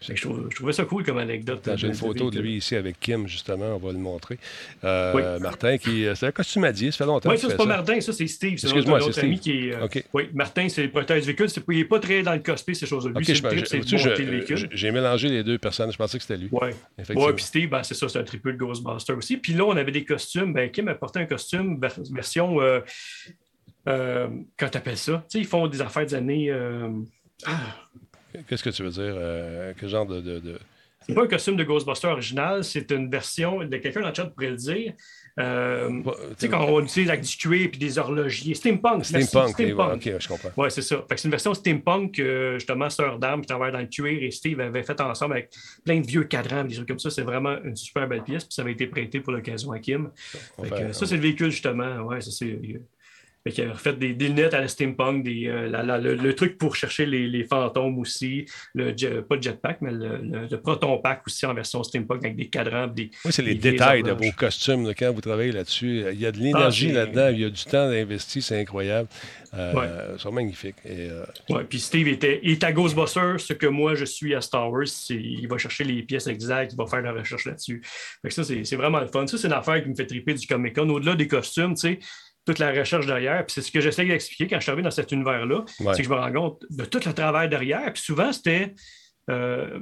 [0.00, 1.68] Fait que je, trouvais ça cool comme anecdote.
[1.76, 4.38] J'ai une de photo de lui ici avec Kim, justement, on va le montrer.
[4.84, 5.22] Euh, Oui.
[5.40, 8.26] Martin, qui c'est un costumier, ça fait longtemps Oui, ça, c'est pas Martin, ça, c'est
[8.26, 8.58] Steve.
[8.58, 9.74] C'est Excuse-moi, notre, c'est notre ami qui est.
[9.74, 9.88] euh.
[10.12, 10.88] Oui, Martin, c'est le
[11.20, 11.48] du véhicule.
[11.50, 13.12] C'est- Il n'est pas très dans le cosplay, ces choses-là.
[13.16, 14.68] Lui, c'est le trip, c'est je- le véhicule.
[14.72, 16.48] J'ai mélangé les deux personnes, je pensais que c'était lui.
[16.52, 16.68] Oui.
[17.14, 19.36] Ouais, puis Steve, ben, c'est ça, c'est un triple Ghostbuster aussi.
[19.36, 20.52] Puis là, on avait des costumes.
[20.52, 22.60] Ben, Kim a porté un costume ver- version.
[22.60, 22.80] Euh,
[23.88, 24.28] euh,
[24.58, 25.24] quand tu appelles ça?
[25.28, 26.50] Tu sais, ils font des affaires des années.
[26.50, 26.88] euh,
[28.48, 29.02] Qu'est-ce que tu veux dire?
[29.16, 30.20] euh, quel genre de.
[30.20, 30.58] de- de-
[31.06, 34.26] c'est pas un costume de Ghostbuster original, c'est une version de quelqu'un dans le chat
[34.26, 34.94] pourrait le dire.
[35.40, 38.54] Euh, tu sais, quand on utilise avec du cuir et des horlogiers.
[38.54, 39.04] Steampunk.
[39.04, 40.50] Steampunk, ouais, ok, je comprends.
[40.56, 41.04] Oui, c'est ça.
[41.08, 44.60] C'est une version steampunk que justement Sœur d'Armes qui travaille dans le cuir et Steve
[44.60, 45.50] avait fait ensemble avec
[45.84, 47.10] plein de vieux cadrans, des trucs comme ça.
[47.10, 48.44] C'est vraiment une super belle pièce.
[48.44, 50.10] Puis ça avait été prêté pour l'occasion à Kim.
[50.16, 52.00] Fait que, Enfin, ça, c'est le véhicule justement.
[52.02, 52.58] Ouais, ça c'est.
[53.44, 56.14] Fait qu'il a refait des, des lunettes à la steampunk, des, euh, la- la- le,
[56.14, 60.46] le truc pour chercher les, les fantômes aussi, le pas le jetpack, mais le, le-
[60.50, 62.86] le proton pack aussi en version steampunk avec des cadrans.
[62.86, 66.04] Des, Oui, c'est les détails de vos costumes là, quand vous travaillez là-dessus.
[66.12, 68.60] Il y a de l'énergie Ah, c'est- là-dedans, il y a du temps investi, c'est
[68.60, 69.08] incroyable.
[69.54, 69.86] Euh, Ouais.
[70.14, 70.76] Ils sont magnifiques.
[70.84, 74.34] Et, euh, Ouais, puis Steve était, il est à Ghostbusters, ce que moi je suis
[74.34, 74.84] à Star Wars.
[75.10, 77.82] Il va chercher les pièces exactes, il va faire la recherche là-dessus.
[78.22, 79.26] Fait que ça, c'est c'est vraiment le fun.
[79.26, 80.88] Ça, c'est une affaire qui me fait triper du Comic Con.
[80.88, 81.98] Au-delà des costumes, tu sais,
[82.44, 83.44] toute la recherche derrière.
[83.46, 85.64] Puis c'est ce que j'essaie d'expliquer quand je suis arrivé dans cet univers-là.
[85.80, 85.94] Ouais.
[85.94, 87.92] C'est que je me rends compte de tout le travail derrière.
[87.92, 88.74] Puis souvent, c'était.
[89.30, 89.80] euh,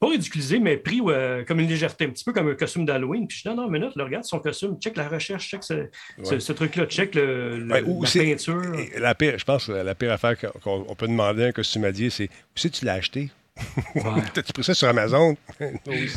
[0.00, 3.26] pas ridiculisé, mais pris euh, comme une légèreté, un petit peu comme un costume d'Halloween.
[3.26, 5.86] Puis je dis, non, non, minute, là, regarde son costume, check la recherche, check ce,
[6.22, 6.40] ce- Ouais.
[6.40, 8.62] ce truc-là, check le, le- Ouais, la peinture.
[8.98, 11.52] la pire, je pense que la pire affaire qu'on qu'on- on peut demander à un
[11.52, 13.30] costumier, c'est où c'est tu l'as acheté?
[14.34, 15.36] T'as-tu pris ça sur Amazon?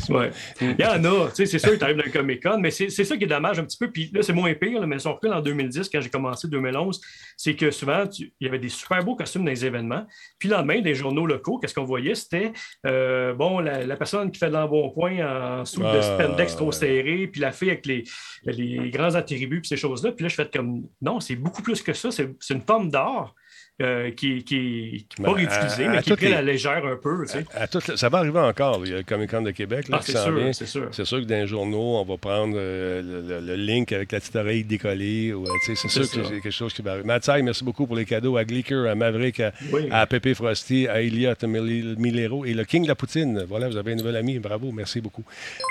[0.08, 0.30] Ouais.
[0.60, 2.58] Il y en a, tu sais, c'est sûr que tu arrives dans le Comic Con,
[2.58, 3.90] mais c'est c'est ça qui est dommage un petit peu.
[3.90, 6.48] Puis là, c'est moins pire, là, mais si on recule en 2010, quand j'ai commencé
[6.48, 7.00] 2011,
[7.36, 10.06] c'est que souvent, il y avait des super beaux costumes dans les événements.
[10.38, 12.14] Puis le lendemain, des journaux locaux, qu'est-ce qu'on voyait?
[12.14, 12.52] C'était,
[12.86, 16.66] euh, bon, la, la personne qui fait de l'embonpoint en sous de Ah, spandex trop
[16.66, 16.72] ouais.
[16.72, 18.04] serré, puis la fille avec les,
[18.44, 20.12] les grands attributs, puis ces choses-là.
[20.12, 22.10] Puis là, je fais comme, non, c'est beaucoup plus que ça.
[22.10, 23.34] C'est c'est une forme d'art.
[23.80, 26.26] Euh, qui, qui, qui est pas Ben, ridiculisée, à- mais à qui est toutes pris
[26.26, 27.24] les- la légère un peu.
[27.26, 27.44] Tu sais.
[27.54, 28.80] À tout- ça va arriver encore.
[28.84, 30.52] Il y a le Comic Con de Québec là, Ah, qui c'est s'en sûr, vient.
[30.52, 30.88] c'est sûr.
[30.90, 34.10] C'est sûr que dans les journaux, on va prendre euh, le, le- le link avec
[34.10, 35.32] la petite oreille décollée.
[35.32, 37.06] ou, euh, c'est sûr que c'est quelque chose qui va arriver.
[37.06, 39.88] Mathieu, merci beaucoup pour les cadeaux à Glicker, à Maverick, à, Oui.
[39.92, 43.44] à Pépé Frosty, à Elliot Mil- Milero et le King de la Poutine.
[43.48, 44.38] Voilà, vous avez un nouvel ami.
[44.40, 45.24] Bravo, merci beaucoup.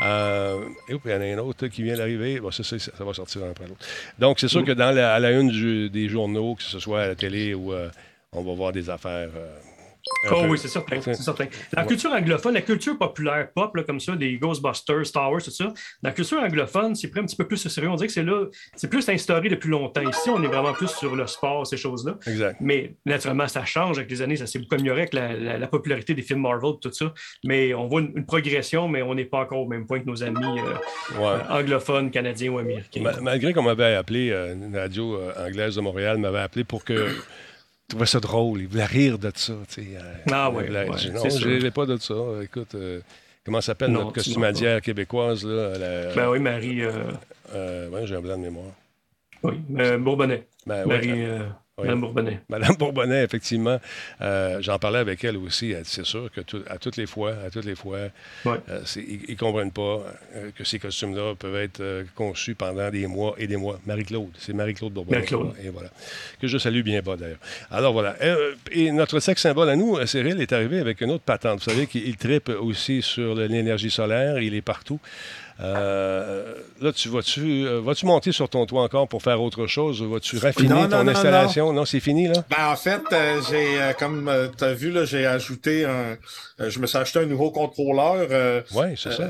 [0.05, 0.55] Euh,
[0.89, 2.39] et il y en a un autre qui vient d'arriver.
[2.39, 3.85] Bon, ça, ça, ça va sortir un après l'autre.
[4.17, 7.01] Donc, c'est sûr que dans la, à la une du- des journaux, que ce soit
[7.01, 7.73] à la télé ou
[8.33, 9.29] on va voir des affaires.
[9.35, 9.57] euh,
[10.31, 11.47] Oh peu- oui, c'est certain, c'est certain.
[11.73, 11.87] La Ouais.
[11.89, 15.73] culture anglophone, la culture populaire pop, là, comme ça, des Ghostbusters, Star Wars, tout ça,
[16.01, 17.89] la culture anglophone, c'est pris un petit peu plus au sérieux.
[17.89, 18.45] On dirait que c'est là,
[18.77, 19.99] c'est plus instauré depuis longtemps.
[20.09, 22.17] Ici, on est vraiment plus sur le sport, ces choses-là.
[22.25, 22.55] Exact.
[22.61, 25.67] Mais naturellement, ça change avec les années, ça s'est beaucoup amélioré avec la, la- la
[25.67, 27.13] popularité des films Marvel, tout ça.
[27.43, 30.05] Mais on voit une, une progression, mais on n'est pas encore au même point que
[30.05, 31.25] nos amis euh, Ouais.
[31.25, 33.01] euh, anglophones, canadiens ou américains.
[33.01, 36.85] Ma- malgré qu'on m'avait appelé, euh, une radio euh, anglaise de Montréal m'avait appelé pour
[36.85, 37.09] que.
[37.89, 39.53] Je trouvais ça drôle, il voulait rire de ça.
[39.69, 40.67] tu sais, euh, Ah ouais,
[40.97, 42.15] c'est non, je rirai pas de ça.
[42.43, 42.99] Écoute, euh,
[43.45, 45.45] comment s'appelle notre tu costumière québécoise?
[45.45, 46.81] Là, la- Ben oui, Marie.
[46.83, 47.11] euh,
[47.53, 48.73] Euh, ouais, j'ai un blanc de mémoire.
[49.43, 49.53] oui,
[49.99, 50.45] Bourbonnais.
[50.65, 51.13] Ben Marie.
[51.13, 51.27] oui.
[51.79, 52.39] Madame Bourbonnais.
[52.49, 53.79] Madame Bourbonnais, effectivement,
[54.21, 55.75] euh, j'en parlais avec elle aussi.
[55.83, 57.99] C'est sûr que tout- à toutes les fois, à toutes les fois,
[58.45, 58.57] Ouais.
[58.69, 60.01] euh, ils ne comprennent pas
[60.35, 61.83] euh, que ces costumes-là peuvent être
[62.15, 63.79] conçus pendant des mois et des mois.
[63.85, 65.17] Marie-Claude, c'est Marie-Claude Bourbonnais.
[65.17, 65.53] Marie-Claude.
[65.63, 65.89] Et voilà.
[66.41, 67.37] Que je salue bien bas d'ailleurs.
[67.69, 68.15] Alors voilà.
[68.71, 71.59] Et notre sexe symbole à nous, Cyril, est arrivé avec une autre patente.
[71.63, 74.39] Vous savez qu'il tripe aussi sur l'énergie solaire.
[74.39, 74.99] Il est partout.
[75.59, 80.01] Euh, là, tu vas-tu euh, vas-tu monter sur ton toit encore pour faire autre chose?
[80.03, 81.73] Vas-tu raffiner Non, non, ton non, installation?
[81.73, 82.43] Non, c'est fini, là?
[82.49, 86.15] Ben, en fait, euh, j'ai, euh, comme tu as vu, là, j'ai ajouté un.
[86.59, 88.27] euh, je me suis acheté un nouveau contrôleur.
[88.29, 89.27] euh, Oui, c'est ça.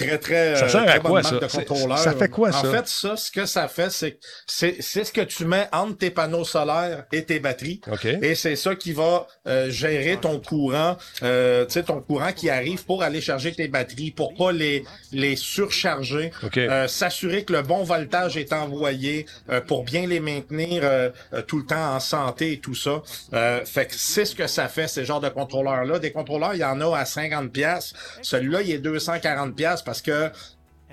[0.00, 0.56] Euh, Très, très.
[0.56, 1.38] Ça euh, sert à très quoi, marque ça?
[1.40, 1.98] de C'est- contrôleur.
[1.98, 2.58] ça fait quoi, ça?
[2.66, 5.68] En fait, ça, ce que ça fait, c'est que c'est c'est ce que tu mets
[5.72, 7.80] entre tes panneaux solaires et tes batteries.
[8.22, 12.48] Et c'est ça qui va euh, gérer ton courant, euh, tu sais, ton courant qui
[12.48, 16.30] arrive pour aller charger tes batteries, pour pas les, les surcharger.
[16.56, 21.42] Euh, s'assurer que le bon voltage est envoyé euh, pour bien les maintenir euh, euh,
[21.42, 23.02] tout le temps en santé et tout ça.
[23.34, 25.98] Euh, fait que c'est ce que ça fait, ces genres de contrôleurs-là.
[25.98, 27.92] Des contrôleurs, il y en a à 50 pièces.
[28.22, 29.54] Celui-là, il est 240
[29.84, 30.30] parce que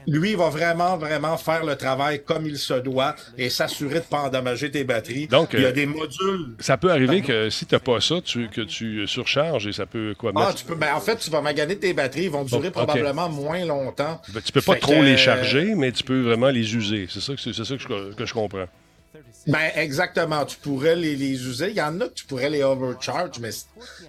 [0.07, 4.05] lui, il va vraiment, vraiment faire le travail comme il se doit et s'assurer de
[4.05, 5.27] pas endommager tes batteries.
[5.27, 7.99] Donc, il y a euh, des modules Ça peut arriver que si tu n'as pas
[7.99, 11.01] ça, tu, que tu surcharges et ça peut quoi Ah, mettre- tu peux, ben, en
[11.01, 14.21] fait, tu vas maganer tes batteries, ils vont durer probablement moins longtemps.
[14.33, 17.07] Ben, tu peux pas Fait trop que, les charger, mais tu peux vraiment les user.
[17.09, 18.65] C'est ça que, c'est ça que, je, que je comprends.
[19.47, 20.45] Ben, exactement.
[20.45, 21.69] Tu pourrais les, les user.
[21.69, 23.49] Il y en a que tu pourrais les overcharge, mais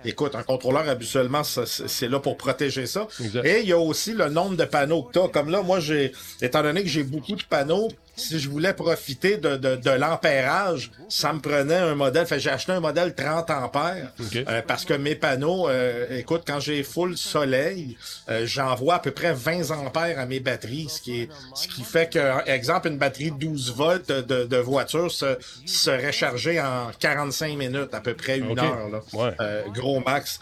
[0.05, 3.07] écoute, un contrôleur, habituellement, c'est c'est là pour protéger ça.
[3.21, 3.45] Exact.
[3.47, 5.29] Et il y a aussi le nombre de panneaux que tu as.
[5.29, 7.89] Comme là, moi, j'ai, étant donné que j'ai beaucoup de panneaux,
[8.21, 12.27] si je voulais profiter de, de, de l'ampérage, ça me prenait un modèle.
[12.27, 16.61] Fait j'ai acheté un modèle 30 ampères euh, parce que mes panneaux, euh, écoute, quand
[16.61, 17.97] j'ai full soleil,
[18.29, 21.83] euh, j'envoie à peu près 20 ampères à mes batteries, ce qui, est, ce qui
[21.83, 26.91] fait que, exemple, une batterie de 12 volts de, de voiture se, serait chargée en
[26.99, 28.89] 45 minutes, à peu près une heure.
[28.91, 29.01] Là.
[29.13, 29.65] Ouais.
[29.75, 30.41] Gros max.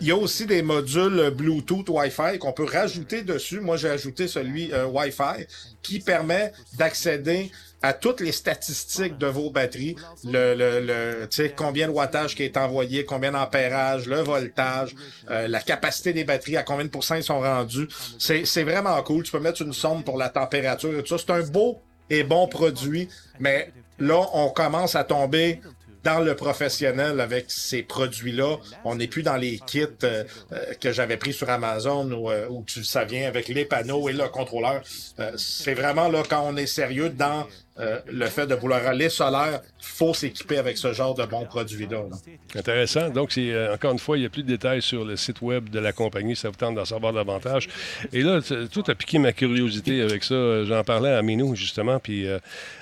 [0.00, 3.60] Il y a aussi des modules Bluetooth Wi-Fi qu'on peut rajouter dessus.
[3.60, 5.46] Moi, j'ai ajouté celui Wi-Fi
[5.84, 11.92] qui permet d'accéder à toutes les statistiques de vos batteries, le, le, le combien de
[11.92, 14.94] wattage qui est envoyé, combien d'ampérage, le voltage,
[15.30, 17.86] euh, la capacité des batteries, à combien de pourcents ils sont rendus.
[18.18, 19.22] C'est vraiment cool.
[19.22, 21.24] Tu peux mettre une sonde pour la température et tout ça.
[21.26, 21.78] C'est un beau
[22.08, 25.60] et bon produit, mais là, on commence à tomber
[26.04, 28.58] dans le professionnel avec ces produits-là.
[28.84, 32.64] On n'est plus dans les kits euh, euh, que j'avais pris sur Amazon où, où
[32.68, 34.82] ça vient avec les panneaux et le contrôleur.
[35.18, 37.46] Euh, c'est vraiment là quand on est sérieux dans
[37.80, 42.04] euh, le fait de vouloir aller solaire, faut s'équiper avec ce genre de bons produits-là.
[42.08, 42.16] là.
[42.56, 43.08] Intéressant.
[43.10, 45.42] Donc, c'est euh, encore une fois, il n'y a plus de détails sur le site
[45.42, 46.36] web de la compagnie.
[46.36, 47.68] Ça vous tente d'en savoir davantage.
[48.12, 48.40] Et là,
[48.72, 50.34] tout a piqué ma curiosité avec ça.
[50.34, 51.98] Euh, J'en parlais à Minou, justement.
[51.98, 52.38] Puis euh,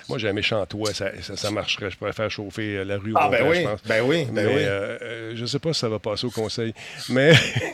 [0.09, 0.93] moi, j'ai un méchant toit.
[0.93, 1.89] Ça, ça, ça marcherait.
[1.89, 3.13] Je pourrais faire chauffer la rue.
[3.13, 3.83] au Ah, ben complet, oui, je pense.
[3.87, 5.35] ben oui, ben Mais oui.
[5.35, 6.73] je ne sais pas si ça va passer au conseil.
[7.09, 7.33] Mais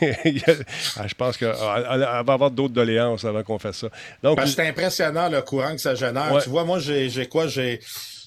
[0.96, 3.88] ah, je pense qu'elle elle va avoir d'autres doléances avant qu'on fasse ça.
[4.22, 6.32] Donc, Parce que c'est impressionnant le courant que ça génère.
[6.32, 6.42] Ouais.
[6.42, 7.46] Tu vois, moi, j'ai j'ai quoi?
[7.46, 7.80] J'ai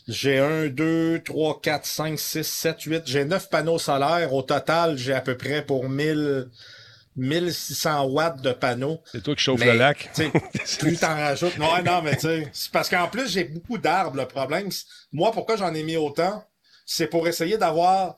[0.08, 3.04] j'ai un, deux, trois, quatre, cinq, six, sept, huit.
[3.06, 4.34] J'ai neuf panneaux solaires.
[4.34, 6.50] Au total, j'ai à peu près pour 1000,
[7.16, 9.02] 1600 watts de panneaux.
[9.12, 10.10] c'est toi qui chauffes Mais, le lac.
[10.80, 11.58] plus t'en rajoutes.
[11.58, 14.18] Non, non, mais tu sais, c'est parce qu'en plus, j'ai beaucoup d'arbres.
[14.18, 14.70] Le problème,
[15.12, 16.44] moi, pourquoi j'en ai mis autant?
[16.86, 18.18] C'est pour essayer d'avoir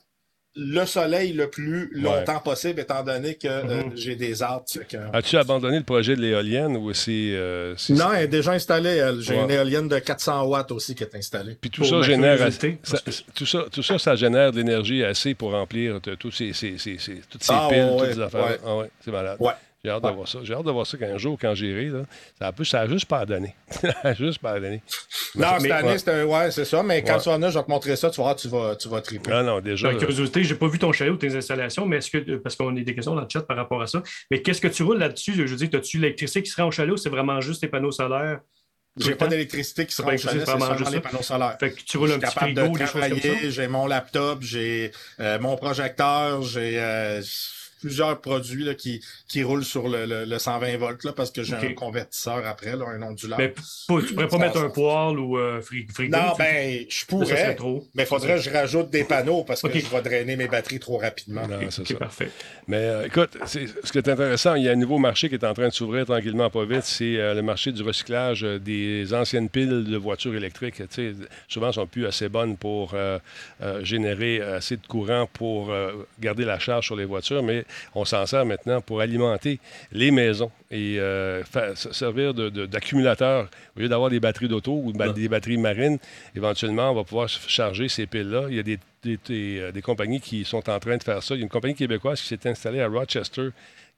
[0.56, 3.92] le soleil le plus longtemps possible, étant donné que euh, Mhm.
[3.96, 4.64] j'ai des arbres.
[4.90, 7.32] Que- As-tu abandonné le projet de l'éolienne ou c'est.
[7.34, 9.04] euh, Non, elle est déjà installée.
[9.20, 9.44] J'ai Ouais.
[9.44, 11.58] une éolienne de 400 watts aussi qui est installée.
[11.60, 12.98] Puis tout ça, génère ça-
[13.34, 16.78] tout, ça, tout ça, ça génère de l'énergie assez pour remplir t- tous ces, ces-
[16.78, 18.46] ces- ces- toutes ces Ah, piles, ouais, toutes ces affaires.
[18.46, 18.60] ouais.
[18.66, 19.38] Ah ouais, c'est malade.
[19.86, 19.92] Ouais.
[19.92, 20.40] J'ai hâte de voir ça.
[20.44, 22.02] J'ai hâte de voir ça qu'un jour, quand j'irai, là,
[22.40, 23.56] ça a, plus- ça a juste pas donné.
[23.70, 24.82] ça a juste pas donné.
[25.36, 25.98] Non, cette Mais- année, ouais.
[25.98, 27.22] c'était un- ouais, c'est ça, mais quand Ouais.
[27.22, 29.02] tu vas venir, je vais te montrer ça, tu vas voir, tu vas, tu vas
[29.02, 29.32] triper.
[29.34, 29.90] Ah non, déjà.
[29.90, 32.56] Par curiosité, j'ai pas vu ton chalet ou tes installations, mais est-ce que, euh, parce
[32.56, 34.84] qu'on a des questions dans le chat par rapport à ça, mais qu'est-ce que tu
[34.84, 35.34] roules là-dessus?
[35.36, 37.92] Je veux dire, as-tu l'électricité qui sera au chalet ou c'est vraiment juste tes panneaux
[37.92, 38.40] solaires?
[38.98, 41.58] J'ai pas d'électricité qui sera c'est chalet, c'est vraiment seulement juste les panneaux solaires.
[41.60, 44.42] Fait que tu roules un Je suis petit capable frigo, de travailler, j'ai mon laptop,
[44.42, 47.22] j'ai euh, mon projecteur, j'ai euh,
[47.86, 51.44] plusieurs produits là, qui, qui roulent sur le, le, le 120 volts là, parce que
[51.44, 53.38] j'ai un convertisseur après, là, un ondulateur.
[53.38, 56.18] Mais pas- tu pourrais pas mettre un poêle ou euh, fri- frigo?
[56.18, 57.88] Non, tu- ben, je Ça pourrais, trop.
[57.94, 60.80] mais il faudrait que je rajoute des panneaux parce que je vais drainer mes batteries
[60.80, 61.48] trop rapidement.
[61.48, 62.32] Non, c'est parfait.
[62.68, 65.36] Mais euh, écoute, c'est- ce qui est intéressant, il y a un nouveau marché qui
[65.36, 66.84] est en train de s'ouvrir tranquillement, pas vite.
[66.86, 70.78] C'est euh, le marché du recyclage euh, des anciennes piles de voitures électriques.
[70.78, 71.14] Tu sais,
[71.48, 73.20] souvent, elles sont plus assez bonnes pour euh,
[73.62, 78.06] euh, générer assez de courant pour euh, garder la charge sur les voitures, mais on
[78.06, 79.60] s'en sert maintenant pour alimenter
[79.92, 83.50] les maisons et euh, servir d'accumulateurs.
[83.76, 85.98] Au lieu d'avoir des batteries d'auto ou ba- des batteries marines,
[86.36, 88.46] éventuellement, on va pouvoir ch- charger ces piles-là.
[88.50, 91.22] Il y a des, des- des, euh, des compagnies qui sont en train de faire
[91.24, 91.36] ça.
[91.36, 93.50] Il y a une compagnie québécoise qui s'est installée à Rochester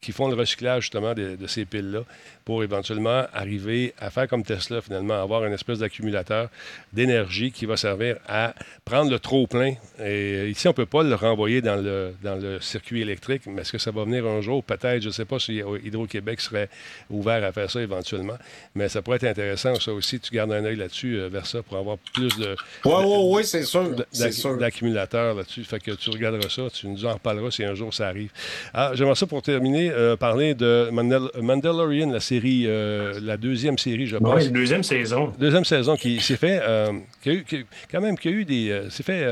[0.01, 2.03] qui font le recyclage justement de, de ces piles-là
[2.45, 6.49] pour éventuellement arriver à faire comme Tesla, finalement, avoir une espèce d'accumulateur
[6.93, 8.53] d'énergie qui va servir à
[8.85, 9.73] prendre le trop-plein.
[10.01, 13.63] Et ici, on ne peut pas le renvoyer dans le, dans le circuit électrique, mais
[13.63, 14.63] est-ce que ça va venir un jour?
[14.63, 16.69] Peut-être, je ne sais pas si Hydro-Québec serait
[17.09, 18.37] ouvert à faire ça éventuellement,
[18.75, 20.17] mais ça pourrait être intéressant, ça aussi.
[20.19, 22.55] Tu gardes un œil là-dessus, euh, vers ça, pour avoir plus de...
[22.85, 24.57] Oui, oui, oui, c'est sûr.
[24.57, 25.65] d'accumulateurs là-dessus.
[25.65, 28.31] Fait que tu regarderas ça, tu nous en reparleras si un jour ça arrive.
[28.73, 33.77] Ah, J'aimerais ça pour terminer, euh, parler de Mandal- Mandalorian, la série, euh, la deuxième
[33.77, 34.33] série, je pense.
[34.43, 35.33] Ouais, deuxième saison.
[35.39, 38.45] Deuxième saison qui s'est fait, euh, qui a eu, qui- quand même, qui a eu
[38.45, 39.25] des, s'est fait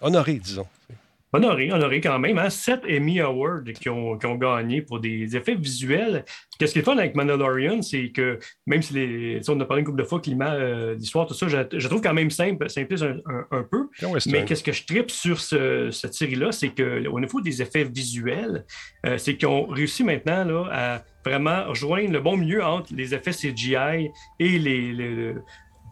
[0.00, 0.66] honorer, disons.
[1.32, 2.38] Honoré, honoré quand même.
[2.38, 2.50] Hein?
[2.50, 6.24] Sept Emmy Awards qui ont, qui ont gagné pour des effets visuels.
[6.58, 9.86] Qu'est-ce qui est fun avec Mandalorian, c'est que même si les, on a parlé une
[9.86, 13.04] couple de fois, climat, euh, l'histoire, tout ça, je, je trouve quand même simple, simpliste
[13.04, 13.88] un, un- un peu.
[14.02, 14.36] Western.
[14.36, 18.64] Mais qu'est-ce que je tripe sur ce, cette série-là, c'est qu'au niveau des effets visuels,
[19.06, 23.14] euh, c'est qu'ils ont réussi maintenant là, à vraiment rejoindre le bon milieu entre les
[23.14, 24.08] effets CGI
[24.40, 25.34] et les, les-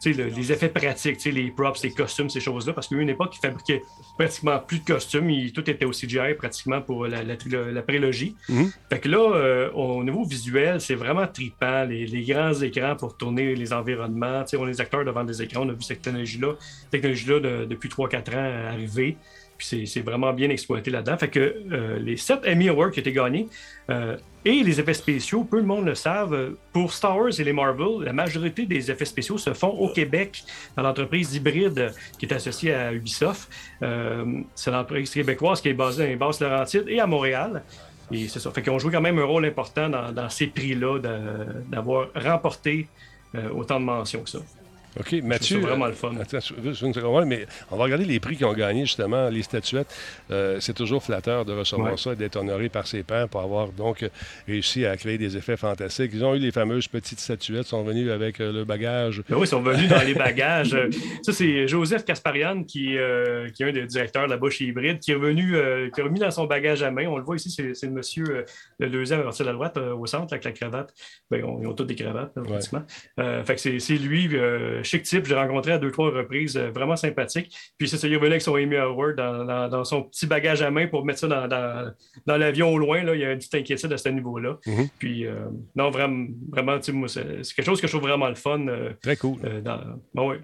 [0.07, 3.41] le- les effets pratiques, les props, les costumes, ces choses-là, parce qu'à une époque, ils
[3.47, 3.83] fabriquaient
[4.17, 7.83] pratiquement plus de costumes, ils- tout était au CGI pratiquement pour la, la, trilo- la
[7.83, 8.35] prélogie.
[8.49, 8.71] Mhm.
[8.91, 13.17] Fait que là, euh, au niveau visuel, c'est vraiment trippant, les, les grands écrans pour
[13.17, 16.55] tourner les environnements, on est des acteurs devant des écrans, on a vu cette technologie-là,
[16.91, 19.17] technologie-là de- depuis 3-4 ans arriver.
[19.59, 21.19] Puis c'est- vraiment bien exploité là-dedans.
[21.19, 23.49] Fait que euh, les 7 Emmy Awards qui ont été gagnés
[23.91, 27.45] euh, et les effets spéciaux, peu de monde le savent, euh, pour Star Wars et
[27.45, 30.45] les Marvel, la majorité des effets spéciaux se font au Québec
[30.77, 33.51] dans l'entreprise hybride qui est associée à Ubisoft.
[34.55, 37.65] C'est l'entreprise québécoise qui est basée bases Laurentides et à Montréal.
[38.13, 38.51] Et c'est ça.
[38.53, 40.99] Fait qu'ils ont joué quand même un rôle important dans, ces prix-là
[41.69, 42.87] d'avoir remporté
[43.53, 44.39] autant de mentions que ça.
[45.01, 45.61] OK, Mathieu.
[45.61, 46.13] ça vraiment le fun.
[46.21, 49.29] Attends, juste une seconde, ouais, mais on va regarder les prix qu'ils ont gagnés, justement,
[49.29, 49.95] les statuettes.
[50.31, 51.97] Euh, c'est toujours flatteur de recevoir Ouais.
[51.97, 54.09] ça et d'être honoré par ses pairs pour avoir donc euh,
[54.47, 56.11] réussi à créer des effets fantastiques.
[56.15, 59.23] Ils ont eu les fameuses petites statuettes, sont venus avec euh, le bagage.
[59.29, 60.75] Ben oui, ils sont venus dans les bagages.
[60.75, 60.91] Euh,
[61.23, 65.13] Ça, c'est Joseph Kasparian, qui, euh, qui est un des directeurs là-bas chez Hybrid, qui
[65.13, 67.07] est revenu, euh, qui a remis dans son bagage à main.
[67.07, 68.43] On le voit ici, c'est c'est le monsieur, euh,
[68.81, 70.93] le deuxième à partir de la droite, euh, au centre, avec la cravate.
[71.31, 72.83] Ben, on- ils ont tous des cravates, là, pratiquement.
[73.21, 76.11] Euh, fait que c'est c'est lui, euh, chic type, je l'ai rencontré à deux, trois
[76.11, 77.55] reprises, euh, vraiment sympathique.
[77.79, 80.27] Puis c'est ça, il est revenu avec son Emmy Award dans, dans- dans son petit
[80.27, 83.03] bagage à main pour mettre ça dans, l'avion au loin.
[83.05, 83.15] Là.
[83.15, 84.59] Il y a une petite inquiétude à ce niveau-là.
[84.67, 84.89] Mhm.
[84.99, 85.35] Puis, euh,
[85.77, 88.67] non, vraiment, vraiment c'est quelque chose que je trouve vraiment le fun.
[88.69, 89.39] euh, Très cool.
[90.15, 90.41] bon, ouais.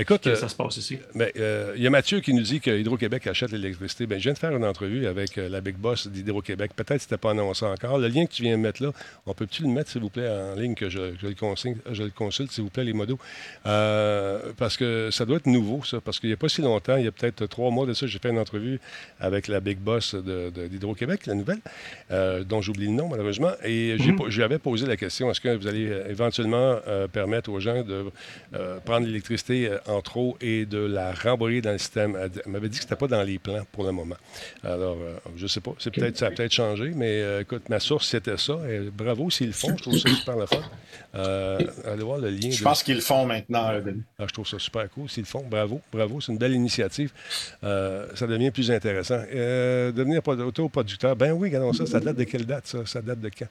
[0.00, 0.98] Écoute, Que euh, ça se passe ici.
[1.16, 4.06] ben, euh, il y a Mathieu qui nous dit que Hydro-Québec achète l'électricité.
[4.06, 6.70] Ben, je viens de faire une entrevue avec euh, la Big Boss d'Hydro-Québec.
[6.76, 7.98] Peut-être que pas annoncé encore.
[7.98, 8.92] Le lien que tu viens de mettre là,
[9.26, 12.04] on peut-tu le mettre, s'il vous plaît, en ligne, que je, je le, consigne- je
[12.04, 13.18] le consulte, s'il vous plaît, les modos?
[13.66, 16.00] Euh, parce que ça doit être nouveau, ça.
[16.00, 18.06] Parce qu'il n'y a pas si longtemps, il y a peut-être trois mois de ça,
[18.06, 18.78] j'ai fait une entrevue
[19.18, 21.58] avec la Big Boss d'Hydro-Québec, la nouvelle,
[22.12, 23.50] euh, dont j'oublie le nom, malheureusement.
[23.64, 24.16] Et j'ai Mhm.
[24.16, 26.76] po- je lui avais posé la question est-ce que vous allez éventuellement
[27.12, 28.06] permettre aux gens de
[28.84, 32.84] prendre l'électricité en trop et de la rembourser dans le système Elle m'avait dit que
[32.84, 34.16] ce n'était pas dans les plans pour le moment.
[34.62, 35.72] Alors, euh, je ne sais pas.
[35.78, 38.58] C'est peut-être, ça a peut-être changé, mais euh, écoute, ma source, c'était ça.
[38.68, 39.76] Et bravo s'ils le font.
[39.76, 40.60] Je trouve ça super le fun.
[41.14, 42.50] Euh, allez voir le lien.
[42.50, 43.70] Je de- pense qu'ils le font maintenant,
[44.18, 45.08] ah, je trouve ça super cool.
[45.08, 46.20] S'ils le font, bravo, bravo.
[46.20, 47.12] C'est une belle initiative.
[47.62, 49.18] Ça devient plus intéressant.
[49.32, 51.86] Devenir autoproducteur, ben oui, regardons ça.
[51.86, 52.84] Ça date de quelle date, ça?
[52.86, 53.48] Ça date de quand?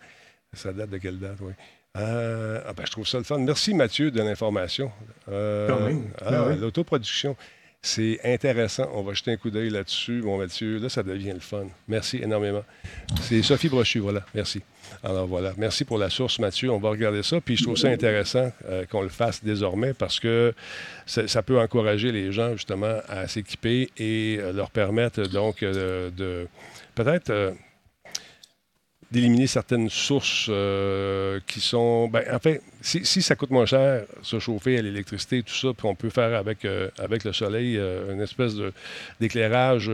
[0.53, 1.53] Ça date de quelle date, oui.
[1.97, 3.39] Euh, ah ben, je trouve ça le fun.
[3.39, 4.91] Merci, Mathieu, de l'information.
[5.31, 5.67] Euh,
[6.21, 6.57] ah, Ben oui.
[6.59, 7.35] L'autoproduction,
[7.81, 8.89] c'est intéressant.
[8.93, 10.77] On va jeter un coup d'œil là-dessus, mon Mathieu.
[10.77, 11.67] Là, ça devient le fun.
[11.87, 12.63] Merci énormément.
[13.21, 14.25] C'est Sophie Brochu, voilà.
[14.35, 14.61] Merci.
[15.03, 15.53] Alors voilà.
[15.57, 16.69] Merci pour la source, Mathieu.
[16.71, 17.41] On va regarder ça.
[17.41, 20.53] Puis je trouve ça intéressant euh, qu'on le fasse désormais parce que
[21.05, 26.47] ça, ça peut encourager les gens, justement, à s'équiper et leur permettre, donc, de
[26.95, 27.53] peut-être.
[29.11, 32.09] D'éliminer certaines sources euh, qui sont...
[32.09, 35.69] Ben, en fait, si, si ça coûte moins cher, se chauffer à l'électricité, tout ça,
[35.75, 38.53] puis on peut faire avec, euh, le soleil euh, une espèce
[39.19, 39.89] d'éclairage,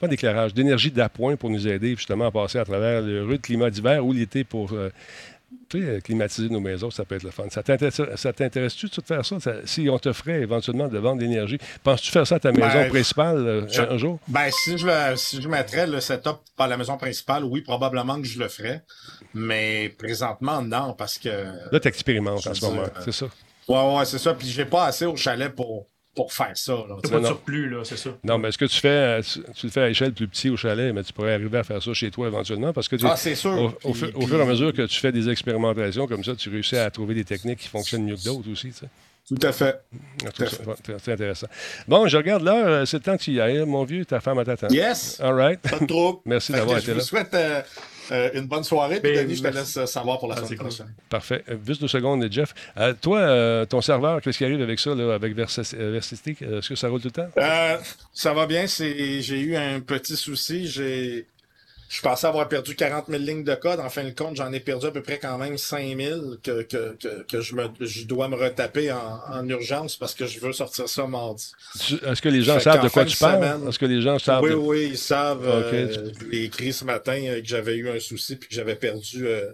[0.00, 3.70] pas d'éclairage, d'énergie d'appoint pour nous aider justement à passer à travers le rude climat
[3.70, 4.74] d'hiver ou l'été pour...
[5.52, 7.44] euh, tu sais, euh, climatiser nos maisons, ça peut être le fun.
[7.50, 9.40] Ça t'intéresse- ça t'intéresse-tu de faire ça?
[9.40, 12.66] Ça- Si on t'offrait éventuellement de vendre de l'énergie, penses-tu faire ça à ta maison
[12.66, 14.18] Ben, principale euh, je- un jour?
[14.28, 18.20] Ben, si je, le, si je mettrais le setup par la maison principale, oui, probablement
[18.20, 18.82] que je le ferais.
[19.34, 21.28] Mais présentement, non, parce que.
[21.70, 23.26] Là, tu expérimentes en ce moment, c'est ça?
[23.68, 24.34] Ouais, ouais, c'est ça.
[24.34, 26.72] Puis j'ai pas assez au chalet pour, pour faire ça.
[26.72, 28.10] là, T'as pas de surplus, là, c'est ça.
[28.24, 30.56] Non, mais est-ce que tu fais, euh, tu, le fais à échelle plus petit au
[30.56, 32.72] chalet, mais tu pourrais arriver à faire ça chez toi éventuellement?
[32.72, 33.52] Parce que tu- Ah, c'est sûr.
[33.52, 36.06] Au, au Puis- fur- au puis- fur et à mesure que tu fais des expérimentations
[36.06, 38.68] comme ça, tu réussis à trouver des techniques qui fonctionnent mieux que d'autres aussi.
[38.68, 38.86] tu sais.
[39.28, 39.80] Tout à fait.
[40.34, 40.46] Très-
[40.98, 41.46] très intéressant.
[41.86, 42.66] Bon, je regarde l'heure.
[42.66, 43.64] euh, C'est le temps que tu y ailles.
[43.64, 44.66] Mon vieux, ta femme t'attend.
[44.68, 45.20] Yes.
[45.20, 45.60] All right.
[45.60, 46.18] Pas de trouble.
[46.26, 47.04] Merci d'avoir été Je vous là.
[47.04, 47.62] souhaite euh,
[48.10, 49.00] euh, une bonne soirée.
[49.00, 50.66] Puis, Ben, Denis, je te laisse savoir pour la Ah, semaine cool.
[50.68, 50.94] prochaine.
[51.08, 51.44] Parfait.
[51.48, 52.54] Euh, Juste deux secondes, Jeff.
[52.78, 56.36] Euh, toi, euh, ton serveur, qu'est-ce qui arrive avec ça, là, avec Versity?
[56.40, 57.28] Est-ce que ça roule tout le temps?
[58.12, 58.66] Ça va bien.
[58.66, 60.66] J'ai eu un petit souci.
[60.66, 61.26] J'ai,
[61.94, 63.78] je pensais avoir perdu 40 000 lignes de code.
[63.78, 66.62] En fin de compte, j'en ai perdu à peu près quand même 5 000 que,
[66.62, 70.40] que, que, que je, me, je dois me retaper en, en urgence parce que je
[70.40, 71.52] veux sortir ça mardi.
[72.06, 73.68] Est-ce que les gens Fait savent de quoi tu parles?
[73.68, 74.42] Est-ce que les gens savent?
[74.42, 75.42] Oui, de- oui, ils savent.
[75.46, 78.54] Ok, euh, je l'ai écrit ce matin euh, que j'avais eu un souci puis que
[78.54, 79.52] j'avais perdu euh,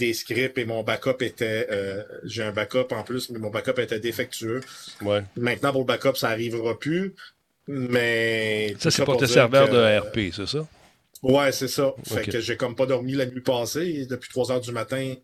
[0.00, 1.68] des scripts et mon backup était.
[1.70, 4.60] euh, j'ai un backup en plus, mais mon backup était défectueux.
[5.02, 5.22] Ouais.
[5.36, 7.14] Maintenant, pour le backup, ça arrivera plus.
[7.68, 8.74] Mais.
[8.78, 9.98] Ça, c'est pour tes serveurs que- de
[10.28, 10.66] RP, c'est ça?
[11.22, 11.94] Ouais, c'est ça.
[12.04, 14.06] Fait que j'ai comme pas dormi la nuit passée.
[14.06, 15.14] Depuis 3 heures du matin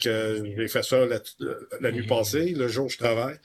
[0.00, 1.20] que j'ai fait ça la,
[1.80, 1.96] la Mhm.
[1.98, 3.38] nuit passée, le jour où je travaille.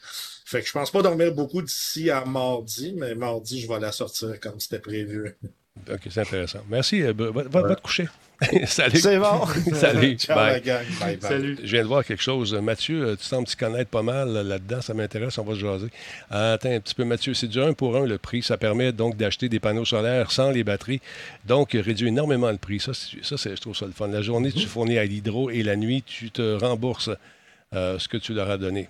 [0.45, 3.91] Fait que je pense pas dormir beaucoup d'ici à mardi, mais mardi, je vais la
[3.91, 5.35] sortir comme c'était prévu.
[5.91, 6.59] OK, c'est intéressant.
[6.69, 7.01] Merci.
[7.03, 8.07] euh, Va, va- va te coucher.
[8.67, 8.99] Salut.
[8.99, 9.45] C'est bon.
[9.73, 10.15] Salut.
[10.17, 10.61] Ciao, Bye.
[10.61, 10.85] gang.
[10.99, 11.29] Bye, bye.
[11.29, 11.57] Salut.
[11.63, 12.53] Je viens de voir quelque chose.
[12.53, 14.79] Mathieu, euh, tu sembles t'y connaître pas mal là-dedans.
[14.81, 15.87] Ça m'intéresse, on va se jaser.
[16.31, 17.33] Euh, attends un petit peu, Mathieu.
[17.33, 18.43] C'est du 1 pour 1 le prix.
[18.43, 21.01] Ça permet donc d'acheter des panneaux solaires sans les batteries.
[21.45, 22.79] Donc, réduit énormément le prix.
[22.79, 24.07] Ça, c'est- ça je trouve ça le fun.
[24.07, 27.09] La journée, tu fournis à l'hydro et la nuit, tu te rembourses
[27.73, 28.87] euh, ce que tu leur as donné.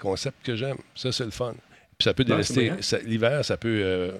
[0.00, 0.78] Concept que j'aime.
[0.94, 1.52] Ça, c'est le fun.
[1.98, 2.72] Puis ça peut délester.
[3.04, 4.12] L'hiver, ça peut euh,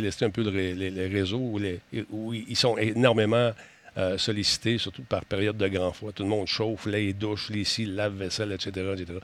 [0.00, 3.50] délester un peu les, les réseaux où, les- ils sont énormément
[3.98, 6.12] euh, sollicités, surtout par période de grand froid.
[6.12, 9.18] Tout le monde chauffe, les douches, les scies, le lave-vaisselle, etc., etc.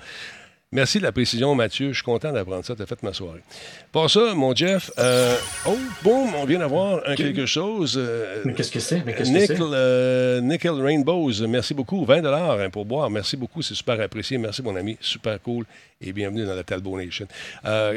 [0.74, 1.88] Merci de la précision, Mathieu.
[1.88, 2.74] Je suis content d'apprendre ça.
[2.74, 3.42] Tu as fait ma soirée.
[3.92, 5.36] Pour ça, mon Jeff, euh,
[5.66, 7.96] oh, boum, on vient d'avoir un quelque chose.
[7.98, 9.04] euh, Mais qu'est-ce que c'est?
[9.04, 12.06] Nickel, euh, Nickel Rainbows, merci beaucoup.
[12.06, 13.10] 20 hein, pour boire.
[13.10, 13.60] Merci beaucoup.
[13.60, 14.38] C'est super apprécié.
[14.38, 14.96] Merci, mon ami.
[14.98, 15.66] Super cool.
[16.00, 17.28] Et bienvenue dans la Talbot Nation.
[17.64, 17.92] Là,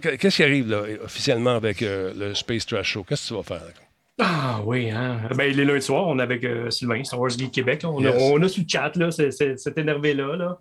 [0.00, 3.04] qu'est-ce qui arrive là, officiellement avec le Space Trash Show?
[3.08, 3.64] Qu'est-ce que tu vas faire?
[3.64, 3.87] là?
[4.20, 5.20] Ah oui, hein.
[5.36, 7.84] Ben, les lundis soirs, on est avec euh, Sylvain, Star Wars Geek Québec.
[7.84, 7.90] là.
[7.90, 10.34] On, a, on a sur le chat là, c'est- c'est- cet énervé-là.
[10.36, 10.58] Là.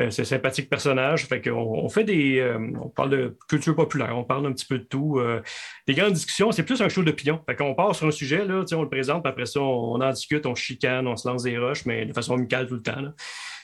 [0.00, 1.26] Euh, c'est un sympathique personnage.
[1.26, 1.52] Fait qu'on
[1.82, 2.38] on fait des.
[2.40, 5.18] euh, on parle de culture populaire, on parle un petit peu de tout.
[5.18, 5.40] euh,
[5.86, 7.40] des grandes discussions, c'est plus un show d'opinion.
[7.48, 9.60] Fait qu'on part sur un sujet, là, tu sais, on le présente, puis après ça,
[9.60, 12.66] on, on en discute, on chicane, on se lance des roches, mais de façon amicale
[12.66, 13.00] tout le temps.
[13.00, 13.14] là.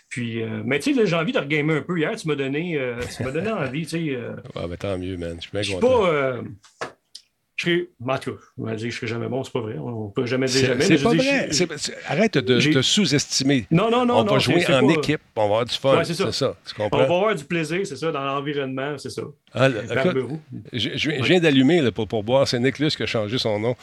[0.09, 1.99] Puis, euh, mais tu sais, là, j'ai envie de regamer un peu.
[1.99, 4.15] Hier, tu m'as donné, euh, tu m'as donné envie, tu sais.
[4.15, 5.37] euh, Ah, ben, tant mieux, man.
[5.41, 6.05] Je suis bien content.
[6.05, 6.41] pas.
[7.57, 7.89] Je serais.
[8.07, 9.77] En tout cas, je vais dire que je serai jamais bon, c'est pas vrai.
[9.79, 10.85] On peut jamais dire jamais.
[10.85, 11.49] c'est pas dis, vrai.
[11.51, 13.67] je- arrête de te sous-estimer.
[13.71, 15.21] Non, non, non, On non, va jouer en pas- équipe.
[15.37, 15.97] On va avoir du fun.
[15.97, 16.55] Ouais, c'est ça.
[16.67, 19.23] Tu On va avoir du plaisir, c'est ça, dans l'environnement, c'est ça.
[19.59, 20.17] Ah, là, écoute,
[20.73, 22.47] je, je viens- d'allumer pour, pour boire.
[22.47, 23.75] C'est Nick Luce qui a changé son nom.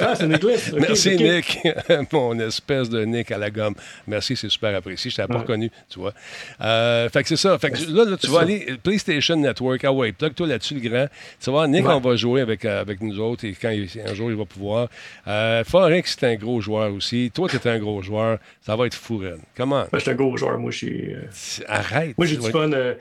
[0.00, 0.26] Ah, c'est
[0.78, 1.16] Merci.
[1.16, 1.58] Nick.
[2.12, 3.74] Mon espèce de Nick à la gomme.
[4.06, 5.10] Merci, c'est super apprécié.
[5.10, 6.12] Je t'avais pas reconnu, tu vois.
[6.60, 7.56] Euh, fait que c'est ça.
[7.58, 8.40] Fait que là, là, tu vas ça.
[8.42, 9.84] aller PlayStation Network.
[9.84, 11.06] Ah ouais, plug-toi là-dessus, le grand.
[11.40, 13.88] Tu vas voir, Nick, on va jouer avec, euh, avec nous autres et quand il-
[14.04, 14.88] un jour il va pouvoir.
[15.26, 17.30] Euh, Forex, c'est un gros joueur aussi.
[17.34, 18.38] Toi, tu es un gros joueur.
[18.60, 19.38] Ça va être fou, Ren.
[19.56, 19.82] Comment?
[19.92, 21.14] Ben, je suis un gros joueur, moi, je suis.
[21.14, 21.22] euh,
[21.68, 22.16] Arrête.
[22.18, 22.94] Moi, j'ai du fun euh,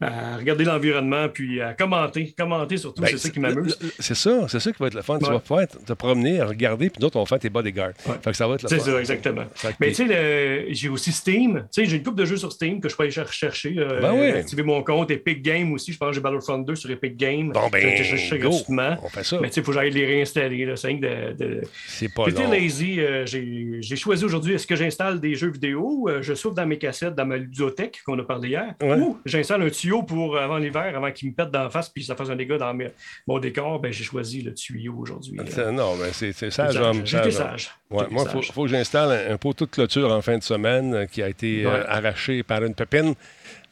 [0.00, 2.34] à regarder l'environnement, puis à commenter.
[2.36, 3.78] Commenter surtout, Ben, c'est ça qui m'amuse.
[3.98, 5.18] C'est ça, c'est ça qui va être le fun.
[5.18, 5.32] Tu Ouais.
[5.32, 7.92] vas pouvoir te te promener, regarder, puis d'autres, on va faire tes bodyguards.
[7.98, 8.84] Fait que ça va être le C'est fun.
[8.84, 9.44] ça, exactement.
[9.80, 11.66] Mais tu sais, j'ai aussi Steam.
[11.72, 13.74] Tu sais, j'ai une couple de jeux sur Steam que je peux aller cher- chercher.
[13.78, 14.30] euh, Ben oui.
[14.30, 15.92] Activer mon compte Epic Game aussi.
[15.92, 17.50] Je pense que j'ai Battlefront 2 sur Epic Game.
[17.52, 18.96] Bon, ben, Je chercher gratuitement.
[19.02, 19.38] On fait ça.
[19.40, 20.64] Mais tu sais, il faut que j'aille les réinstaller.
[20.64, 20.76] là.
[20.76, 21.32] C'est de.
[21.38, 21.60] de...
[21.88, 22.50] C'est pas J'étais long.
[22.50, 23.00] lazy.
[23.00, 26.78] euh, j'ai choisi aujourd'hui est-ce que j'installe des jeux vidéo euh, Je souffle dans mes
[26.78, 28.74] cassettes, dans ma ludothèque qu'on a parlé hier?
[28.82, 28.96] Ouais.
[28.96, 32.16] Ou j'installe un tuyau pour avant l'hiver, avant qu'il me pète d'en face puis ça
[32.16, 32.90] fasse un dégât dans mes-
[33.26, 33.80] mon décor.
[33.80, 35.38] Ben, j'ai choisi le tuyau aujourd'hui.
[35.48, 36.76] C'est- Non, ben c'est sage, sage.
[36.76, 37.04] homme.
[37.30, 37.70] sage.
[37.90, 38.52] Ouais, été moi, il faut, sage.
[38.52, 41.28] faut que j'installe un, un poteau de clôture en fin de semaine euh, qui a
[41.28, 43.14] été euh, arraché par une pépine.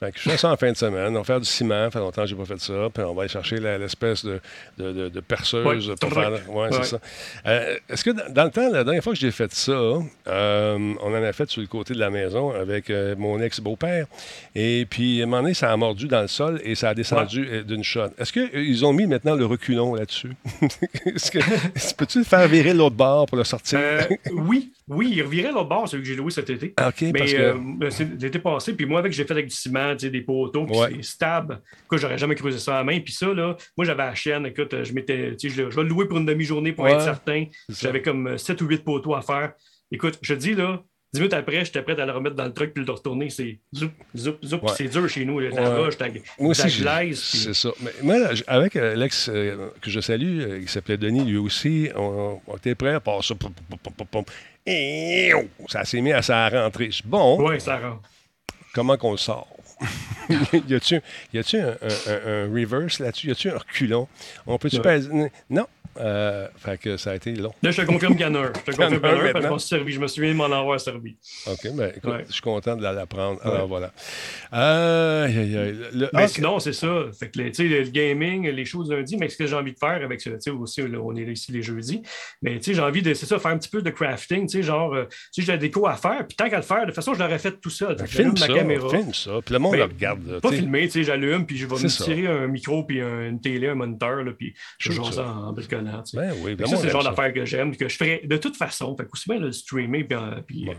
[0.00, 1.08] Fait que je fais ça en fin de semaine.
[1.16, 1.86] On va faire du ciment.
[1.86, 2.88] Ça fait longtemps que je n'ai pas fait ça.
[2.94, 4.40] Puis on va aller chercher l'espèce de,
[4.78, 5.94] de, de- de perceuse Ouais.
[6.00, 6.30] pour faire.
[6.50, 7.00] Ouais, c'est ça.
[7.46, 10.94] Euh, Est-ce que dans, dans le temps, la dernière fois que j'ai fait ça, euh,
[11.02, 14.06] on en a fait sur le côté de la maison avec euh, mon ex-beau-père.
[14.54, 16.94] Et puis, à un moment donné, ça a mordu dans le sol et ça a
[16.94, 18.08] descendu d'une shot.
[18.18, 20.32] Est-ce qu'ils ont mis maintenant le reculon là-dessus?
[21.06, 21.38] Est-ce que-
[21.74, 23.80] est-ce- Peux-tu le faire virer l'autre bord pour le sortir?
[24.32, 26.74] Oui, oui, il revirait l'autre bord, celui que j'ai loué cet été.
[26.76, 29.46] Ah, OK, Mais parce que- euh, c'est l'été passé, puis moi, avec j'ai fait avec
[29.46, 30.90] du ciment, des poteaux, puis Ouais.
[30.96, 31.60] c'est stable.
[31.84, 33.00] Écoute, j'aurais jamais creusé ça à la main.
[33.00, 34.46] Puis ça, là, moi, j'avais la chaîne.
[34.46, 37.44] Écoute, je m'étais, je, je vais le louer pour une demi-journée pour Ouais, être certain.
[37.68, 39.52] J'avais comme 7 ou 8 poteaux à faire.
[39.90, 40.82] Écoute, je te dis, là,
[41.12, 43.30] 10 minutes après, j'étais prêt à le remettre dans le truc puis le retourner.
[43.30, 44.56] C'est zoup, zoup, zoup.
[44.62, 44.72] Ouais.
[44.76, 45.66] C'est dur chez nous, la Ouais.
[45.66, 45.96] roche,
[46.68, 47.18] j'ai- glaise.
[47.20, 47.70] c'est ça.
[47.80, 48.16] Mais moi,
[48.46, 52.56] avec euh, l'ex euh, que je salue, euh, qui s'appelait Denis, lui aussi, on, on
[52.56, 53.34] était prêts à passer ça.
[55.34, 56.90] oh, ça s'est mis à sa rentrée.
[57.06, 58.02] Bon, Ouais, ça rend.
[58.74, 59.48] comment qu'on le sort?
[60.68, 61.00] y a-tu
[61.32, 63.28] y a-tu un, un- un- reverse là-dessus?
[63.28, 64.08] Y a-tu un reculon?
[64.46, 64.82] On peut-tu Ouais.
[64.82, 64.98] pas...
[65.50, 65.66] Non.
[66.00, 67.52] Euh, fait que ça a été long.
[67.60, 68.52] Là, je te confirme qu'il y en a un.
[68.54, 69.50] Je te confirme qu'il y en a un un parce que je maintenant.
[69.50, 69.92] m'en suis servi.
[69.94, 71.16] Je me souviens de m'en avoir servi.
[71.48, 72.24] OK, ben écoute, Ouais.
[72.28, 73.40] je suis content de la- l'apprendre.
[73.44, 73.50] Ouais.
[73.50, 73.90] Alors voilà.
[74.52, 75.26] Euh.
[75.92, 77.06] Le- Mais ah, sinon, c'est ça.
[77.18, 79.72] Fait que, le- tu sais, le gaming, les choses lundi, mais ce que j'ai envie
[79.72, 82.02] de faire avec ça, tu sais, aussi, là, on est là ici les jeudis,
[82.42, 84.58] mais tu sais, j'ai envie de, c'est ça, faire un petit peu de crafting, tu
[84.58, 86.80] sais, genre, euh, tu sais, j'ai la déco à faire, puis tant qu'à le faire,
[86.82, 87.98] de toute façon, je l'aurais fait tout seul.
[87.98, 88.88] Fait que filme ça, ma caméra.
[88.88, 89.30] filme ça.
[89.44, 90.26] Puis le monde Ben, le regarde.
[90.26, 90.60] là, Pas tu sais.
[90.62, 92.04] filmer, tu sais, j'allume, puis je vais me ça.
[92.04, 95.28] tirer un micro, puis un- une télé, un moniteur, là, puis je joue ça.
[95.28, 96.16] en sais.
[96.16, 98.96] Ben oui, monde c'est le genre d'affaires que j'aime, que je ferais de toute façon.
[98.96, 100.72] Fait que aussi bien le streamer, puis, euh, puis, euh,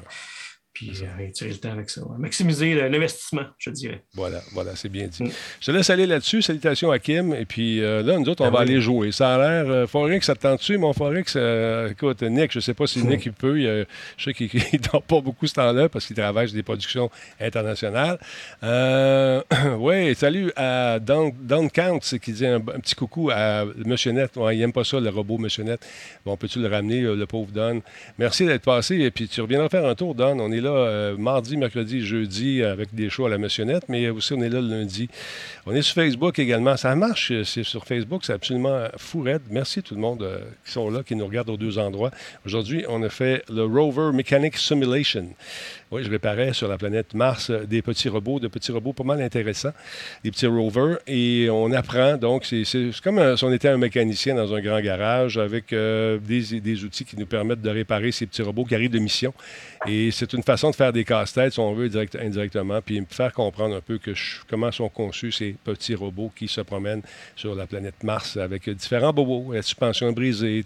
[0.80, 2.00] puis euh, tirer le temps avec ça.
[2.18, 4.02] Maximiser l'investissement, je dirais.
[4.14, 5.24] Voilà, voilà, c'est bien dit.
[5.24, 5.32] Mm.
[5.60, 6.42] Je te laisse aller là-dessus.
[6.42, 7.34] Salutations à Kim.
[7.34, 8.64] Et puis euh, là, nous autres, on Ah va oui.
[8.70, 9.12] aller jouer.
[9.12, 9.70] Ça a l'air.
[9.70, 11.34] Euh, Forex, ça te tente-tu, mon Forex?
[11.36, 13.60] Euh, écoute, Nick, je ne sais pas si Nick il peut.
[13.60, 13.86] il,
[14.16, 17.10] je sais qu'il ne dort pas beaucoup ce temps-là parce qu'il travaille sur des productions
[17.42, 18.18] internationales.
[19.80, 24.36] Oui, salut à Don, Don Count, qui dit un, un petit coucou à Monsieur Net.
[24.38, 25.86] Ouais, il n'aime pas ça, le robot Monsieur Net.
[26.26, 27.82] Bon, peux-tu le ramener, le pauvre Don?
[28.18, 28.96] Merci d'être passé.
[28.96, 30.40] Et puis tu reviendras faire un tour, Don.
[30.40, 34.34] On est là euh, mardi, mercredi, jeudi avec des shows à la Missionnette, mais aussi
[34.34, 35.10] on est là le lundi.
[35.66, 36.78] On est sur Facebook également.
[36.78, 39.26] Ça marche, euh, c'est sur Facebook, c'est absolument fou.
[39.50, 42.12] Merci tout le monde euh, qui sont là, qui nous regardent aux deux endroits.
[42.46, 45.28] Aujourd'hui, on a fait le Rover Mechanic Simulation.
[45.92, 49.22] Oui, je réparais sur la planète Mars des petits robots, de petits robots pas mal
[49.22, 49.74] intéressants,
[50.24, 52.16] des petits rovers, et on apprend.
[52.18, 52.64] Donc, c'est
[53.04, 57.18] comme si on était un mécanicien dans un grand garage avec des, des outils qui
[57.18, 59.34] nous permettent de réparer ces petits robots qui arrivent de mission.
[59.88, 63.06] Et c'est une façon de faire des casse-têtes, si on veut, direct- indirectement, puis me
[63.10, 64.12] faire comprendre un peu que
[64.50, 67.02] comment sont conçus ces petits robots qui se promènent
[67.36, 69.54] sur la planète Mars avec différents bobos.
[69.54, 70.64] La suspension brisée,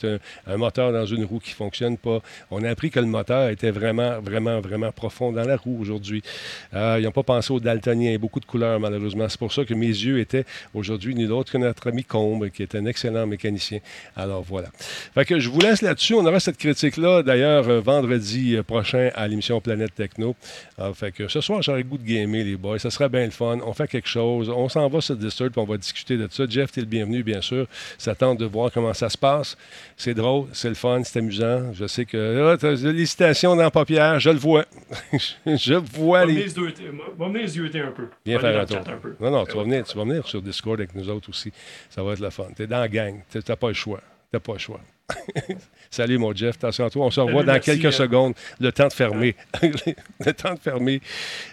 [0.48, 2.22] un, moteur dans une roue qui ne fonctionne pas.
[2.50, 6.24] On a appris que le moteur était vraiment, vraiment, vraiment profond dans la roue aujourd'hui.
[6.74, 9.30] Euh, ils n'ont pas pensé aux daltoniens, beaucoup de couleurs malheureusement.
[9.30, 12.64] C'est pour ça que mes yeux étaient aujourd'hui ni d'autre que notre ami Combe, qui
[12.64, 13.80] est un excellent mécanicien.
[14.16, 14.70] Alors voilà.
[15.14, 16.16] Fait je vous laisse là-dessus.
[16.16, 20.36] On aura cette critique-là d'ailleurs euh, vendredi euh, prochain à l'émission Planète Techno.
[20.80, 22.80] Euh, fait que ce soir, j'aurais le goût de gamer, les boys.
[22.80, 23.60] Ça serait bien le fun.
[23.66, 24.50] On fait quelque chose.
[24.50, 26.46] On s'en va sur Discord puis on va discuter de ça.
[26.48, 27.68] Jeff, tu es le bienvenu, bien sûr.
[27.98, 29.58] Ça tente de voir comment ça se passe.
[29.98, 31.74] C'est drôle, c'est le fun, c'est amusant.
[31.74, 34.66] Je sais que ah, t'as des citations dans la paupière, je le vois.
[35.46, 36.46] je vois les.
[36.46, 38.08] va venir se douter un peu.
[38.26, 38.80] Viens faire un tour.
[39.20, 41.52] Non, non, tu vas, venir, tu vas venir sur Discord avec nous autres aussi.
[41.90, 42.48] Ça va être le fun.
[42.56, 43.22] Tu es dans la gang.
[43.32, 44.02] Tu n'as pas le choix.
[44.32, 44.80] Tu pas le choix.
[45.92, 46.56] Salut, mon Jeff.
[46.56, 47.06] Attention à toi.
[47.06, 47.92] On se revoit Salut, dans merci, quelques euh.
[47.92, 48.34] secondes.
[48.60, 49.36] Le temps de fermer.
[49.62, 51.02] le temps de fermer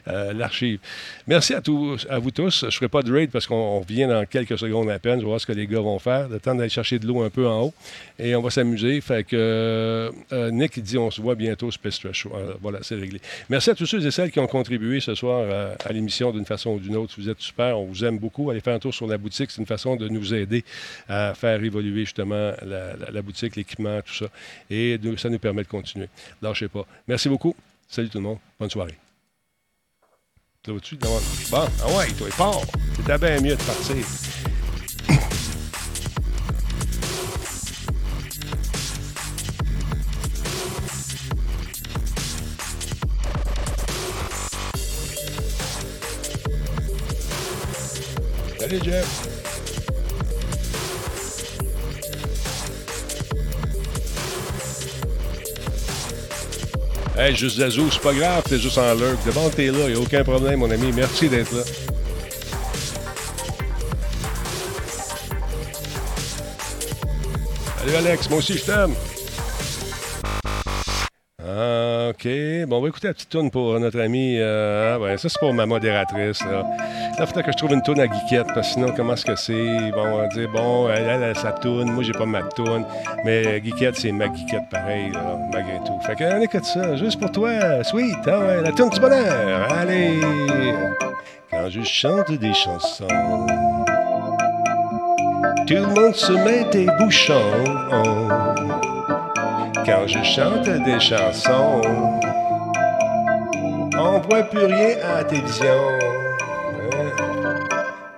[0.09, 0.79] euh, l'archive.
[1.27, 2.61] Merci à, tous, à vous tous.
[2.61, 5.17] Je ne ferai pas de raid parce qu'on on revient dans quelques secondes à peine.
[5.17, 6.29] Je vais voir ce que les gars vont faire.
[6.29, 7.75] Le temps d'aller chercher de l'eau un peu en haut.
[8.19, 9.01] Et on va s'amuser.
[9.01, 11.71] Fait que euh, euh, Nick il dit on se voit bientôt
[12.13, 12.31] Show.
[12.35, 13.21] Alors, voilà, c'est réglé.
[13.49, 16.71] Merci à tous ceux et celles qui ont contribué ce soir à l'émission d'une façon
[16.71, 17.15] ou d'une autre.
[17.19, 17.79] Vous êtes super.
[17.79, 18.51] On vous aime beaucoup.
[18.51, 19.51] Allez faire un tour sur la boutique.
[19.51, 20.65] C'est une façon de nous aider
[21.09, 24.27] à faire évoluer justement la, la- la boutique, l'équipement, tout ça.
[24.69, 26.09] Et ça nous permet de continuer.
[26.43, 26.87] Lâchez pas.
[27.09, 27.55] Merci beaucoup.
[27.89, 28.39] Salut tout le monde.
[28.59, 28.97] Bonne soirée.
[30.65, 30.97] Ça va-tu?
[30.97, 31.19] Bon,
[31.53, 32.65] ah ouais, toi, fort.
[32.95, 33.97] C'était bien mieux de partir.
[48.59, 49.30] Salut, Jeff.
[57.23, 59.23] Hey, juste Zazou, c'est pas grave, t'es juste en lurk.
[59.27, 60.91] Devant t'es là, y a aucun problème, mon ami.
[60.91, 61.63] Merci d'être là.
[67.79, 68.95] Salut Alex, moi aussi je t'aime.
[71.47, 72.27] Ah, OK.
[72.67, 74.37] Bon, on va écouter la petite tourne pour notre ami.
[74.39, 76.43] euh, ah, ouais, ça, c'est pour ma modératrice.
[76.45, 76.65] Là,
[77.19, 79.37] là faudrait que je trouve une tourne à Guiquette, parce que sinon, comment est-ce que
[79.37, 79.91] c'est?
[79.93, 82.85] Va dire, bon, elle, a sa tourne, moi, j'ai pas ma tourne.
[83.25, 86.01] Mais Guiquette, c'est ma Guiquette pareil, là, malgré tout.
[86.05, 88.17] Fait que, on écoute ça, juste pour toi, sweet.
[88.27, 89.73] Ah ouais, la tourne du bonheur.
[89.73, 90.21] Allez!
[91.51, 93.07] Quand je chante des chansons,
[95.67, 98.80] tout le monde se met des bouchons
[99.85, 101.81] quand je chante des chansons.
[103.99, 105.67] On voit plus rien à la télévision.
[106.93, 107.11] Hein?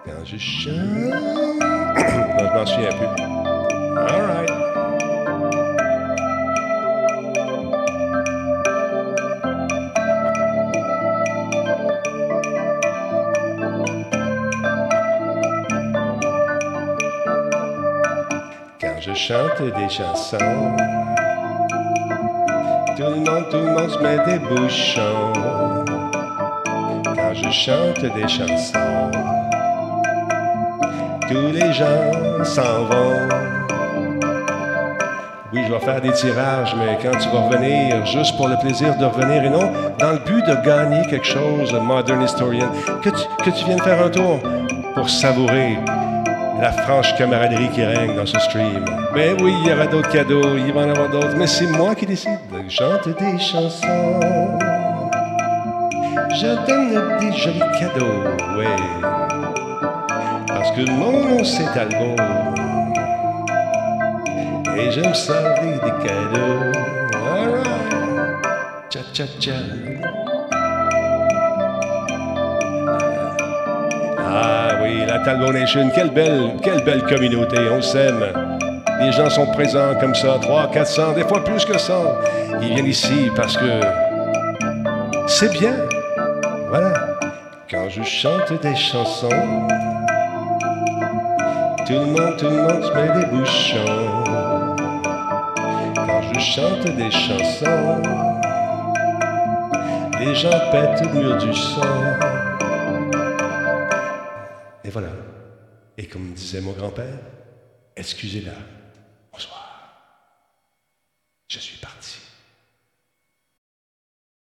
[0.05, 0.72] Quand je chante.
[2.39, 3.06] non, je m'en souviens plus.
[3.97, 4.51] All right.
[18.80, 21.11] Quand je chante des chansons.
[23.52, 25.34] Tout le monde, se met des bouchons
[27.04, 29.10] quand je chante des chansons.
[31.28, 33.28] Tous les gens s'en vont.
[35.52, 38.96] Oui, je vais faire des tirages, mais quand tu vas revenir, juste pour le plaisir
[38.96, 42.70] de revenir et non dans le but de gagner quelque chose, Modern Historian,
[43.02, 44.40] que tu, que tu viennes faire un tour
[44.94, 45.76] pour savourer
[46.58, 48.82] la franche camaraderie qui règne dans ce stream.
[49.12, 51.94] Ben oui, il y aura d'autres cadeaux, il va en avoir d'autres, mais c'est moi
[51.94, 52.38] qui décide.
[52.74, 54.18] Chante des chansons.
[56.30, 58.24] Je donne des jolis cadeaux,
[58.56, 58.64] ouais.
[60.46, 62.16] Parce que mon c'est album.
[64.74, 66.72] Et je me servir des cadeaux.
[67.30, 67.66] Alright.
[68.88, 69.52] Cha cha cha.
[74.18, 78.51] Ah oui, la Talbot Nation, quelle belle, quelle belle communauté, on s'aime.
[79.02, 82.20] Les gens sont présents comme ça, 300, 400, des fois plus que ça.
[82.60, 83.80] Ils viennent ici parce que
[85.26, 85.74] c'est bien.
[86.68, 87.18] Voilà.
[87.68, 89.28] Quand je chante des chansons,
[91.84, 94.24] tout le monde, tout le monde se met des bouchons.
[95.96, 98.02] Quand je chante des chansons,
[100.20, 101.80] les gens pètent au mur du son.
[104.84, 105.08] Et voilà.
[105.98, 107.18] Et comme disait mon grand-père,
[107.96, 108.81] excusez-la.